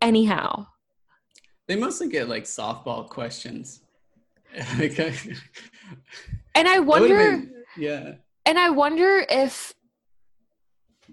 anyhow? 0.00 0.66
they 1.66 1.76
mostly 1.76 2.08
get 2.08 2.28
like 2.28 2.44
softball 2.44 3.08
questions. 3.08 3.80
And 6.54 6.68
I 6.68 6.78
wonder 6.80 7.16
been- 7.16 7.64
yeah. 7.76 8.14
and 8.46 8.58
I 8.58 8.70
wonder 8.70 9.24
if 9.28 9.74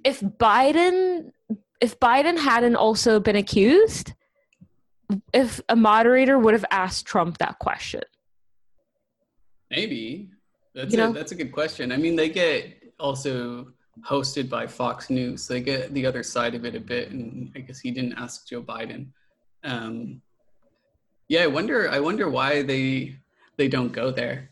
if 0.04 0.20
Biden 0.22 1.32
if 1.80 2.00
Biden 2.00 2.38
hadn't 2.38 2.76
also 2.76 3.20
been 3.20 3.36
accused, 3.36 4.14
if 5.34 5.60
a 5.68 5.76
moderator 5.76 6.38
would 6.38 6.54
have 6.54 6.66
asked 6.72 7.06
Trump 7.06 7.40
that 7.40 7.60
question. 7.60 8.02
Maybe 9.70 10.30
that's 10.76 10.94
You 10.94 11.04
a 11.04 11.12
that's 11.14 11.32
a 11.32 11.36
good 11.36 11.52
question. 11.52 11.92
I 11.92 11.98
mean, 11.98 12.16
they 12.16 12.30
get 12.30 12.94
also 13.00 13.68
hosted 14.08 14.50
by 14.50 14.68
Fox 14.68 15.10
News. 15.10 15.44
So 15.44 15.54
they 15.54 15.62
get 15.62 15.94
the 15.94 16.06
other 16.06 16.24
side 16.24 16.56
of 16.56 16.66
it 16.66 16.76
a 16.76 16.80
bit, 16.80 17.12
and 17.12 17.52
I 17.56 17.60
guess 17.60 17.80
he 17.80 17.92
didn't 17.92 18.14
ask 18.14 18.48
Joe 18.48 18.62
Biden. 18.62 19.08
Um, 19.64 20.22
yeah, 21.28 21.44
I 21.44 21.48
wonder. 21.48 21.90
I 21.90 22.00
wonder 22.00 22.30
why 22.30 22.62
they 22.62 23.16
they 23.58 23.68
don't 23.68 23.92
go 23.92 24.12
there. 24.12 24.50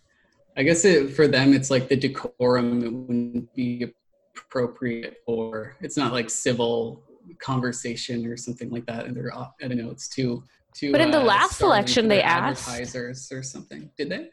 I 0.60 0.64
guess 0.64 0.84
it, 0.84 1.14
for 1.14 1.26
them, 1.26 1.54
it's 1.54 1.72
like 1.72 1.88
the 1.88 1.96
decorum 1.96 2.84
it 2.84 2.92
wouldn't 2.92 3.56
be 3.56 3.94
appropriate, 4.36 5.20
or 5.26 5.78
it's 5.80 5.96
not 5.96 6.12
like 6.12 6.30
civil 6.30 7.02
conversation 7.40 8.26
or 8.26 8.36
something 8.36 8.70
like 8.70 8.86
that. 8.88 9.06
And 9.06 9.16
they're 9.16 9.34
I 9.34 9.48
don't 9.62 9.78
know. 9.78 9.90
It's 9.90 10.10
too 10.10 10.44
too. 10.76 10.92
But 10.92 11.00
in 11.00 11.12
the 11.12 11.22
uh, 11.22 11.24
last 11.24 11.62
election, 11.62 12.10
they 12.10 12.22
asked- 12.22 12.68
advertisers 12.68 13.32
or 13.32 13.42
something. 13.42 13.90
Did 13.98 14.10
they? 14.10 14.30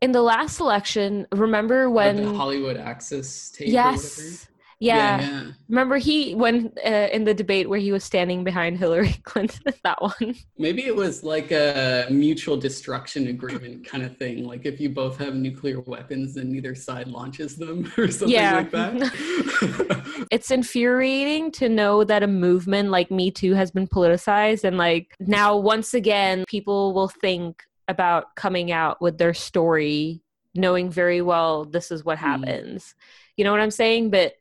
In 0.00 0.12
the 0.12 0.22
last 0.22 0.60
election, 0.60 1.26
remember 1.32 1.90
When 1.90 2.16
the 2.16 2.34
Hollywood 2.34 2.78
Access 2.78 3.50
tape? 3.50 3.68
Yes. 3.68 4.48
Yeah. 4.78 5.20
yeah. 5.20 5.42
Remember 5.70 5.96
he 5.96 6.34
when 6.34 6.70
uh, 6.84 7.08
in 7.10 7.24
the 7.24 7.32
debate 7.32 7.66
where 7.68 7.78
he 7.78 7.92
was 7.92 8.04
standing 8.04 8.44
behind 8.44 8.76
Hillary 8.78 9.14
Clinton 9.22 9.72
that 9.84 10.00
one. 10.02 10.34
Maybe 10.58 10.84
it 10.84 10.94
was 10.94 11.22
like 11.24 11.50
a 11.50 12.06
mutual 12.10 12.58
destruction 12.58 13.28
agreement 13.28 13.86
kind 13.86 14.04
of 14.04 14.16
thing. 14.18 14.44
Like 14.44 14.66
if 14.66 14.78
you 14.78 14.90
both 14.90 15.16
have 15.18 15.34
nuclear 15.34 15.80
weapons, 15.80 16.34
then 16.34 16.52
neither 16.52 16.74
side 16.74 17.08
launches 17.08 17.56
them 17.56 17.90
or 17.98 18.08
something 18.08 18.28
Yeah. 18.28 18.54
like 18.56 18.70
that. 18.72 20.26
it's 20.30 20.50
infuriating 20.50 21.52
to 21.52 21.68
know 21.68 22.04
that 22.04 22.22
a 22.22 22.26
movement 22.26 22.90
like 22.90 23.10
Me 23.10 23.30
Too 23.30 23.54
has 23.54 23.70
been 23.70 23.88
politicized 23.88 24.64
and 24.64 24.76
like 24.76 25.14
now 25.20 25.56
once 25.56 25.94
again 25.94 26.44
people 26.48 26.92
will 26.92 27.08
think 27.08 27.62
about 27.88 28.34
coming 28.36 28.72
out 28.72 29.00
with 29.00 29.16
their 29.16 29.32
story 29.32 30.20
knowing 30.54 30.90
very 30.90 31.22
well 31.22 31.64
this 31.64 31.90
is 31.90 32.04
what 32.04 32.18
Hmm. 32.18 32.24
happens. 32.26 32.94
You 33.36 33.44
know 33.44 33.52
what 33.52 33.60
I'm 33.60 33.70
saying? 33.70 34.10
But 34.10 34.32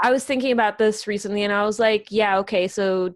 I 0.00 0.12
was 0.12 0.24
thinking 0.24 0.52
about 0.52 0.78
this 0.78 1.06
recently 1.06 1.42
and 1.42 1.52
I 1.52 1.64
was 1.64 1.78
like, 1.78 2.08
yeah, 2.10 2.38
okay, 2.38 2.68
so 2.68 3.14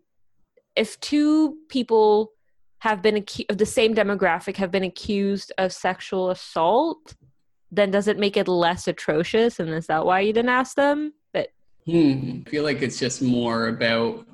if 0.75 0.99
two 1.01 1.59
people 1.69 2.33
have 2.79 3.03
been 3.03 3.17
acu- 3.17 3.49
of 3.51 3.59
the 3.59 3.67
same 3.67 3.95
demographic 3.95 4.57
have 4.57 4.73
been 4.73 4.83
accused 4.83 5.53
of 5.59 5.73
sexual 5.73 6.31
assault, 6.31 7.15
then 7.71 7.91
does 7.91 8.09
it 8.09 8.19
make 8.19 8.37
it 8.37 8.49
less 8.49 8.89
atrocious? 8.89 9.61
And 9.61 9.71
is 9.71 9.87
that 9.87 10.05
why 10.05 10.21
you 10.21 10.33
didn't 10.33 10.51
ask 10.51 10.75
them? 10.77 11.13
But 11.33 11.51
Hmm. 11.87 12.41
I 12.47 12.51
feel 12.51 12.65
like 12.65 12.83
it's 12.83 12.99
just 12.99 13.23
more 13.23 13.69
about 13.69 14.27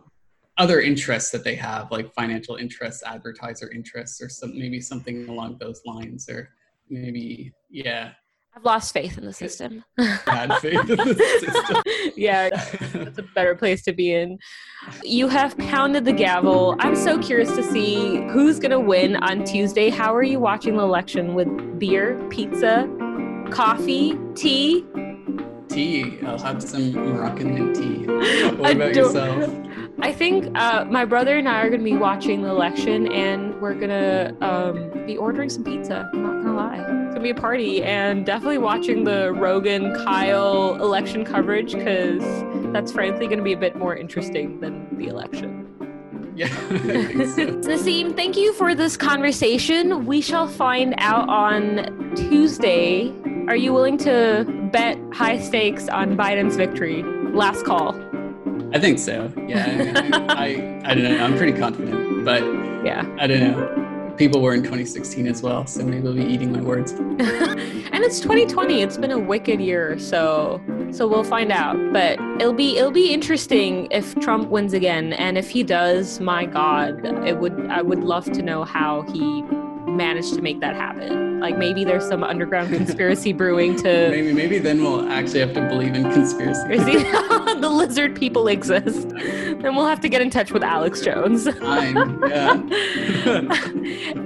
other 0.57 0.81
interests 0.81 1.31
that 1.31 1.45
they 1.45 1.55
have, 1.55 1.91
like 1.91 2.13
financial 2.15 2.57
interests, 2.57 3.03
advertiser 3.05 3.71
interests, 3.71 4.21
or 4.21 4.29
some 4.29 4.59
maybe 4.59 4.81
something 4.81 5.29
along 5.29 5.59
those 5.59 5.81
lines, 5.85 6.29
or 6.29 6.51
maybe 6.91 7.53
yeah, 7.71 8.13
I've 8.59 8.65
lost 8.65 8.93
faith 8.93 9.17
in 9.17 9.25
the 9.25 9.33
system. 9.33 9.85
bad 9.97 10.53
faith 10.55 10.91
in 10.91 10.97
the 10.97 11.15
system. 11.15 12.13
yeah, 12.17 12.49
that's 12.93 13.17
a 13.17 13.23
better 13.23 13.55
place 13.55 13.83
to 13.83 13.93
be 13.93 14.13
in. 14.13 14.41
You 15.05 15.29
have 15.29 15.57
pounded 15.59 16.05
the 16.05 16.13
gavel. 16.13 16.75
I'm 16.81 16.97
so 16.97 17.21
curious 17.21 17.55
to 17.55 17.63
see 17.63 18.17
who's 18.31 18.59
going 18.59 18.73
to 18.73 18.81
win 18.81 19.15
on 19.15 19.45
Tuesday. 19.45 19.91
How 19.91 20.13
are 20.13 20.25
you 20.25 20.41
watching 20.41 20.77
the 20.77 20.83
election 20.83 21.35
with 21.35 21.79
beer, 21.79 22.21
pizza, 22.31 22.89
coffee, 23.53 24.19
tea? 24.35 24.85
tea. 25.69 26.19
I'll 26.27 26.39
have 26.41 26.61
some 26.61 26.91
Moroccan 26.91 27.55
mint 27.55 27.77
tea. 27.77 28.07
What 28.57 28.73
about 28.73 28.91
Ador- 28.91 29.05
yourself? 29.05 29.68
I 30.01 30.13
think 30.13 30.57
uh, 30.57 30.85
my 30.85 31.05
brother 31.05 31.37
and 31.39 31.49
I 31.49 31.61
are 31.63 31.69
going 31.69 31.81
to 31.81 31.85
be 31.85 31.97
watching 31.97 32.43
the 32.43 32.49
election, 32.49 33.11
and 33.13 33.61
we're 33.61 33.75
gonna 33.75 34.37
um, 34.41 35.07
be 35.07 35.17
ordering 35.17 35.51
some 35.51 35.65
pizza. 35.65 36.09
I'm 36.13 36.23
not 36.23 36.43
gonna 36.43 36.55
lie, 36.55 36.77
it's 36.77 37.15
gonna 37.15 37.21
be 37.21 37.31
a 37.31 37.35
party, 37.35 37.83
and 37.83 38.25
definitely 38.25 38.59
watching 38.59 39.05
the 39.05 39.33
Rogan 39.33 39.93
Kyle 40.05 40.77
election 40.77 41.25
coverage 41.25 41.73
because 41.73 42.23
that's 42.73 42.93
frankly 42.93 43.27
gonna 43.27 43.43
be 43.43 43.53
a 43.53 43.59
bit 43.59 43.77
more 43.77 43.97
interesting 43.97 44.61
than 44.61 44.97
the 44.97 45.09
election. 45.09 45.65
Yeah. 46.37 46.47
so. 46.69 47.47
Nasim, 47.67 48.15
thank 48.15 48.37
you 48.37 48.53
for 48.53 48.77
this 48.77 48.97
conversation. 48.97 50.07
We 50.07 50.21
shall 50.21 50.47
find 50.47 50.95
out 50.99 51.29
on 51.29 52.15
Tuesday. 52.15 53.13
Are 53.49 53.57
you 53.57 53.73
willing 53.73 53.99
to 53.99 54.45
bet 54.73 54.99
high 55.13 55.41
stakes 55.41 55.89
on 55.89 56.17
Biden's 56.17 56.55
victory? 56.55 57.03
Last 57.03 57.65
call. 57.65 57.99
I 58.73 58.79
think 58.79 58.99
so. 58.99 59.33
Yeah. 59.47 59.93
I, 60.29 60.45
I, 60.47 60.91
I 60.91 60.95
don't 60.95 61.05
know. 61.05 61.25
I'm 61.25 61.37
pretty 61.37 61.59
confident, 61.59 62.25
but 62.25 62.43
yeah, 62.85 63.05
I 63.19 63.27
don't 63.27 63.41
know 63.41 63.89
people 64.19 64.43
were 64.43 64.53
in 64.53 64.63
2016 64.63 65.29
as 65.29 65.43
well, 65.43 65.65
so 65.67 65.83
maybe 65.85 66.01
we'll 66.01 66.13
be 66.13 66.25
eating 66.25 66.53
my 66.53 66.61
words. 66.61 66.91
and 66.93 68.05
it's 68.05 68.19
2020. 68.21 68.83
It's 68.83 68.99
been 68.99 69.13
a 69.13 69.19
wicked 69.19 69.61
year, 69.61 69.99
so 69.99 70.61
so 70.91 71.07
we'll 71.07 71.25
find 71.25 71.53
out. 71.53 71.77
But 71.93 72.19
it'll 72.41 72.53
be 72.53 72.77
it'll 72.77 72.91
be 72.91 73.13
interesting 73.13 73.89
if 73.91 74.15
Trump 74.17 74.49
wins 74.49 74.75
again, 74.75 75.13
and 75.15 75.39
if 75.39 75.49
he 75.49 75.63
does, 75.63 76.21
my 76.21 76.45
God, 76.45 77.07
it 77.27 77.39
would 77.39 77.71
I 77.71 77.81
would 77.81 78.01
love 78.01 78.25
to 78.33 78.43
know 78.43 78.65
how 78.65 79.03
he 79.03 79.43
managed 79.99 80.33
to 80.35 80.41
make 80.41 80.61
that 80.61 80.75
happen. 80.75 81.41
Like 81.41 81.59
maybe 81.59 81.85
there's 81.85 82.09
some 82.09 82.25
underground 82.25 82.75
conspiracy 82.75 83.35
brewing 83.35 83.77
to 83.77 83.83
maybe 84.11 84.33
maybe 84.33 84.59
then 84.59 84.83
we'll 84.83 85.07
actually 85.11 85.41
have 85.41 85.53
to 85.55 85.69
believe 85.69 85.95
in 85.95 86.11
conspiracy. 86.11 87.03
the 87.61 87.69
lizard 87.71 88.17
people 88.17 88.49
exist. 88.49 89.11
Then 89.11 89.75
we'll 89.77 89.87
have 89.87 90.01
to 90.01 90.09
get 90.09 90.23
in 90.23 90.31
touch 90.31 90.53
with 90.53 90.63
Alex 90.63 91.03
Jones. 91.03 91.47
Fine. 91.59 92.21
Yeah. 92.29 92.53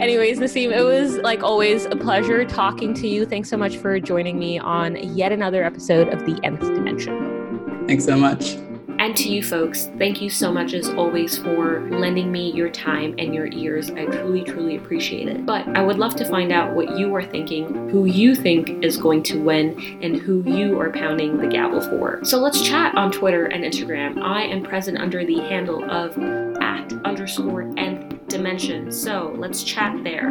Anyways, 0.01 0.39
Nasim, 0.39 0.71
it 0.71 0.85
was 0.85 1.17
like 1.19 1.43
always 1.43 1.87
a 1.87 1.97
pleasure 1.97 2.45
talking 2.45 2.95
to 2.95 3.09
you. 3.09 3.27
Thanks 3.27 3.49
so 3.49 3.57
much 3.57 3.77
for 3.79 3.99
joining 3.99 4.39
me 4.39 4.59
on 4.59 4.97
yet 5.17 5.33
another 5.33 5.65
episode 5.65 6.09
of 6.09 6.21
the 6.27 6.39
Nth 6.45 6.61
Dimension. 6.61 7.87
Thanks 7.89 8.05
so 8.05 8.17
much. 8.17 8.57
And 9.03 9.17
to 9.17 9.29
you 9.29 9.43
folks, 9.43 9.91
thank 9.99 10.23
you 10.23 10.31
so 10.31 10.53
much 10.53 10.75
as 10.75 10.89
always 10.91 11.37
for 11.37 11.81
lending 11.91 12.31
me 12.31 12.53
your 12.53 12.71
time 12.71 13.17
and 13.19 13.35
your 13.35 13.47
ears. 13.49 13.91
I 13.91 14.05
truly, 14.05 14.45
truly 14.45 14.77
appreciate 14.77 15.27
it. 15.27 15.45
But 15.45 15.67
I 15.77 15.83
would 15.83 15.99
love 15.99 16.15
to 16.15 16.25
find 16.25 16.53
out 16.53 16.77
what 16.77 16.97
you 16.97 17.13
are 17.17 17.25
thinking, 17.25 17.89
who 17.89 18.05
you 18.05 18.37
think 18.37 18.85
is 18.85 18.97
going 18.97 19.25
to 19.25 19.43
win, 19.43 19.99
and 20.03 20.19
who 20.19 20.45
you 20.45 20.79
are 20.81 20.93
pounding 20.93 21.37
the 21.37 21.49
gavel 21.49 21.81
for. 21.81 22.25
So 22.25 22.39
let's 22.39 22.63
chat 22.63 22.95
on 22.95 23.11
Twitter 23.11 23.47
and 23.47 23.65
Instagram. 23.65 24.23
I 24.23 24.43
am 24.43 24.63
present 24.63 24.99
under 24.99 25.27
the 25.27 25.41
handle 25.41 25.83
of 25.91 26.17
at 26.63 26.93
underscore 27.05 27.63
nth 27.77 28.29
dimension. 28.29 28.93
So 28.93 29.35
let's 29.37 29.65
chat 29.65 30.05
there. 30.05 30.29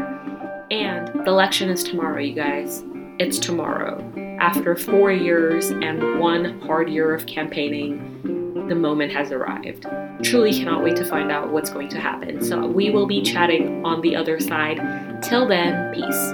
And 0.71 1.09
the 1.09 1.29
election 1.29 1.69
is 1.69 1.83
tomorrow, 1.83 2.21
you 2.21 2.33
guys. 2.33 2.85
It's 3.19 3.37
tomorrow. 3.37 4.01
After 4.39 4.77
four 4.77 5.11
years 5.11 5.71
and 5.71 6.21
one 6.21 6.61
hard 6.61 6.89
year 6.89 7.13
of 7.13 7.25
campaigning, 7.25 8.10
the 8.67 8.75
moment 8.75 9.11
has 9.11 9.31
arrived. 9.31 9.85
Truly 10.23 10.51
cannot 10.53 10.83
wait 10.83 10.95
to 10.97 11.05
find 11.05 11.31
out 11.31 11.51
what's 11.51 11.69
going 11.69 11.89
to 11.89 11.99
happen. 11.99 12.43
So 12.43 12.67
we 12.67 12.89
will 12.89 13.07
be 13.07 13.21
chatting 13.21 13.85
on 13.85 14.01
the 14.01 14.15
other 14.15 14.39
side. 14.39 15.21
Till 15.21 15.47
then, 15.47 15.93
peace. 15.93 16.33